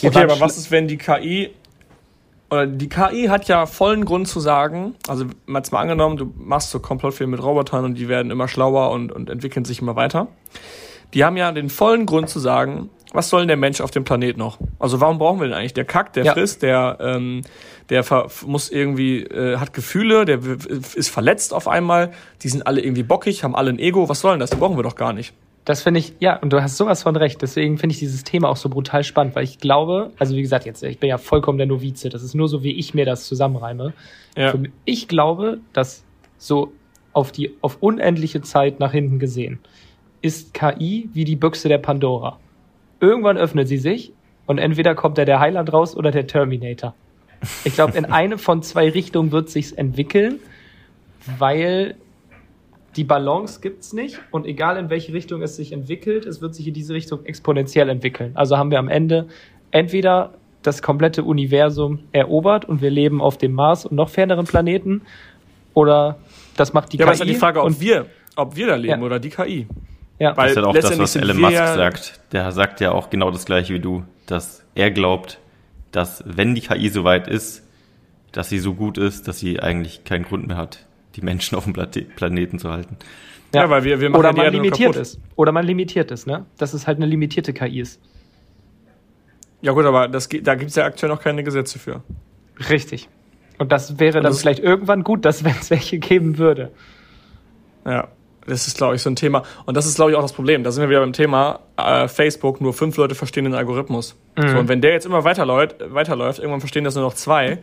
Wir 0.00 0.10
okay, 0.10 0.24
aber 0.24 0.40
was 0.40 0.58
ist, 0.58 0.70
wenn 0.70 0.88
die 0.88 0.98
KI 0.98 1.50
oder 2.50 2.66
die 2.66 2.88
KI 2.88 3.26
hat 3.28 3.48
ja 3.48 3.66
vollen 3.66 4.04
Grund 4.04 4.28
zu 4.28 4.40
sagen, 4.40 4.94
also 5.08 5.24
mal 5.46 5.62
mal 5.70 5.80
angenommen, 5.80 6.16
du 6.16 6.32
machst 6.36 6.70
so 6.70 6.80
Komplottfilme 6.80 7.32
mit 7.32 7.42
Robotern 7.42 7.84
und 7.84 7.94
die 7.94 8.08
werden 8.08 8.30
immer 8.30 8.46
schlauer 8.46 8.90
und, 8.90 9.10
und 9.10 9.30
entwickeln 9.30 9.64
sich 9.64 9.80
immer 9.80 9.96
weiter. 9.96 10.28
Die 11.14 11.24
haben 11.24 11.36
ja 11.36 11.50
den 11.50 11.70
vollen 11.70 12.04
Grund 12.06 12.28
zu 12.28 12.38
sagen, 12.38 12.90
was 13.12 13.28
soll 13.28 13.42
denn 13.42 13.48
der 13.48 13.56
Mensch 13.56 13.80
auf 13.80 13.90
dem 13.90 14.04
Planet 14.04 14.36
noch? 14.36 14.58
Also 14.78 15.00
warum 15.00 15.18
brauchen 15.18 15.40
wir 15.40 15.46
den 15.46 15.54
eigentlich? 15.54 15.74
Der 15.74 15.84
kackt, 15.84 16.16
der 16.16 16.24
ja. 16.24 16.32
frisst, 16.32 16.62
der, 16.62 16.98
ähm, 17.00 17.42
der 17.88 18.04
muss 18.46 18.70
irgendwie, 18.70 19.22
äh, 19.22 19.58
hat 19.58 19.72
Gefühle, 19.72 20.24
der 20.24 20.40
ist 20.94 21.08
verletzt 21.08 21.54
auf 21.54 21.68
einmal, 21.68 22.12
die 22.42 22.48
sind 22.48 22.66
alle 22.66 22.80
irgendwie 22.80 23.02
bockig, 23.02 23.44
haben 23.44 23.54
alle 23.54 23.70
ein 23.70 23.78
Ego, 23.78 24.08
was 24.08 24.20
soll 24.20 24.32
denn 24.32 24.40
das? 24.40 24.50
Die 24.50 24.56
brauchen 24.56 24.76
wir 24.76 24.82
doch 24.82 24.96
gar 24.96 25.12
nicht. 25.12 25.32
Das 25.64 25.82
finde 25.82 25.98
ich, 25.98 26.12
ja, 26.20 26.36
und 26.36 26.52
du 26.52 26.62
hast 26.62 26.76
sowas 26.76 27.02
von 27.02 27.16
recht. 27.16 27.42
Deswegen 27.42 27.76
finde 27.76 27.92
ich 27.92 27.98
dieses 27.98 28.22
Thema 28.22 28.48
auch 28.48 28.56
so 28.56 28.68
brutal 28.68 29.02
spannend, 29.02 29.34
weil 29.34 29.42
ich 29.42 29.58
glaube, 29.58 30.12
also 30.16 30.36
wie 30.36 30.42
gesagt, 30.42 30.64
jetzt, 30.64 30.84
ich 30.84 31.00
bin 31.00 31.08
ja 31.08 31.18
vollkommen 31.18 31.58
der 31.58 31.66
Novize, 31.66 32.08
das 32.08 32.22
ist 32.22 32.34
nur 32.34 32.48
so, 32.48 32.62
wie 32.62 32.70
ich 32.70 32.94
mir 32.94 33.04
das 33.04 33.26
zusammenreime. 33.26 33.92
Ja. 34.36 34.54
Ich 34.84 35.08
glaube, 35.08 35.58
dass 35.72 36.04
so 36.38 36.72
auf 37.12 37.32
die, 37.32 37.56
auf 37.62 37.78
unendliche 37.80 38.42
Zeit 38.42 38.78
nach 38.78 38.92
hinten 38.92 39.18
gesehen, 39.18 39.58
ist 40.22 40.54
KI 40.54 41.08
wie 41.12 41.24
die 41.24 41.34
Büchse 41.34 41.68
der 41.68 41.78
Pandora. 41.78 42.38
Irgendwann 43.00 43.36
öffnet 43.36 43.68
sie 43.68 43.78
sich 43.78 44.12
und 44.46 44.58
entweder 44.58 44.94
kommt 44.94 45.18
da 45.18 45.24
der 45.24 45.40
Heiland 45.40 45.72
raus 45.72 45.96
oder 45.96 46.10
der 46.10 46.26
Terminator. 46.26 46.94
Ich 47.64 47.74
glaube, 47.74 47.96
in 47.96 48.04
eine 48.12 48.38
von 48.38 48.62
zwei 48.62 48.88
Richtungen 48.88 49.32
wird 49.32 49.50
sich's 49.50 49.72
entwickeln, 49.72 50.38
weil 51.38 51.96
die 52.96 53.04
Balance 53.04 53.60
gibt's 53.60 53.92
nicht 53.92 54.20
und 54.30 54.46
egal 54.46 54.78
in 54.78 54.88
welche 54.88 55.12
Richtung 55.12 55.42
es 55.42 55.56
sich 55.56 55.72
entwickelt, 55.72 56.24
es 56.24 56.40
wird 56.40 56.54
sich 56.54 56.66
in 56.66 56.74
diese 56.74 56.94
Richtung 56.94 57.24
exponentiell 57.26 57.88
entwickeln. 57.90 58.32
Also 58.34 58.56
haben 58.56 58.70
wir 58.70 58.78
am 58.78 58.88
Ende 58.88 59.28
entweder 59.70 60.34
das 60.62 60.82
komplette 60.82 61.22
Universum 61.22 62.00
erobert 62.12 62.64
und 62.64 62.80
wir 62.80 62.90
leben 62.90 63.20
auf 63.20 63.36
dem 63.38 63.52
Mars 63.52 63.84
und 63.84 63.96
noch 63.96 64.08
ferneren 64.08 64.46
Planeten 64.46 65.02
oder 65.74 66.16
das 66.56 66.72
macht 66.72 66.92
die 66.92 66.96
ja, 66.96 67.04
KI. 67.04 67.06
Ja, 67.06 67.06
aber 67.06 67.12
ist 67.12 67.20
ja 67.20 67.26
die 67.26 67.34
Frage, 67.34 67.62
ob 67.62 67.80
wir, 67.80 68.06
ob 68.34 68.56
wir 68.56 68.66
da 68.66 68.76
leben 68.76 69.00
ja. 69.00 69.06
oder 69.06 69.20
die 69.20 69.30
KI. 69.30 69.66
Ja. 70.18 70.36
Weil 70.36 70.48
das 70.48 70.56
ist 70.56 70.62
ja 70.62 70.68
auch 70.68 70.74
das, 70.74 70.98
was 70.98 71.16
Elon 71.16 71.40
Musk 71.40 71.56
sagt. 71.56 72.20
Der 72.32 72.50
sagt 72.52 72.80
ja 72.80 72.92
auch 72.92 73.10
genau 73.10 73.30
das 73.30 73.44
gleiche 73.44 73.74
wie 73.74 73.80
du, 73.80 74.04
dass 74.26 74.64
er 74.74 74.90
glaubt, 74.90 75.38
dass 75.92 76.22
wenn 76.26 76.54
die 76.54 76.62
KI 76.62 76.88
so 76.88 77.04
weit 77.04 77.28
ist, 77.28 77.62
dass 78.32 78.48
sie 78.48 78.58
so 78.58 78.74
gut 78.74 78.98
ist, 78.98 79.28
dass 79.28 79.38
sie 79.38 79.60
eigentlich 79.60 80.04
keinen 80.04 80.24
Grund 80.24 80.46
mehr 80.46 80.56
hat, 80.56 80.84
die 81.14 81.22
Menschen 81.22 81.56
auf 81.56 81.64
dem 81.64 81.72
Planeten 81.72 82.58
zu 82.58 82.70
halten. 82.70 82.96
Ja, 83.54 83.62
ja 83.62 83.70
weil 83.70 83.84
wir, 83.84 84.00
wir 84.00 84.10
machen 84.10 84.20
Oder 84.20 84.32
man 84.32 84.52
limitiert 84.52 84.96
ist. 84.96 85.20
Oder 85.36 85.52
man 85.52 85.64
limitiert 85.64 86.10
ist, 86.10 86.26
ne? 86.26 86.44
Dass 86.58 86.74
es 86.74 86.86
halt 86.86 86.98
eine 86.98 87.06
limitierte 87.06 87.52
KI 87.52 87.80
ist. 87.80 88.00
Ja 89.62 89.72
gut, 89.72 89.84
aber 89.84 90.08
das, 90.08 90.28
da 90.28 90.54
gibt 90.54 90.70
es 90.70 90.76
ja 90.76 90.84
aktuell 90.84 91.10
noch 91.10 91.20
keine 91.20 91.42
Gesetze 91.42 91.78
für. 91.78 92.02
Richtig. 92.68 93.08
Und 93.58 93.72
das 93.72 93.98
wäre 93.98 94.20
dann 94.20 94.24
das 94.24 94.40
vielleicht 94.40 94.60
irgendwann 94.60 95.02
gut, 95.02 95.24
dass 95.24 95.44
wenn 95.44 95.54
es 95.58 95.70
welche 95.70 95.98
geben 95.98 96.38
würde. 96.38 96.70
Ja, 97.84 98.08
das 98.46 98.66
ist, 98.66 98.76
glaube 98.76 98.94
ich, 98.94 99.02
so 99.02 99.10
ein 99.10 99.16
Thema. 99.16 99.42
Und 99.64 99.76
das 99.76 99.86
ist, 99.86 99.96
glaube 99.96 100.10
ich, 100.10 100.16
auch 100.16 100.22
das 100.22 100.32
Problem. 100.32 100.62
Da 100.62 100.70
sind 100.70 100.82
wir 100.82 100.88
wieder 100.88 101.00
beim 101.00 101.12
Thema 101.12 101.60
äh, 101.76 102.08
Facebook. 102.08 102.60
Nur 102.60 102.72
fünf 102.72 102.96
Leute 102.96 103.14
verstehen 103.14 103.44
den 103.44 103.54
Algorithmus. 103.54 104.16
Mhm. 104.36 104.48
So, 104.48 104.58
und 104.58 104.68
wenn 104.68 104.80
der 104.80 104.92
jetzt 104.92 105.06
immer 105.06 105.24
weiterläuft, 105.24 105.76
weiterläuft, 105.88 106.38
irgendwann 106.38 106.60
verstehen 106.60 106.84
das 106.84 106.94
nur 106.94 107.04
noch 107.04 107.14
zwei. 107.14 107.58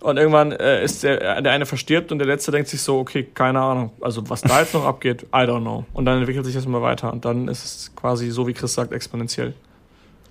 Und 0.00 0.18
irgendwann 0.18 0.52
äh, 0.52 0.84
ist 0.84 1.02
der, 1.02 1.40
der 1.42 1.52
eine 1.52 1.66
verstirbt 1.66 2.12
und 2.12 2.18
der 2.18 2.26
letzte 2.26 2.52
denkt 2.52 2.68
sich 2.68 2.80
so, 2.80 2.98
okay, 2.98 3.26
keine 3.34 3.60
Ahnung. 3.60 3.90
Also 4.00 4.28
was 4.28 4.42
da 4.42 4.60
jetzt 4.60 4.74
noch 4.74 4.84
abgeht, 4.86 5.24
I 5.34 5.46
don't 5.46 5.62
know. 5.62 5.84
Und 5.92 6.04
dann 6.04 6.18
entwickelt 6.18 6.44
sich 6.44 6.54
das 6.54 6.66
immer 6.66 6.82
weiter. 6.82 7.12
Und 7.12 7.24
dann 7.24 7.48
ist 7.48 7.64
es 7.64 7.96
quasi 7.96 8.30
so, 8.30 8.46
wie 8.46 8.52
Chris 8.52 8.74
sagt, 8.74 8.92
exponentiell. 8.92 9.54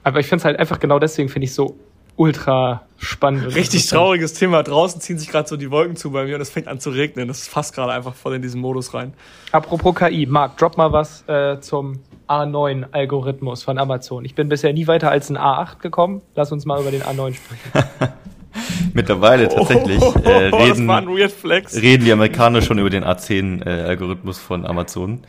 Aber 0.04 0.20
ich 0.20 0.28
finde 0.28 0.42
es 0.42 0.46
halt 0.46 0.60
einfach 0.60 0.80
genau 0.80 1.00
deswegen, 1.00 1.30
finde 1.30 1.46
ich 1.46 1.54
so 1.54 1.78
ultra 2.16 2.84
spannend. 2.98 3.56
Richtig 3.56 3.88
trauriges 3.88 4.34
Thema. 4.34 4.64
Draußen 4.64 5.02
ziehen 5.02 5.18
sich 5.18 5.30
gerade 5.30 5.48
so 5.48 5.58
die 5.58 5.70
Wolken 5.72 5.96
zu 5.96 6.12
bei 6.12 6.26
mir 6.26 6.36
und 6.36 6.42
es 6.42 6.50
fängt 6.50 6.68
an 6.68 6.80
zu 6.80 6.90
regnen. 6.90 7.28
Das 7.28 7.48
fasst 7.48 7.76
gerade 7.76 7.92
einfach 7.92 8.16
voll 8.16 8.36
in 8.36 8.42
diesen 8.42 8.62
Modus 8.62 8.94
rein. 8.94 9.14
Apropos 9.52 9.96
KI, 9.96 10.26
Marc, 10.26 10.58
drop 10.58 10.78
mal 10.78 10.92
was 10.92 11.24
äh, 11.28 11.60
zum 11.60 12.00
A9-Algorithmus 12.28 13.64
von 13.64 13.78
Amazon. 13.78 14.26
Ich 14.26 14.36
bin 14.36 14.50
bisher 14.50 14.74
nie 14.74 14.88
weiter 14.88 15.12
als 15.12 15.30
ein 15.30 15.38
A8 15.38 15.80
gekommen. 15.80 16.22
Lass 16.36 16.52
uns 16.52 16.66
mal 16.66 16.82
über 16.82 16.92
den 16.92 17.04
A9 17.04 17.36
sprechen. 17.36 18.14
Mittlerweile 18.94 19.50
tatsächlich 19.50 20.02
äh, 20.24 20.30
reden, 20.30 20.90
reden 20.90 22.06
die 22.06 22.12
Amerikaner 22.12 22.62
schon 22.62 22.80
über 22.80 22.90
den 22.90 23.04
A10-Algorithmus 23.04 24.38
äh, 24.38 24.42
von 24.42 24.66
Amazon. 24.66 25.24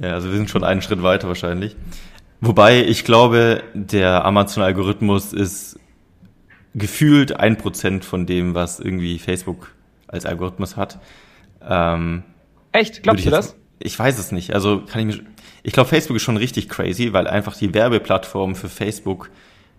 Äh, 0.00 0.06
also 0.06 0.28
wir 0.28 0.36
sind 0.36 0.50
schon 0.50 0.64
einen 0.64 0.82
Schritt 0.82 1.02
weiter 1.02 1.28
wahrscheinlich. 1.28 1.76
Wobei 2.40 2.82
ich 2.82 3.04
glaube, 3.04 3.62
der 3.72 4.24
Amazon-Algorithmus 4.24 5.32
ist 5.32 5.78
gefühlt 6.74 7.38
ein 7.38 7.56
Prozent 7.56 8.04
von 8.04 8.26
dem, 8.26 8.54
was 8.54 8.80
irgendwie 8.80 9.18
Facebook 9.18 9.72
als 10.06 10.26
Algorithmus 10.26 10.76
hat. 10.76 10.98
Ähm, 11.66 12.22
Echt? 12.72 13.02
Glaubst 13.02 13.24
du 13.24 13.30
jetzt, 13.30 13.36
das? 13.36 13.56
Ich 13.78 13.98
weiß 13.98 14.18
es 14.18 14.32
nicht. 14.32 14.54
Also 14.54 14.80
kann 14.80 15.08
ich 15.08 15.16
mir. 15.16 15.24
Ich 15.62 15.72
glaube, 15.72 15.88
Facebook 15.88 16.16
ist 16.16 16.22
schon 16.22 16.36
richtig 16.36 16.68
crazy, 16.68 17.14
weil 17.14 17.26
einfach 17.26 17.56
die 17.56 17.72
Werbeplattform 17.72 18.54
für 18.54 18.68
Facebook 18.68 19.30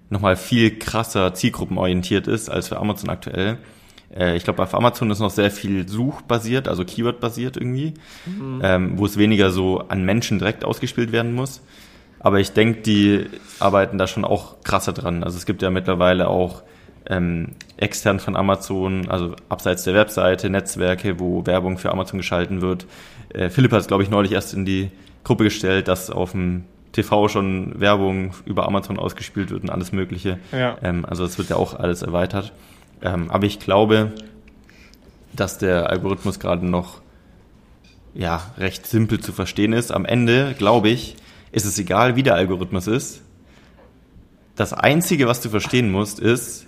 nochmal 0.09 0.35
viel 0.35 0.79
krasser 0.79 1.33
zielgruppenorientiert 1.33 2.27
ist 2.27 2.49
als 2.49 2.69
für 2.69 2.77
Amazon 2.77 3.09
aktuell. 3.09 3.59
Äh, 4.15 4.35
ich 4.35 4.43
glaube, 4.43 4.63
auf 4.63 4.73
Amazon 4.73 5.11
ist 5.11 5.19
noch 5.19 5.29
sehr 5.29 5.51
viel 5.51 5.87
suchbasiert, 5.87 6.67
also 6.67 6.85
Keyword-basiert 6.85 7.57
irgendwie, 7.57 7.93
mhm. 8.25 8.61
ähm, 8.63 8.97
wo 8.97 9.05
es 9.05 9.17
weniger 9.17 9.51
so 9.51 9.79
an 9.79 10.03
Menschen 10.03 10.39
direkt 10.39 10.65
ausgespielt 10.65 11.11
werden 11.11 11.33
muss. 11.33 11.61
Aber 12.19 12.39
ich 12.39 12.51
denke, 12.53 12.81
die 12.81 13.25
arbeiten 13.59 13.99
da 13.99 14.07
schon 14.07 14.25
auch 14.25 14.63
krasser 14.63 14.93
dran. 14.93 15.23
Also 15.23 15.37
es 15.37 15.45
gibt 15.45 15.61
ja 15.61 15.69
mittlerweile 15.69 16.27
auch 16.29 16.63
ähm, 17.09 17.49
extern 17.77 18.19
von 18.19 18.35
Amazon, 18.35 19.09
also 19.09 19.35
abseits 19.49 19.83
der 19.83 19.93
Webseite, 19.93 20.49
Netzwerke, 20.49 21.19
wo 21.19 21.45
Werbung 21.45 21.77
für 21.77 21.91
Amazon 21.91 22.19
geschalten 22.19 22.61
wird. 22.61 22.85
Äh, 23.29 23.49
Philipp 23.49 23.71
hat 23.71 23.81
es, 23.81 23.87
glaube 23.87 24.03
ich, 24.03 24.09
neulich 24.09 24.31
erst 24.31 24.53
in 24.53 24.65
die 24.65 24.91
Gruppe 25.23 25.43
gestellt, 25.43 25.87
dass 25.87 26.09
auf 26.09 26.31
dem 26.31 26.65
TV 26.91 27.27
schon 27.27 27.79
Werbung 27.79 28.33
über 28.45 28.65
Amazon 28.67 28.97
ausgespielt 28.97 29.49
wird 29.49 29.63
und 29.63 29.69
alles 29.69 29.91
Mögliche. 29.91 30.39
Ja. 30.51 30.77
Ähm, 30.81 31.05
also 31.05 31.25
es 31.25 31.37
wird 31.37 31.49
ja 31.49 31.57
auch 31.57 31.73
alles 31.73 32.01
erweitert. 32.01 32.53
Ähm, 33.01 33.29
aber 33.29 33.45
ich 33.45 33.59
glaube, 33.59 34.13
dass 35.33 35.57
der 35.57 35.89
Algorithmus 35.89 36.39
gerade 36.39 36.65
noch 36.65 37.01
ja, 38.13 38.41
recht 38.57 38.87
simpel 38.87 39.19
zu 39.19 39.33
verstehen 39.33 39.73
ist. 39.73 39.91
Am 39.91 40.05
Ende, 40.05 40.55
glaube 40.57 40.87
ich, 40.87 41.17
ist 41.51 41.65
es 41.65 41.77
egal, 41.77 42.15
wie 42.15 42.23
der 42.23 42.35
Algorithmus 42.35 42.87
ist. 42.87 43.21
Das 44.55 44.71
Einzige, 44.71 45.27
was 45.27 45.41
du 45.41 45.49
verstehen 45.49 45.91
musst, 45.91 46.19
ist, 46.19 46.65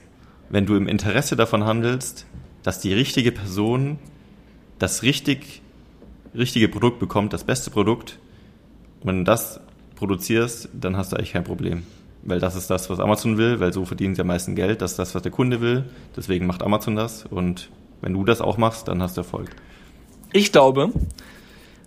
wenn 0.49 0.65
du 0.65 0.75
im 0.75 0.87
Interesse 0.87 1.35
davon 1.35 1.65
handelst, 1.65 2.25
dass 2.63 2.79
die 2.79 2.93
richtige 2.93 3.31
Person 3.31 3.99
das 4.79 5.03
richtig, 5.03 5.61
richtige 6.35 6.67
Produkt 6.67 6.99
bekommt, 6.99 7.33
das 7.33 7.43
beste 7.43 7.71
Produkt, 7.71 8.19
und 9.01 9.07
wenn 9.07 9.17
du 9.19 9.23
das 9.23 9.59
produzierst, 9.95 10.69
dann 10.73 10.97
hast 10.97 11.11
du 11.11 11.17
eigentlich 11.17 11.33
kein 11.33 11.43
Problem. 11.43 11.83
Weil 12.23 12.39
das 12.39 12.55
ist 12.55 12.69
das, 12.69 12.89
was 12.89 12.99
Amazon 12.99 13.37
will, 13.37 13.59
weil 13.59 13.73
so 13.73 13.85
verdienen 13.85 14.15
sie 14.15 14.21
am 14.21 14.27
meisten 14.27 14.55
Geld. 14.55 14.81
Das 14.81 14.91
ist 14.91 14.99
das, 14.99 15.15
was 15.15 15.21
der 15.21 15.31
Kunde 15.31 15.61
will. 15.61 15.85
Deswegen 16.15 16.45
macht 16.45 16.63
Amazon 16.63 16.95
das. 16.95 17.25
Und 17.25 17.69
wenn 18.01 18.13
du 18.13 18.25
das 18.25 18.41
auch 18.41 18.57
machst, 18.57 18.87
dann 18.87 19.01
hast 19.01 19.17
du 19.17 19.21
Erfolg. 19.21 19.55
Ich 20.33 20.51
glaube, 20.51 20.91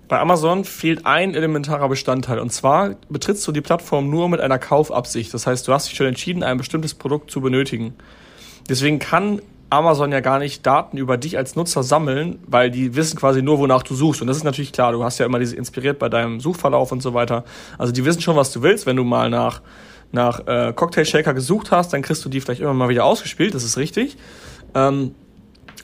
bei 0.08 0.18
Amazon 0.18 0.64
fehlt 0.64 1.04
ein 1.04 1.34
elementarer 1.34 1.88
Bestandteil. 1.88 2.38
Und 2.38 2.52
zwar 2.52 2.96
betrittst 3.08 3.46
du 3.46 3.52
die 3.52 3.60
Plattform 3.60 4.08
nur 4.08 4.28
mit 4.28 4.40
einer 4.40 4.58
Kaufabsicht. 4.58 5.34
Das 5.34 5.46
heißt, 5.46 5.68
du 5.68 5.72
hast 5.72 5.88
dich 5.88 5.96
schon 5.96 6.06
entschieden, 6.06 6.42
ein 6.42 6.56
bestimmtes 6.56 6.94
Produkt 6.94 7.30
zu 7.30 7.40
benötigen. 7.40 7.94
Deswegen 8.70 9.00
kann 9.00 9.42
Amazon 9.68 10.12
ja 10.12 10.20
gar 10.20 10.38
nicht 10.38 10.64
Daten 10.64 10.96
über 10.96 11.16
dich 11.16 11.36
als 11.36 11.56
Nutzer 11.56 11.82
sammeln, 11.82 12.38
weil 12.46 12.70
die 12.70 12.94
wissen 12.96 13.18
quasi 13.18 13.42
nur, 13.42 13.58
wonach 13.58 13.82
du 13.82 13.94
suchst. 13.94 14.20
Und 14.20 14.28
das 14.28 14.36
ist 14.36 14.44
natürlich 14.44 14.72
klar, 14.72 14.92
du 14.92 15.04
hast 15.04 15.18
ja 15.18 15.26
immer 15.26 15.38
diese 15.38 15.56
inspiriert 15.56 15.98
bei 15.98 16.08
deinem 16.08 16.40
Suchverlauf 16.40 16.92
und 16.92 17.02
so 17.02 17.12
weiter. 17.12 17.44
Also 17.78 17.92
die 17.92 18.04
wissen 18.04 18.20
schon, 18.20 18.36
was 18.36 18.52
du 18.52 18.62
willst. 18.62 18.86
Wenn 18.86 18.96
du 18.96 19.04
mal 19.04 19.28
nach, 19.28 19.60
nach 20.12 20.46
äh, 20.46 20.72
Cocktail 20.74 21.04
Shaker 21.04 21.34
gesucht 21.34 21.70
hast, 21.70 21.92
dann 21.92 22.02
kriegst 22.02 22.24
du 22.24 22.28
die 22.28 22.40
vielleicht 22.40 22.60
immer 22.60 22.74
mal 22.74 22.88
wieder 22.88 23.04
ausgespielt, 23.04 23.54
das 23.54 23.64
ist 23.64 23.76
richtig. 23.76 24.16
Ähm, 24.74 25.14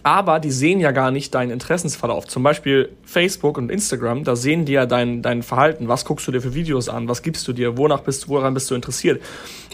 aber 0.06 0.38
die 0.38 0.52
sehen 0.52 0.78
ja 0.78 0.92
gar 0.92 1.10
nicht 1.10 1.34
deinen 1.34 1.50
Interessensverlauf. 1.50 2.28
Zum 2.28 2.44
Beispiel 2.44 2.90
Facebook 3.02 3.58
und 3.58 3.72
Instagram, 3.72 4.22
da 4.22 4.36
sehen 4.36 4.64
die 4.64 4.74
ja 4.74 4.86
dein, 4.86 5.20
dein 5.20 5.42
Verhalten. 5.42 5.88
Was 5.88 6.04
guckst 6.04 6.28
du 6.28 6.30
dir 6.30 6.40
für 6.40 6.54
Videos 6.54 6.88
an? 6.88 7.08
Was 7.08 7.22
gibst 7.22 7.48
du 7.48 7.52
dir? 7.52 7.76
Wonach 7.76 8.02
bist, 8.02 8.28
woran 8.28 8.54
bist 8.54 8.70
du 8.70 8.76
interessiert? 8.76 9.20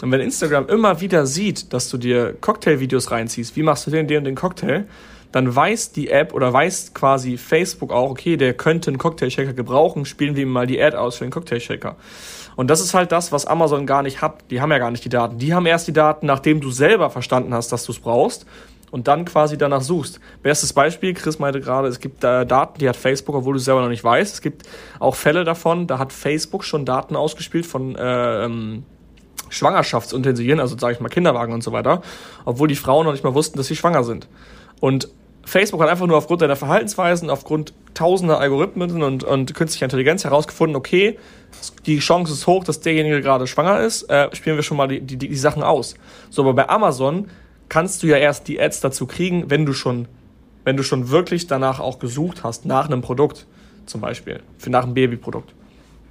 Und 0.01 0.11
wenn 0.11 0.21
Instagram 0.21 0.69
immer 0.69 1.01
wieder 1.01 1.27
sieht, 1.27 1.71
dass 1.71 1.87
du 1.87 1.99
dir 1.99 2.33
Cocktail-Videos 2.41 3.11
reinziehst, 3.11 3.55
wie 3.55 3.61
machst 3.61 3.85
du 3.85 3.91
den, 3.91 4.07
den 4.07 4.17
und 4.17 4.23
den 4.23 4.33
Cocktail? 4.33 4.85
Dann 5.31 5.55
weiß 5.55 5.91
die 5.91 6.09
App 6.09 6.33
oder 6.33 6.51
weiß 6.51 6.95
quasi 6.95 7.37
Facebook 7.37 7.91
auch, 7.91 8.09
okay, 8.09 8.35
der 8.35 8.55
könnte 8.55 8.89
einen 8.89 8.97
Cocktail-Shaker 8.97 9.53
gebrauchen, 9.53 10.03
spielen 10.03 10.35
wir 10.35 10.43
ihm 10.43 10.51
mal 10.51 10.65
die 10.65 10.81
Ad 10.81 10.97
aus 10.97 11.17
für 11.17 11.25
den 11.25 11.31
Cocktail-Shaker. 11.31 11.95
Und 12.55 12.71
das 12.71 12.81
ist 12.81 12.95
halt 12.95 13.11
das, 13.11 13.31
was 13.31 13.45
Amazon 13.45 13.85
gar 13.85 14.01
nicht 14.01 14.23
hat. 14.23 14.45
Die 14.49 14.61
haben 14.61 14.71
ja 14.71 14.79
gar 14.79 14.89
nicht 14.89 15.05
die 15.05 15.09
Daten. 15.09 15.37
Die 15.37 15.53
haben 15.53 15.67
erst 15.67 15.87
die 15.87 15.93
Daten, 15.93 16.25
nachdem 16.25 16.59
du 16.59 16.71
selber 16.71 17.11
verstanden 17.11 17.53
hast, 17.53 17.71
dass 17.71 17.85
du 17.85 17.91
es 17.91 17.99
brauchst 17.99 18.47
und 18.93 19.07
dann 19.07 19.25
quasi 19.25 19.57
danach 19.57 19.81
suchst. 19.81 20.19
Bestes 20.43 20.71
Beispiel, 20.71 21.15
Chris 21.15 21.39
meinte 21.39 21.59
gerade, 21.59 21.87
es 21.87 21.99
gibt 21.99 22.23
äh, 22.23 22.45
Daten, 22.45 22.77
die 22.77 22.87
hat 22.87 22.95
Facebook, 22.95 23.33
obwohl 23.33 23.53
du 23.53 23.57
es 23.57 23.65
selber 23.65 23.81
noch 23.81 23.89
nicht 23.89 24.03
weißt. 24.03 24.35
Es 24.35 24.41
gibt 24.41 24.69
auch 24.99 25.15
Fälle 25.15 25.43
davon, 25.43 25.87
da 25.87 25.97
hat 25.97 26.13
Facebook 26.13 26.63
schon 26.63 26.85
Daten 26.85 27.15
ausgespielt 27.15 27.65
von 27.65 27.95
äh, 27.95 28.45
ähm, 28.45 28.83
Schwangerschaftsutensilien, 29.49 30.59
also 30.59 30.77
sage 30.77 30.93
ich 30.93 30.99
mal 30.99 31.09
Kinderwagen 31.09 31.55
und 31.55 31.63
so 31.63 31.71
weiter, 31.71 32.03
obwohl 32.45 32.67
die 32.67 32.75
Frauen 32.75 33.07
noch 33.07 33.13
nicht 33.13 33.23
mal 33.23 33.33
wussten, 33.33 33.57
dass 33.57 33.65
sie 33.65 33.75
schwanger 33.75 34.03
sind. 34.03 34.27
Und 34.79 35.09
Facebook 35.43 35.81
hat 35.81 35.89
einfach 35.89 36.05
nur 36.05 36.17
aufgrund 36.17 36.43
deiner 36.43 36.55
Verhaltensweisen, 36.55 37.31
aufgrund 37.31 37.73
tausender 37.95 38.39
Algorithmen 38.39 39.01
und, 39.01 39.23
und 39.23 39.55
künstlicher 39.55 39.85
Intelligenz 39.85 40.23
herausgefunden, 40.23 40.75
okay, 40.75 41.17
die 41.87 41.97
Chance 41.97 42.31
ist 42.31 42.45
hoch, 42.45 42.63
dass 42.63 42.79
derjenige 42.79 43.21
gerade 43.21 43.47
schwanger 43.47 43.79
ist, 43.79 44.03
äh, 44.03 44.29
spielen 44.35 44.55
wir 44.55 44.63
schon 44.63 44.77
mal 44.77 44.87
die, 44.87 45.01
die, 45.01 45.17
die 45.17 45.35
Sachen 45.35 45.63
aus. 45.63 45.95
So, 46.29 46.43
aber 46.43 46.53
bei 46.53 46.69
Amazon 46.69 47.27
kannst 47.69 48.03
du 48.03 48.07
ja 48.07 48.17
erst 48.17 48.47
die 48.47 48.59
Ads 48.59 48.81
dazu 48.81 49.05
kriegen, 49.05 49.49
wenn 49.49 49.65
du 49.65 49.73
schon, 49.73 50.07
wenn 50.63 50.77
du 50.77 50.83
schon 50.83 51.09
wirklich 51.09 51.47
danach 51.47 51.79
auch 51.79 51.99
gesucht 51.99 52.43
hast, 52.43 52.65
nach 52.65 52.87
einem 52.87 53.01
Produkt 53.01 53.47
zum 53.85 54.01
Beispiel, 54.01 54.41
für 54.57 54.69
nach 54.69 54.83
einem 54.83 54.93
Babyprodukt. 54.93 55.53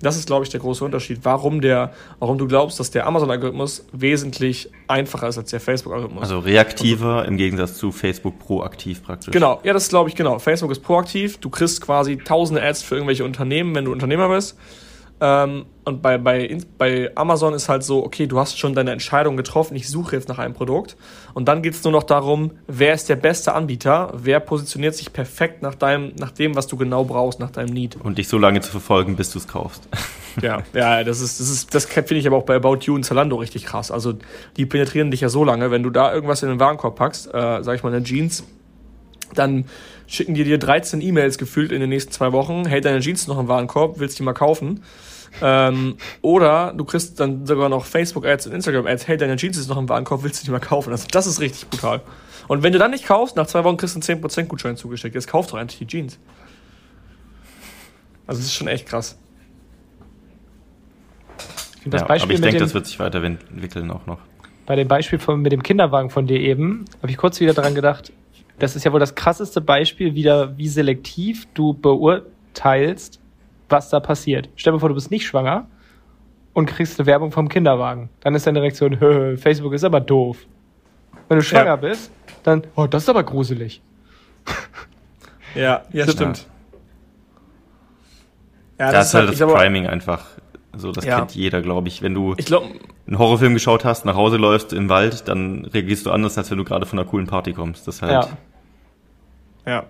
Das 0.02 0.16
ist, 0.16 0.26
glaube 0.26 0.44
ich, 0.44 0.50
der 0.50 0.58
große 0.58 0.84
Unterschied, 0.84 1.20
warum 1.22 1.60
der, 1.60 1.92
warum 2.18 2.36
du 2.36 2.48
glaubst, 2.48 2.80
dass 2.80 2.90
der 2.90 3.06
Amazon-Algorithmus 3.06 3.86
wesentlich 3.92 4.68
einfacher 4.88 5.28
ist 5.28 5.38
als 5.38 5.50
der 5.50 5.60
Facebook-Algorithmus. 5.60 6.24
Also 6.24 6.40
reaktiver 6.40 7.24
im 7.24 7.36
Gegensatz 7.36 7.78
zu 7.78 7.92
Facebook 7.92 8.40
proaktiv 8.40 9.04
praktisch. 9.04 9.32
Genau, 9.32 9.60
ja, 9.62 9.72
das 9.72 9.88
glaube 9.88 10.10
ich 10.10 10.16
genau. 10.16 10.40
Facebook 10.40 10.72
ist 10.72 10.80
proaktiv. 10.80 11.38
Du 11.38 11.50
kriegst 11.50 11.80
quasi 11.80 12.16
tausende 12.16 12.60
Ads 12.62 12.82
für 12.82 12.96
irgendwelche 12.96 13.24
Unternehmen, 13.24 13.76
wenn 13.76 13.84
du 13.84 13.92
Unternehmer 13.92 14.28
bist. 14.28 14.58
Ähm, 15.24 15.66
und 15.84 16.02
bei, 16.02 16.18
bei, 16.18 16.58
bei 16.78 17.12
Amazon 17.14 17.54
ist 17.54 17.68
halt 17.68 17.84
so, 17.84 18.04
okay, 18.04 18.26
du 18.26 18.40
hast 18.40 18.58
schon 18.58 18.74
deine 18.74 18.90
Entscheidung 18.90 19.36
getroffen, 19.36 19.76
ich 19.76 19.88
suche 19.88 20.16
jetzt 20.16 20.28
nach 20.28 20.38
einem 20.38 20.52
Produkt. 20.52 20.96
Und 21.32 21.46
dann 21.46 21.62
geht 21.62 21.74
es 21.74 21.84
nur 21.84 21.92
noch 21.92 22.02
darum, 22.02 22.50
wer 22.66 22.92
ist 22.92 23.08
der 23.08 23.14
beste 23.14 23.54
Anbieter, 23.54 24.12
wer 24.16 24.40
positioniert 24.40 24.96
sich 24.96 25.12
perfekt 25.12 25.62
nach, 25.62 25.76
deinem, 25.76 26.12
nach 26.18 26.32
dem, 26.32 26.56
was 26.56 26.66
du 26.66 26.76
genau 26.76 27.04
brauchst, 27.04 27.38
nach 27.38 27.52
deinem 27.52 27.72
Need. 27.72 27.96
Und 28.02 28.18
dich 28.18 28.26
so 28.26 28.36
lange 28.36 28.60
zu 28.62 28.72
verfolgen, 28.72 29.14
bis 29.14 29.30
du 29.30 29.38
es 29.38 29.46
kaufst. 29.46 29.88
Ja, 30.40 30.62
ja, 30.72 31.04
das 31.04 31.20
ist, 31.20 31.40
das 31.40 31.50
ist, 31.50 31.74
das 31.74 31.84
finde 31.84 32.16
ich 32.16 32.26
aber 32.26 32.38
auch 32.38 32.44
bei 32.44 32.56
About 32.56 32.78
You 32.82 32.94
und 32.94 33.04
Zalando 33.04 33.36
richtig 33.36 33.66
krass. 33.66 33.90
Also 33.90 34.14
die 34.56 34.66
penetrieren 34.66 35.10
dich 35.10 35.20
ja 35.20 35.28
so 35.28 35.44
lange, 35.44 35.70
wenn 35.70 35.82
du 35.82 35.90
da 35.90 36.12
irgendwas 36.12 36.42
in 36.42 36.48
den 36.48 36.58
Warenkorb 36.58 36.96
packst, 36.96 37.26
äh, 37.28 37.62
sag 37.62 37.76
ich 37.76 37.82
mal, 37.82 37.92
eine 37.92 38.02
Jeans, 38.02 38.42
dann 39.34 39.66
schicken 40.06 40.34
die 40.34 40.44
dir 40.44 40.58
13 40.58 41.00
E-Mails 41.00 41.38
gefühlt 41.38 41.70
in 41.70 41.80
den 41.80 41.90
nächsten 41.90 42.12
zwei 42.12 42.32
Wochen, 42.32 42.64
hey, 42.66 42.80
deine 42.80 43.00
Jeans 43.00 43.26
noch 43.28 43.38
im 43.38 43.48
Warenkorb, 43.48 43.98
willst 43.98 44.18
du 44.18 44.22
die 44.22 44.24
mal 44.24 44.32
kaufen? 44.32 44.82
Ähm, 45.40 45.96
oder 46.20 46.74
du 46.76 46.84
kriegst 46.84 47.18
dann 47.18 47.46
sogar 47.46 47.68
noch 47.68 47.84
Facebook-Ads 47.84 48.48
und 48.48 48.52
Instagram-Ads. 48.52 49.08
Hey, 49.08 49.16
deine 49.16 49.36
Jeans 49.36 49.56
ist 49.56 49.68
noch 49.68 49.78
im 49.78 49.88
Warenkorb, 49.88 50.22
willst 50.22 50.42
du 50.42 50.44
die 50.44 50.50
mal 50.50 50.60
kaufen? 50.60 50.90
Also, 50.90 51.06
das 51.10 51.26
ist 51.26 51.40
richtig 51.40 51.68
brutal. 51.70 52.02
Und 52.48 52.62
wenn 52.62 52.72
du 52.72 52.78
dann 52.78 52.90
nicht 52.90 53.06
kaufst, 53.06 53.36
nach 53.36 53.46
zwei 53.46 53.64
Wochen 53.64 53.76
kriegst 53.76 53.94
du 53.94 54.12
einen 54.12 54.22
10% 54.22 54.44
Gutschein 54.44 54.76
zugeschickt. 54.76 55.14
Jetzt 55.14 55.28
kauf 55.28 55.46
doch 55.46 55.58
eigentlich 55.58 55.78
die 55.78 55.86
Jeans. 55.86 56.18
Also, 58.26 58.40
das 58.40 58.46
ist 58.46 58.54
schon 58.54 58.68
echt 58.68 58.86
krass. 58.86 59.18
Ja, 61.90 62.02
aber 62.04 62.16
ich 62.16 62.40
denke, 62.40 62.58
das 62.58 62.74
wird 62.74 62.86
sich 62.86 62.98
weiterentwickeln 62.98 63.90
auch 63.90 64.06
noch. 64.06 64.18
Bei 64.66 64.76
dem 64.76 64.86
Beispiel 64.86 65.18
von, 65.18 65.40
mit 65.40 65.50
dem 65.50 65.62
Kinderwagen 65.62 66.10
von 66.10 66.26
dir 66.26 66.38
eben, 66.38 66.84
habe 67.00 67.10
ich 67.10 67.16
kurz 67.16 67.40
wieder 67.40 67.52
daran 67.52 67.74
gedacht, 67.74 68.12
das 68.58 68.76
ist 68.76 68.84
ja 68.84 68.92
wohl 68.92 69.00
das 69.00 69.14
krasseste 69.16 69.60
Beispiel 69.60 70.14
wieder, 70.14 70.56
wie 70.56 70.68
selektiv 70.68 71.48
du 71.54 71.74
beurteilst, 71.74 73.18
was 73.72 73.90
da 73.90 73.98
passiert. 73.98 74.48
Stell 74.54 74.72
dir 74.72 74.78
vor, 74.78 74.88
du 74.88 74.94
bist 74.94 75.10
nicht 75.10 75.26
schwanger 75.26 75.66
und 76.52 76.66
kriegst 76.66 77.00
eine 77.00 77.06
Werbung 77.06 77.32
vom 77.32 77.48
Kinderwagen. 77.48 78.10
Dann 78.20 78.34
ist 78.34 78.46
deine 78.46 78.62
Reaktion, 78.62 78.96
Facebook 79.36 79.72
ist 79.72 79.84
aber 79.84 80.00
doof. 80.00 80.46
Wenn 81.28 81.38
du 81.38 81.42
schwanger 81.42 81.66
ja. 81.66 81.76
bist, 81.76 82.12
dann, 82.44 82.62
oh, 82.76 82.86
das 82.86 83.04
ist 83.04 83.08
aber 83.08 83.24
gruselig. 83.24 83.82
Ja, 85.54 85.82
ja, 85.92 86.08
stimmt. 86.08 86.46
Ja, 88.78 88.90
das, 88.90 88.92
das 88.92 89.06
ist 89.08 89.14
halt 89.14 89.40
das 89.40 89.52
Priming 89.52 89.86
einfach. 89.86 90.24
So, 90.74 90.92
das 90.92 91.04
ja. 91.04 91.18
kennt 91.18 91.34
jeder, 91.34 91.60
glaube 91.60 91.88
ich. 91.88 92.00
Wenn 92.00 92.14
du 92.14 92.34
ich 92.38 92.46
glaub, 92.46 92.64
einen 93.06 93.18
Horrorfilm 93.18 93.52
geschaut 93.52 93.84
hast, 93.84 94.04
nach 94.04 94.14
Hause 94.14 94.38
läufst 94.38 94.72
im 94.72 94.88
Wald, 94.88 95.28
dann 95.28 95.66
reagierst 95.66 96.06
du 96.06 96.10
anders, 96.10 96.38
als 96.38 96.50
wenn 96.50 96.58
du 96.58 96.64
gerade 96.64 96.86
von 96.86 96.98
einer 96.98 97.06
coolen 97.06 97.26
Party 97.26 97.52
kommst. 97.52 97.86
Das 97.86 98.00
halt. 98.00 98.12
Ja. 98.12 98.28
Ja, 99.64 99.86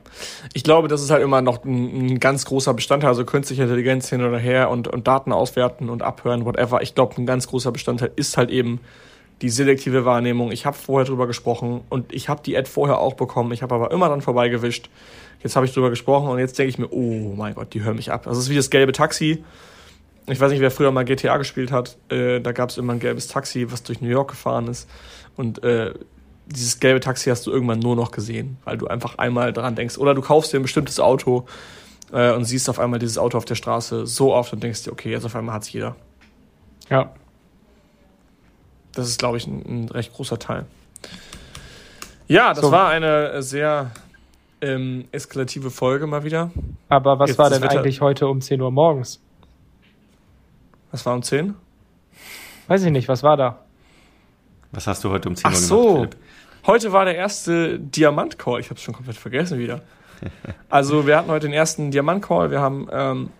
ich 0.53 0.64
glaube, 0.64 0.89
das 0.89 1.03
ist 1.03 1.11
halt 1.11 1.23
immer 1.23 1.41
noch 1.41 1.64
ein, 1.64 2.07
ein, 2.07 2.20
ganz 2.20 2.45
großer 2.45 2.75
Bestandteil, 2.75 3.09
also 3.09 3.25
künstliche 3.25 3.62
Intelligenz 3.62 4.11
hin 4.11 4.23
oder 4.23 4.39
her 4.39 4.68
und, 4.68 4.87
und 4.87 5.07
Daten 5.09 5.33
auswerten 5.33 5.89
und 5.89 6.03
abhören, 6.03 6.45
whatever. 6.45 6.83
Ich 6.83 6.95
glaube, 6.95 7.16
ein 7.16 7.25
ganz 7.25 7.47
großer 7.47 7.73
Bestandteil 7.73 8.11
ist 8.16 8.37
halt 8.37 8.51
eben 8.51 8.81
die 9.41 9.49
selektive 9.49 10.05
Wahrnehmung. 10.05 10.53
Ich 10.53 10.66
habe 10.66 10.77
vorher 10.77 11.07
drüber 11.07 11.27
gesprochen 11.27 11.81
und 11.89 12.12
ich 12.12 12.29
habe 12.29 12.43
die 12.45 12.57
Ad 12.57 12.68
vorher 12.68 12.99
auch 12.99 13.14
bekommen. 13.14 13.51
Ich 13.53 13.62
habe 13.62 13.75
aber 13.75 13.91
immer 13.91 14.09
dann 14.09 14.20
vorbeigewischt. 14.20 14.91
Jetzt 15.43 15.57
habe 15.57 15.66
ich 15.66 15.73
drüber 15.73 15.91
gesprochen 15.91 16.29
und 16.29 16.39
jetzt 16.39 16.59
denke 16.59 16.68
ich 16.68 16.79
mir, 16.79 16.93
oh 16.93 17.35
mein 17.35 17.55
Gott, 17.55 17.73
die 17.73 17.83
hören 17.83 17.97
mich 17.97 18.12
ab. 18.12 18.27
Also 18.27 18.39
es 18.39 18.47
ist 18.47 18.51
wie 18.51 18.57
das 18.57 18.70
gelbe 18.70 18.93
Taxi. 18.93 19.43
Ich 20.29 20.39
weiß 20.39 20.53
nicht, 20.53 20.61
wer 20.61 20.70
früher 20.70 20.93
mal 20.93 21.05
GTA 21.05 21.39
gespielt 21.39 21.73
hat. 21.73 21.97
Äh, 22.09 22.41
da 22.41 22.53
gab 22.53 22.70
es 22.70 22.79
immer 22.79 22.93
ein 22.93 23.01
gelbes 23.01 23.27
Taxi, 23.27 23.73
was 23.73 23.83
durch 23.83 24.01
New 24.01 24.09
York 24.09 24.31
gefahren 24.31 24.68
ist. 24.68 24.89
Und 25.37 25.64
äh, 25.64 25.95
dieses 26.53 26.80
gelbe 26.80 27.00
Taxi 27.00 27.30
hast 27.30 27.46
du 27.46 27.50
irgendwann 27.50 27.78
nur 27.78 27.96
noch 27.96 28.11
gesehen, 28.11 28.59
weil 28.64 28.78
du 28.78 28.86
einfach 28.86 29.18
einmal 29.18 29.53
dran 29.53 29.74
denkst. 29.74 29.98
Oder 29.98 30.14
du 30.14 30.22
kaufst 30.22 30.53
dir 30.53 30.59
ein 30.59 30.62
bestimmtes 30.62 31.00
Auto 31.00 31.46
äh, 32.12 32.32
und 32.32 32.44
siehst 32.44 32.68
auf 32.68 32.78
einmal 32.78 32.98
dieses 32.98 33.18
Auto 33.18 33.38
auf 33.38 33.44
der 33.44 33.55
Straße 33.55 34.07
so 34.07 34.34
oft 34.34 34.53
und 34.53 34.62
denkst 34.62 34.84
dir, 34.84 34.92
okay, 34.92 35.11
jetzt 35.11 35.24
auf 35.24 35.34
einmal 35.34 35.55
hat 35.55 35.62
es 35.62 35.72
jeder. 35.72 35.96
Ja. 36.88 37.12
Das 38.94 39.09
ist, 39.09 39.18
glaube 39.18 39.38
ich, 39.38 39.46
ein, 39.46 39.62
ein, 39.66 39.88
recht 39.88 40.12
großer 40.12 40.38
Teil. 40.38 40.66
Ja, 42.28 42.53
das 42.53 42.64
so. 42.64 42.72
war 42.72 42.88
eine 42.88 43.42
sehr 43.42 43.90
ähm, 44.61 45.07
eskalative 45.12 45.70
Folge 45.70 46.07
mal 46.07 46.24
wieder. 46.24 46.50
Aber 46.88 47.18
was 47.18 47.30
Jetzt 47.30 47.38
war 47.38 47.50
denn 47.50 47.62
eigentlich 47.62 48.00
heute 48.00 48.28
um 48.28 48.40
10 48.40 48.61
Uhr 48.61 48.70
morgens? 48.70 49.20
Was 50.90 51.05
war 51.07 51.14
um 51.14 51.22
10? 51.22 51.55
Weiß 52.68 52.84
ich 52.84 52.90
nicht, 52.90 53.09
was 53.09 53.22
war 53.22 53.36
da? 53.36 53.59
Was 54.70 54.86
hast 54.86 55.05
du 55.05 55.11
heute 55.11 55.28
um 55.28 55.36
10 55.36 55.46
Ach 55.46 55.53
Uhr 55.53 55.59
so. 55.59 55.76
gemacht, 55.76 55.96
Philipp? 55.96 56.16
Heute 56.64 56.92
war 56.92 57.04
der 57.04 57.16
erste 57.16 57.80
Diamant-Call. 57.80 58.60
Ich 58.60 58.66
habe 58.66 58.76
es 58.76 58.82
schon 58.82 58.94
komplett 58.94 59.16
vergessen 59.16 59.58
wieder. 59.58 59.80
Also 60.70 61.08
wir 61.08 61.16
hatten 61.16 61.30
heute 61.30 61.48
den 61.48 61.54
ersten 61.54 61.90
Diamant-Call. 61.90 62.52
Wir 62.52 62.60
haben 62.60 62.88
ähm, 62.92 63.30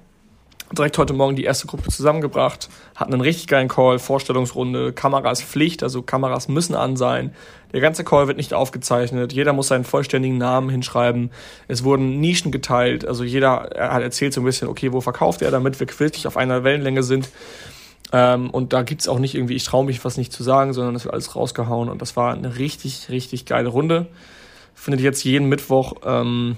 direkt 0.73 0.99
heute 0.99 1.13
Morgen 1.13 1.37
die 1.37 1.45
erste 1.45 1.69
Gruppe 1.69 1.89
zusammengebracht, 1.89 2.69
hatten 2.97 3.13
einen 3.13 3.23
richtig 3.23 3.47
geilen 3.47 3.69
Call, 3.69 4.01
Vorstellungsrunde, 4.01 4.93
Kameras 4.93 5.41
Pflicht, 5.41 5.85
also 5.85 6.03
Kameras 6.03 6.49
müssen 6.49 6.75
an 6.75 6.97
sein. 6.97 7.33
Der 7.73 7.81
ganze 7.81 8.03
Call 8.03 8.27
wird 8.27 8.39
nicht 8.39 8.55
aufgezeichnet, 8.55 9.33
jeder 9.33 9.53
muss 9.53 9.69
seinen 9.69 9.85
vollständigen 9.85 10.39
Namen 10.39 10.71
hinschreiben. 10.71 11.31
Es 11.69 11.85
wurden 11.85 12.21
Nischen 12.21 12.51
geteilt, 12.51 13.07
also 13.07 13.23
jeder 13.23 13.71
hat 13.77 14.03
erzählt 14.03 14.33
so 14.33 14.41
ein 14.41 14.45
bisschen, 14.45 14.67
okay, 14.67 14.93
wo 14.93 15.01
verkauft 15.01 15.43
er, 15.43 15.51
damit 15.51 15.79
wir 15.79 15.87
wirklich 16.01 16.27
auf 16.27 16.37
einer 16.37 16.65
Wellenlänge 16.65 17.03
sind. 17.03 17.29
Ähm, 18.13 18.51
und 18.51 18.73
da 18.73 18.83
gibt's 18.83 19.09
auch 19.09 19.19
nicht 19.19 19.35
irgendwie, 19.35 19.55
ich 19.55 19.65
traue 19.65 19.85
mich 19.85 20.05
was 20.05 20.17
nicht 20.17 20.33
zu 20.33 20.43
sagen, 20.43 20.73
sondern 20.75 20.95
es 20.95 21.05
wird 21.05 21.15
alles 21.15 21.35
rausgehauen. 21.35 21.89
Und 21.89 22.03
das 22.03 22.17
war 22.17 22.35
eine 22.35 22.59
richtig, 22.59 23.09
richtig 23.09 23.47
geile 23.47 23.69
Runde. 23.69 24.07
Findet 24.75 25.01
jetzt 25.01 25.25
jeden 25.25 25.49
Mittwoch 25.49 25.95
ähm, 26.05 26.57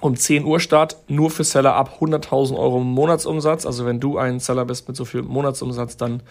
um 0.00 0.16
10 0.16 0.44
Uhr 0.44 0.60
Start, 0.60 0.96
nur 1.08 1.30
für 1.30 1.44
Seller 1.44 1.74
ab 1.74 1.98
100.000 2.00 2.56
Euro 2.58 2.80
Monatsumsatz. 2.80 3.66
Also 3.66 3.86
wenn 3.86 4.00
du 4.00 4.18
ein 4.18 4.40
Seller 4.40 4.64
bist 4.64 4.88
mit 4.88 4.96
so 4.96 5.04
viel 5.04 5.22
Monatsumsatz, 5.22 5.96
dann 5.96 6.22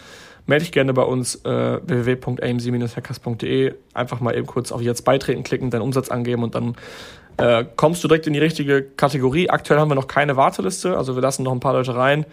melde 0.47 0.65
dich 0.65 0.71
gerne 0.71 0.93
bei 0.93 1.03
uns 1.03 1.35
äh, 1.45 1.79
www.amc-hackers.de. 1.85 3.75
Einfach 3.93 4.19
mal 4.19 4.35
eben 4.35 4.47
kurz 4.47 4.71
auf 4.71 4.81
Jetzt 4.81 5.05
beitreten 5.05 5.43
klicken, 5.43 5.69
deinen 5.69 5.83
Umsatz 5.83 6.09
angeben 6.09 6.43
und 6.43 6.55
dann 6.55 6.75
äh, 7.37 7.63
kommst 7.75 8.03
du 8.03 8.07
direkt 8.07 8.27
in 8.27 8.33
die 8.33 8.39
richtige 8.39 8.83
Kategorie. 8.83 9.49
Aktuell 9.49 9.79
haben 9.79 9.89
wir 9.89 9.95
noch 9.95 10.07
keine 10.07 10.35
Warteliste, 10.35 10.97
also 10.97 11.15
wir 11.15 11.21
lassen 11.21 11.43
noch 11.43 11.51
ein 11.51 11.59
paar 11.59 11.73
Leute 11.73 11.95
rein. 11.95 12.25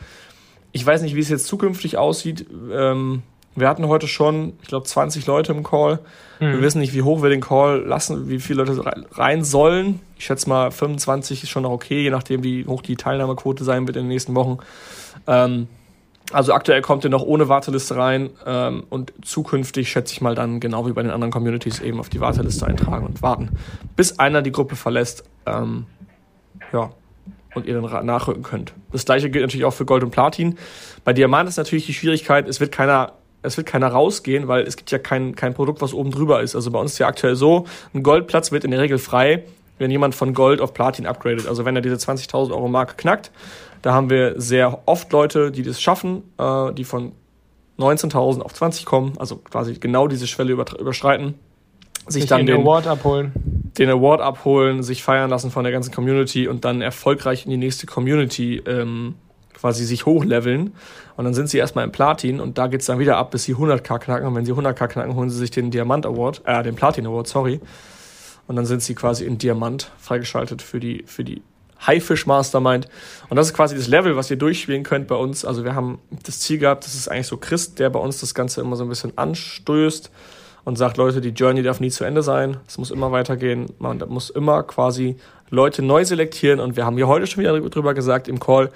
Ich 0.73 0.85
weiß 0.85 1.03
nicht, 1.03 1.15
wie 1.15 1.21
es 1.21 1.29
jetzt 1.29 1.47
zukünftig 1.47 1.97
aussieht. 1.97 2.47
Ähm, 2.73 3.23
wir 3.55 3.69
hatten 3.69 3.89
heute 3.89 4.07
schon, 4.07 4.53
ich 4.63 4.69
glaube, 4.69 4.87
20 4.87 5.27
Leute 5.27 5.53
im 5.53 5.65
Call. 5.65 6.01
Mhm. 6.41 6.53
Wir 6.53 6.63
wissen 6.63 6.79
nicht, 6.79 6.95
wie 6.95 7.03
hoch 7.03 7.23
wir 7.23 7.31
den 7.31 7.41
Call 7.41 7.83
lassen, 7.85 8.29
wie 8.29 8.39
viele 8.39 8.65
Leute 8.65 8.85
rein 9.13 9.45
sollen. 9.45 10.01
Ich 10.17 10.27
schätze 10.27 10.49
mal, 10.49 10.71
25 10.71 11.43
ist 11.43 11.51
schon 11.51 11.65
noch 11.65 11.71
okay, 11.71 12.03
je 12.03 12.11
nachdem, 12.11 12.45
wie 12.45 12.67
hoch 12.67 12.83
die 12.83 12.97
Teilnahmequote 12.97 13.65
sein 13.65 13.87
wird 13.87 13.97
in 13.97 14.05
den 14.05 14.09
nächsten 14.09 14.35
Wochen. 14.35 14.59
Ähm, 15.27 15.69
also 16.33 16.53
aktuell 16.53 16.83
kommt 16.83 17.05
ihr 17.05 17.11
noch 17.11 17.23
ohne 17.23 17.49
Warteliste 17.49 17.97
rein 17.97 18.31
ähm, 18.45 18.85
und 18.91 19.13
zukünftig 19.23 19.91
schätze 19.91 20.13
ich 20.13 20.21
mal 20.21 20.35
dann 20.35 20.61
genau 20.61 20.87
wie 20.87 20.93
bei 20.93 21.03
den 21.03 21.11
anderen 21.11 21.33
Communities 21.33 21.81
eben 21.81 21.99
auf 22.01 22.11
die 22.11 22.21
Warteliste 22.21 22.67
eintragen 22.67 23.07
und 23.07 23.23
warten, 23.23 23.51
bis 23.97 24.19
einer 24.19 24.43
die 24.43 24.53
Gruppe 24.53 24.77
verlässt. 24.77 25.25
Ähm, 25.47 25.87
ja, 26.73 26.91
und 27.59 27.67
ihr 27.67 27.81
dann 27.81 28.07
nachrücken 28.07 28.43
könnt. 28.43 28.73
Das 28.93 29.05
gleiche 29.05 29.31
gilt 29.31 29.43
natürlich 29.43 29.65
auch 29.65 29.75
für 29.75 29.85
Gold 29.85 30.03
und 30.03 30.11
Platin. 30.11 30.57
Bei 31.05 31.13
Diamant 31.13 31.49
ist 31.49 31.57
natürlich 31.57 31.87
die 31.87 31.95
Schwierigkeit, 31.95 32.49
es 32.49 32.61
wird 32.61 32.73
keiner 32.73 33.13
es 33.41 33.57
wird 33.57 33.69
keiner 33.69 33.89
rausgehen, 33.89 34.49
weil 34.49 34.63
es 34.63 34.77
gibt 34.77 34.91
ja 34.91 34.99
kein, 34.99 35.37
kein 35.37 35.55
Produkt, 35.55 35.81
was 35.81 35.95
oben 35.95 36.11
drüber 36.11 36.43
ist. 36.43 36.57
Also 36.57 36.71
bei 36.71 36.81
uns 36.81 36.93
ist 36.93 36.99
ja 36.99 37.07
aktuell 37.07 37.37
so, 37.37 37.67
ein 37.95 38.03
Goldplatz 38.03 38.51
wird 38.51 38.65
in 38.65 38.73
der 38.73 38.81
Regel 38.81 38.99
frei, 38.99 39.45
wenn 39.79 39.91
jemand 39.91 40.15
von 40.15 40.35
Gold 40.35 40.61
auf 40.61 40.75
Platin 40.75 41.07
upgradet. 41.07 41.47
Also 41.47 41.65
wenn 41.65 41.77
er 41.77 41.83
diese 41.83 41.95
20.000 41.95 42.51
Euro 42.51 42.69
Marke 42.69 42.95
knackt, 42.97 43.31
da 43.83 43.93
haben 43.95 44.11
wir 44.11 44.41
sehr 44.41 44.81
oft 44.87 45.13
Leute, 45.13 45.53
die 45.53 45.63
das 45.63 45.81
schaffen, 45.81 46.25
äh, 46.37 46.73
die 46.73 46.85
von 46.85 47.13
19.000 47.79 48.41
auf 48.41 48.55
20 48.55 48.85
kommen, 48.85 49.13
also 49.19 49.37
quasi 49.37 49.75
genau 49.75 50.09
diese 50.09 50.27
Schwelle 50.27 50.53
überschreiten, 50.53 51.35
sich, 52.09 52.23
sich 52.23 52.29
dann 52.29 52.45
den, 52.45 52.57
den 52.57 52.63
Award 52.63 52.89
abholen. 52.89 53.58
Den 53.79 53.91
Award 53.91 54.21
abholen, 54.21 54.83
sich 54.83 55.03
feiern 55.03 55.31
lassen 55.31 55.51
von 55.51 55.63
der 55.63 55.73
ganzen 55.73 55.95
Community 55.95 56.49
und 56.49 56.65
dann 56.65 56.83
erfolgreich 56.83 57.45
in 57.45 57.51
die 57.51 57.57
nächste 57.57 57.87
Community 57.87 58.61
ähm, 58.67 59.15
quasi 59.55 59.85
sich 59.85 60.07
hochleveln. 60.07 60.75
Und 61.17 61.25
dann 61.25 61.35
sind 61.35 61.49
sie 61.49 61.59
erstmal 61.59 61.85
im 61.85 61.93
Platin 61.93 62.41
und 62.41 62.59
da 62.59 62.67
geht 62.67 62.81
es 62.81 62.87
dann 62.87 62.99
wieder 62.99 63.17
ab, 63.17 63.31
bis 63.31 63.45
sie 63.45 63.55
100k 63.55 63.99
knacken. 63.99 64.27
Und 64.27 64.35
wenn 64.35 64.45
sie 64.45 64.53
100k 64.53 64.89
knacken, 64.89 65.15
holen 65.15 65.31
sie 65.31 65.39
sich 65.39 65.51
den 65.51 65.71
Diamant 65.71 66.07
Award, 66.07 66.43
äh, 66.45 66.63
den 66.63 66.75
Platin 66.75 67.07
Award, 67.07 67.29
sorry. 67.29 67.61
Und 68.47 68.57
dann 68.57 68.67
sind 68.67 68.83
sie 68.83 68.95
quasi 68.95 69.25
in 69.25 69.39
Diamant 69.39 69.91
freigeschaltet 69.99 70.63
für 70.63 70.81
die, 70.81 71.05
für 71.07 71.23
die 71.23 71.43
Haifisch 71.87 72.27
Mastermind. 72.27 72.89
Und 73.29 73.37
das 73.37 73.49
ist 73.49 73.55
quasi 73.55 73.77
das 73.77 73.87
Level, 73.87 74.17
was 74.17 74.31
ihr 74.31 74.37
durchspielen 74.37 74.83
könnt 74.83 75.07
bei 75.07 75.15
uns. 75.15 75.45
Also 75.45 75.65
wir 75.65 75.75
haben 75.75 75.99
das 76.25 76.41
Ziel 76.41 76.59
gehabt, 76.59 76.85
das 76.85 76.95
ist 76.95 77.09
eigentlich 77.09 77.27
so 77.27 77.37
Christ, 77.37 77.79
der 77.79 77.91
bei 77.91 78.01
uns 78.01 78.19
das 78.21 78.35
Ganze 78.35 78.61
immer 78.61 78.75
so 78.75 78.85
ein 78.85 78.89
bisschen 78.89 79.17
anstößt 79.17 80.11
und 80.65 80.77
sagt, 80.77 80.97
Leute, 80.97 81.21
die 81.21 81.31
Journey 81.31 81.63
darf 81.63 81.81
nie 81.81 81.91
zu 81.91 82.05
Ende 82.05 82.23
sein. 82.23 82.59
Es 82.67 82.79
muss 82.79 82.91
immer 82.91 83.13
weitergehen. 83.13 83.67
Man 83.79 84.03
muss 84.09 84.31
immer 84.31 84.63
quasi 84.63 85.17
Leute 85.51 85.83
neu 85.83 86.05
selektieren. 86.05 86.61
Und 86.61 86.77
wir 86.77 86.85
haben 86.85 86.97
hier 86.97 87.09
heute 87.09 87.27
schon 87.27 87.43
wieder 87.43 87.59
drüber 87.61 87.95
gesagt 87.95 88.29
im 88.29 88.41
Call, 88.41 88.71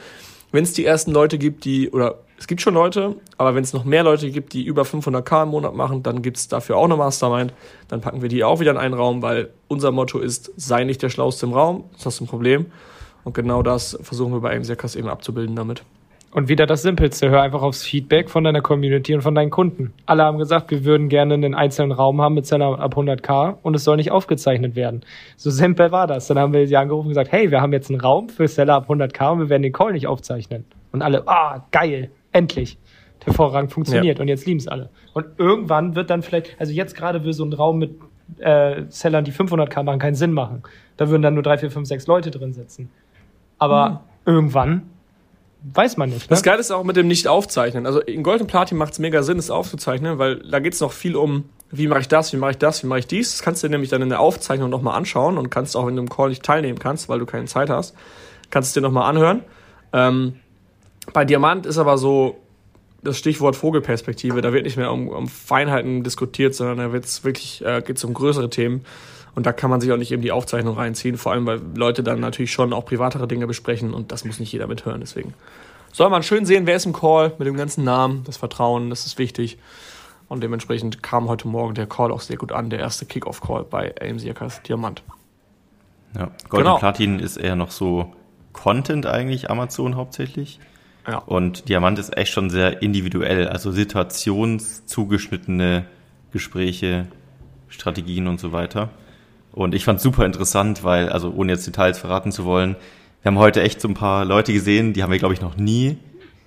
wenn 0.53 0.65
es 0.65 0.75
die 0.75 0.85
ersten 0.85 1.13
Leute 1.13 1.39
gibt, 1.39 1.65
die, 1.65 1.91
oder 1.91 2.19
es 2.39 2.47
gibt 2.47 2.61
schon 2.61 2.75
Leute, 2.75 3.17
aber 3.39 3.55
wenn 3.55 3.65
es 3.65 3.73
noch 3.73 3.85
mehr 3.85 4.03
Leute 4.03 4.31
gibt, 4.31 4.53
die 4.53 4.65
über 4.65 4.83
500k 4.83 5.45
im 5.45 5.51
Monat 5.51 5.75
machen, 5.75 6.03
dann 6.03 6.23
gibt 6.23 6.37
es 6.37 6.49
dafür 6.49 6.77
auch 6.77 6.85
eine 6.85 6.97
Mastermind. 6.97 7.55
Dann 7.89 8.01
packen 8.01 8.21
wir 8.21 8.29
die 8.29 8.45
auch 8.45 8.61
wieder 8.61 8.73
in 8.73 8.77
einen 8.77 8.95
Raum, 8.95 9.23
weil 9.23 9.51
unser 9.69 9.93
Motto 9.93 10.19
ist, 10.19 10.53
sei 10.57 10.85
nicht 10.85 11.03
der 11.03 11.09
Schlauste 11.09 11.47
im 11.47 11.53
Raum, 11.53 11.85
das 12.03 12.15
ist 12.15 12.21
ein 12.21 12.27
Problem. 12.27 12.67
Und 13.25 13.35
genau 13.35 13.63
das 13.63 13.97
versuchen 14.03 14.33
wir 14.33 14.41
bei 14.41 14.57
AMC 14.57 14.97
eben 14.97 15.09
abzubilden 15.09 15.57
damit. 15.57 15.85
Und 16.35 16.49
wieder 16.49 16.65
das 16.65 16.81
Simpelste, 16.81 17.29
hör 17.29 17.43
einfach 17.43 17.61
aufs 17.61 17.85
Feedback 17.85 18.31
von 18.31 18.43
deiner 18.43 18.63
Community 18.63 19.15
und 19.15 19.21
von 19.21 19.35
deinen 19.35 19.51
Kunden. 19.51 19.93
Alle 20.07 20.25
haben 20.25 20.39
gesagt, 20.39 20.71
wir 20.71 20.83
würden 20.87 21.11
gerne 21.11 21.35
einen 21.35 21.55
einzelnen 21.55 21.93
Raum 21.93 22.23
haben 22.23 22.35
mit 22.35 22.47
Seller 22.47 22.81
ab 22.81 22.97
100k 22.97 23.57
und 23.63 23.75
es 23.75 23.85
soll 23.85 23.99
nicht 23.99 24.11
aufgezeichnet 24.11 24.75
werden. 24.75 25.03
So 25.37 25.51
simpel 25.51 25.93
war 25.93 26.07
das. 26.07 26.29
Dann 26.29 26.39
haben 26.39 26.55
wir 26.55 26.67
sie 26.67 26.77
angerufen 26.79 27.09
und 27.09 27.11
gesagt, 27.11 27.33
hey, 27.33 27.51
wir 27.51 27.61
haben 27.61 27.75
jetzt 27.75 27.91
einen 27.91 28.01
Raum 28.01 28.31
für 28.31 28.49
Seller 28.49 28.77
ab 28.77 28.89
100k 28.89 29.33
und 29.33 29.39
wir 29.41 29.49
werden 29.51 29.63
den 29.63 29.75
Call 29.75 29.93
nicht 29.93 30.07
aufzeichnen. 30.07 30.65
Und 30.91 31.03
alle, 31.03 31.29
ah, 31.29 31.67
geil, 31.71 32.11
endlich. 32.33 32.79
Hervorragend 33.25 33.71
funktioniert 33.71 34.17
ja. 34.17 34.23
und 34.23 34.29
jetzt 34.29 34.47
lieben 34.47 34.59
es 34.59 34.69
alle. 34.69 34.89
Und 35.13 35.27
irgendwann 35.37 35.97
wird 35.97 36.09
dann 36.09 36.23
vielleicht, 36.23 36.59
also 36.59 36.73
jetzt 36.73 36.97
gerade 36.97 37.25
will 37.25 37.35
so 37.35 37.45
ein 37.45 37.53
Raum 37.53 37.77
mit 37.77 38.01
äh, 38.39 38.85
Sellern, 38.89 39.25
die 39.25 39.33
500k 39.33 39.83
machen, 39.83 39.99
keinen 39.99 40.15
Sinn 40.15 40.33
machen. 40.33 40.63
Da 40.97 41.11
würden 41.11 41.21
dann 41.21 41.35
nur 41.35 41.43
drei, 41.43 41.59
vier, 41.59 41.71
fünf, 41.71 41.87
sechs 41.87 42.07
Leute 42.07 42.31
drin 42.31 42.55
sitzen. 42.55 42.89
Aber 43.59 44.03
hm. 44.25 44.35
irgendwann 44.35 44.83
weiß 45.63 45.97
man 45.97 46.11
nicht. 46.11 46.23
Ne? 46.23 46.27
Das 46.31 46.43
Geile 46.43 46.61
ist 46.61 46.71
auch 46.71 46.85
mit 46.85 46.97
dem 46.97 47.09
Nicht-Aufzeichnen. 47.09 47.87
Also 47.87 48.01
in 48.01 48.23
Gold 48.23 48.41
und 48.41 48.47
Platin 48.47 48.79
macht 48.79 48.95
es 48.95 48.99
mega 48.99 49.23
Sinn, 49.23 49.39
es 49.39 49.51
aufzuzeichnen, 49.51 50.19
weil 50.19 50.37
da 50.41 50.59
geht 50.59 50.75
es 50.75 50.81
noch 50.81 50.93
viel 50.93 51.17
um, 51.17 51.45
wie 51.71 51.89
mache 51.89 52.01
ich 52.01 52.09
das, 52.09 52.33
wie 52.33 52.37
mache 52.37 52.53
ich 52.53 52.59
das, 52.59 52.83
wie 52.83 52.87
mache 52.87 53.01
ich 53.01 53.07
dies. 53.07 53.33
Das 53.33 53.43
kannst 53.43 53.63
du 53.63 53.69
dir 53.69 53.73
nämlich 53.73 53.91
dann 53.91 54.03
in 54.03 54.09
der 54.09 54.21
Aufzeichnung 54.21 54.71
nochmal 54.71 54.97
anschauen 54.97 55.39
und 55.39 55.51
kannst 55.51 55.77
auch, 55.77 55.87
wenn 55.87 55.97
du 55.97 56.03
im 56.03 56.09
Call 56.09 56.29
nicht 56.29 56.43
teilnehmen 56.43 56.79
kannst, 56.79 57.09
weil 57.09 57.19
du 57.19 57.27
keine 57.27 57.47
Zeit 57.47 57.71
hast, 57.71 57.95
kannst 58.51 58.69
es 58.69 58.75
dir 58.75 58.81
nochmal 58.81 59.09
anhören. 59.09 59.43
Ähm, 59.93 60.37
bei 61.13 61.25
Diamant 61.25 61.67
ist 61.67 61.79
aber 61.79 61.99
so 61.99 62.37
das 63.03 63.19
Stichwort 63.19 63.57
Vogelperspektive. 63.57 64.41
Da 64.41 64.53
wird 64.53 64.65
nicht 64.65 64.77
mehr 64.77 64.93
um, 64.93 65.09
um 65.09 65.29
Feinheiten 65.29 66.05
diskutiert, 66.05 66.55
sondern 66.55 66.79
da 66.79 66.93
wird's 66.93 67.25
wirklich, 67.25 67.65
äh, 67.65 67.83
geht 67.85 67.97
es 67.97 68.05
um 68.05 68.15
größere 68.15 68.51
Themen. 68.51 68.85
Und 69.35 69.47
da 69.47 69.53
kann 69.53 69.71
man 69.71 69.81
sich 69.81 69.91
auch 69.93 69.97
nicht 69.97 70.13
eben 70.13 70.23
die 70.23 70.33
Aufzeichnung 70.33 70.77
reinziehen, 70.77 71.17
vor 71.17 71.33
allem 71.33 71.47
weil 71.47 71.61
Leute 71.75 72.03
dann 72.03 72.21
natürlich 72.21 72.53
schon 72.53 72.73
auch 72.73 72.85
privatere 72.85 73.27
Dinge 73.27 73.47
besprechen 73.47 73.95
und 73.95 74.13
das 74.13 74.25
muss 74.25 74.39
nicht 74.39 74.53
jeder 74.53 74.67
mithören. 74.67 75.01
Deswegen 75.01 75.35
soll 75.93 76.11
man 76.11 76.23
schön 76.23 76.45
sehen, 76.45 76.67
wer 76.67 76.77
ist 76.77 76.87
im 76.87 76.93
Call 76.93 77.33
mit 77.39 77.49
dem 77.49 77.57
ganzen 77.57 77.85
Namen, 77.85 78.25
das 78.25 78.37
Vertrauen, 78.37 78.91
das 78.91 79.07
ist 79.07 79.19
wichtig. 79.19 79.59
Und 80.29 80.43
dementsprechend 80.43 81.03
kam 81.03 81.29
heute 81.29 81.49
Morgen 81.49 81.75
der 81.75 81.87
Call 81.87 82.13
auch 82.13 82.21
sehr 82.21 82.37
gut 82.37 82.53
an, 82.53 82.71
der 82.71 82.79
erste 82.79 83.05
Kickoff-Call 83.05 83.65
bei 83.65 83.95
AMC 84.01 84.29
Hackers 84.29 84.63
Diamant. 84.63 85.03
Ja, 86.15 86.31
Gold 86.49 86.65
genau. 86.65 86.75
und 86.75 86.81
Platin 86.81 87.19
ist 87.19 87.37
eher 87.37 87.57
noch 87.57 87.71
so 87.71 88.13
Content 88.53 89.07
eigentlich, 89.07 89.51
Amazon 89.51 89.97
hauptsächlich. 89.97 90.61
Ja. 91.07 91.19
Und 91.19 91.69
Diamant 91.69 91.99
ist 91.99 92.17
echt 92.17 92.33
schon 92.33 92.49
sehr 92.51 92.83
individuell, 92.83 93.49
also 93.49 93.73
situationszugeschnittene 93.73 95.87
Gespräche, 96.33 97.09
Strategien 97.69 98.29
und 98.29 98.41
so 98.41 98.53
weiter. 98.53 98.91
Und 99.53 99.75
ich 99.75 99.85
fand 99.85 100.01
super 100.01 100.25
interessant, 100.25 100.83
weil, 100.83 101.09
also 101.11 101.33
ohne 101.35 101.53
jetzt 101.53 101.67
Details 101.67 101.99
verraten 101.99 102.33
zu 102.33 102.45
wollen, 102.45 102.77
wir 103.23 103.31
haben 103.31 103.39
heute 103.39 103.63
echt 103.63 103.81
so 103.81 103.89
ein 103.89 103.95
paar 103.95 104.25
Leute 104.25 104.53
gesehen, 104.53 104.93
die 104.95 105.03
haben 105.03 105.13
wir, 105.13 105.19
glaube 105.19 105.35
ich, 105.35 105.41
noch 105.41 105.57
nie 105.57 105.99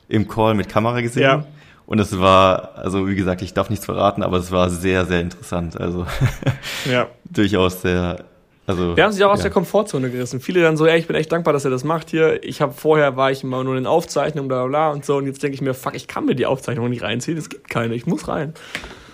im 0.09 0.27
Call 0.27 0.55
mit 0.55 0.69
Kamera 0.69 1.01
gesehen. 1.01 1.23
Ja. 1.23 1.45
Und 1.85 1.99
es 1.99 2.19
war, 2.19 2.75
also 2.75 3.07
wie 3.07 3.15
gesagt, 3.15 3.41
ich 3.41 3.53
darf 3.53 3.69
nichts 3.69 3.85
verraten, 3.85 4.23
aber 4.23 4.37
es 4.37 4.51
war 4.51 4.69
sehr, 4.69 5.05
sehr 5.05 5.21
interessant. 5.21 5.79
Also 5.79 6.05
ja. 6.91 7.07
durchaus 7.29 7.81
sehr 7.81 8.25
also, 8.67 8.97
wir 8.97 9.03
haben 9.03 9.11
sich 9.11 9.23
auch 9.23 9.31
aus 9.31 9.41
der 9.41 9.51
Komfortzone 9.51 10.09
gerissen. 10.09 10.39
Viele 10.39 10.61
dann 10.63 10.75
so, 10.75 10.87
ey, 10.87 10.97
ich 10.97 11.05
bin 11.05 11.15
echt 11.15 11.31
dankbar, 11.31 11.53
dass 11.53 11.65
er 11.65 11.71
das 11.71 11.83
macht 11.83 12.09
hier. 12.09 12.43
Ich 12.43 12.61
habe 12.61 12.73
vorher 12.73 13.15
war 13.15 13.29
ich 13.29 13.43
immer 13.43 13.63
nur 13.63 13.77
in 13.77 13.85
Aufzeichnungen, 13.85 14.47
bla 14.47 14.65
bla 14.65 14.89
und 14.89 15.05
so. 15.05 15.17
Und 15.17 15.27
jetzt 15.27 15.43
denke 15.43 15.53
ich 15.53 15.61
mir, 15.61 15.75
fuck, 15.75 15.93
ich 15.95 16.07
kann 16.07 16.25
mir 16.25 16.33
die 16.33 16.47
Aufzeichnung 16.47 16.89
nicht 16.89 17.03
reinziehen. 17.03 17.37
Es 17.37 17.49
gibt 17.49 17.69
keine, 17.69 17.93
ich 17.93 18.07
muss 18.07 18.27
rein. 18.27 18.55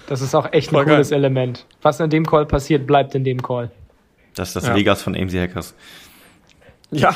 Das 0.07 0.21
ist 0.21 0.35
auch 0.35 0.53
echt 0.53 0.73
ein 0.73 0.85
cooles 0.85 1.09
geil. 1.09 1.19
Element. 1.19 1.65
Was 1.81 1.99
in 1.99 2.09
dem 2.09 2.25
Call 2.25 2.45
passiert, 2.45 2.87
bleibt 2.87 3.13
in 3.13 3.25
dem 3.25 3.41
Call. 3.41 3.71
Das 4.35 4.49
ist 4.49 4.55
das 4.55 4.67
ja. 4.67 4.75
Vegas 4.75 5.01
von 5.01 5.15
AMC 5.15 5.33
Hackers. 5.33 5.73
Ja. 6.91 7.15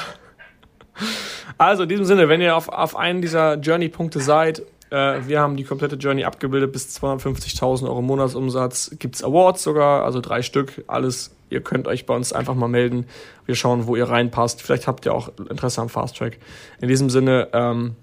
Also 1.57 1.83
in 1.83 1.89
diesem 1.89 2.05
Sinne, 2.05 2.29
wenn 2.29 2.41
ihr 2.41 2.55
auf, 2.55 2.69
auf 2.69 2.95
einen 2.95 3.21
dieser 3.21 3.55
Journey-Punkte 3.55 4.19
seid, 4.19 4.61
äh, 4.89 5.21
wir 5.25 5.39
haben 5.39 5.57
die 5.57 5.63
komplette 5.63 5.95
Journey 5.95 6.25
abgebildet 6.25 6.71
bis 6.71 7.01
250.000 7.01 7.83
Euro 7.83 8.01
Monatsumsatz. 8.01 8.95
Gibt's 8.99 9.23
Awards 9.23 9.63
sogar, 9.63 10.03
also 10.03 10.21
drei 10.21 10.41
Stück, 10.41 10.83
alles 10.87 11.35
Ihr 11.49 11.61
könnt 11.61 11.87
euch 11.87 12.05
bei 12.05 12.15
uns 12.15 12.31
einfach 12.33 12.53
mal 12.55 12.67
melden. 12.67 13.05
Wir 13.45 13.55
schauen, 13.55 13.87
wo 13.87 13.95
ihr 13.95 14.09
reinpasst. 14.09 14.61
Vielleicht 14.61 14.87
habt 14.87 15.05
ihr 15.05 15.13
auch 15.13 15.29
Interesse 15.37 15.81
am 15.81 15.87
Fast 15.89 16.17
Track. 16.17 16.37
In 16.81 16.87
diesem 16.87 17.09
Sinne, 17.09 17.49
ähm, 17.53 17.95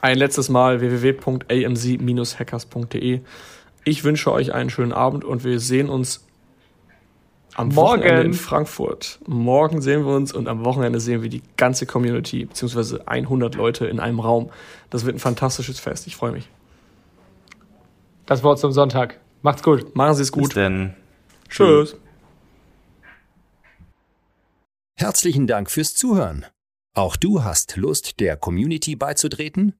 ein 0.00 0.18
letztes 0.18 0.48
Mal 0.48 0.80
www.amc-hackers.de. 0.80 3.20
Ich 3.84 4.04
wünsche 4.04 4.32
euch 4.32 4.52
einen 4.52 4.70
schönen 4.70 4.92
Abend 4.92 5.24
und 5.24 5.42
wir 5.42 5.58
sehen 5.58 5.88
uns 5.88 6.24
am 7.54 7.68
Morgen. 7.68 8.02
Wochenende 8.02 8.22
in 8.22 8.34
Frankfurt. 8.34 9.18
Morgen 9.26 9.82
sehen 9.82 10.04
wir 10.04 10.14
uns 10.14 10.32
und 10.32 10.48
am 10.48 10.64
Wochenende 10.64 11.00
sehen 11.00 11.22
wir 11.22 11.28
die 11.28 11.42
ganze 11.56 11.86
Community, 11.86 12.44
beziehungsweise 12.46 13.06
100 13.06 13.54
Leute 13.54 13.86
in 13.86 14.00
einem 14.00 14.20
Raum. 14.20 14.50
Das 14.90 15.04
wird 15.04 15.16
ein 15.16 15.20
fantastisches 15.20 15.78
Fest. 15.80 16.06
Ich 16.06 16.16
freue 16.16 16.32
mich. 16.32 16.48
Das 18.26 18.42
Wort 18.42 18.58
zum 18.58 18.72
Sonntag. 18.72 19.18
Macht's 19.42 19.62
gut. 19.62 19.96
Machen 19.96 20.14
Sie 20.14 20.22
es 20.22 20.32
gut. 20.32 20.44
Bis 20.44 20.54
denn. 20.54 20.94
Tschüss. 21.48 21.96
Herzlichen 24.96 25.46
Dank 25.46 25.70
fürs 25.70 25.94
Zuhören. 25.94 26.46
Auch 26.94 27.16
du 27.16 27.42
hast 27.42 27.76
Lust, 27.76 28.20
der 28.20 28.36
Community 28.36 28.96
beizutreten? 28.96 29.79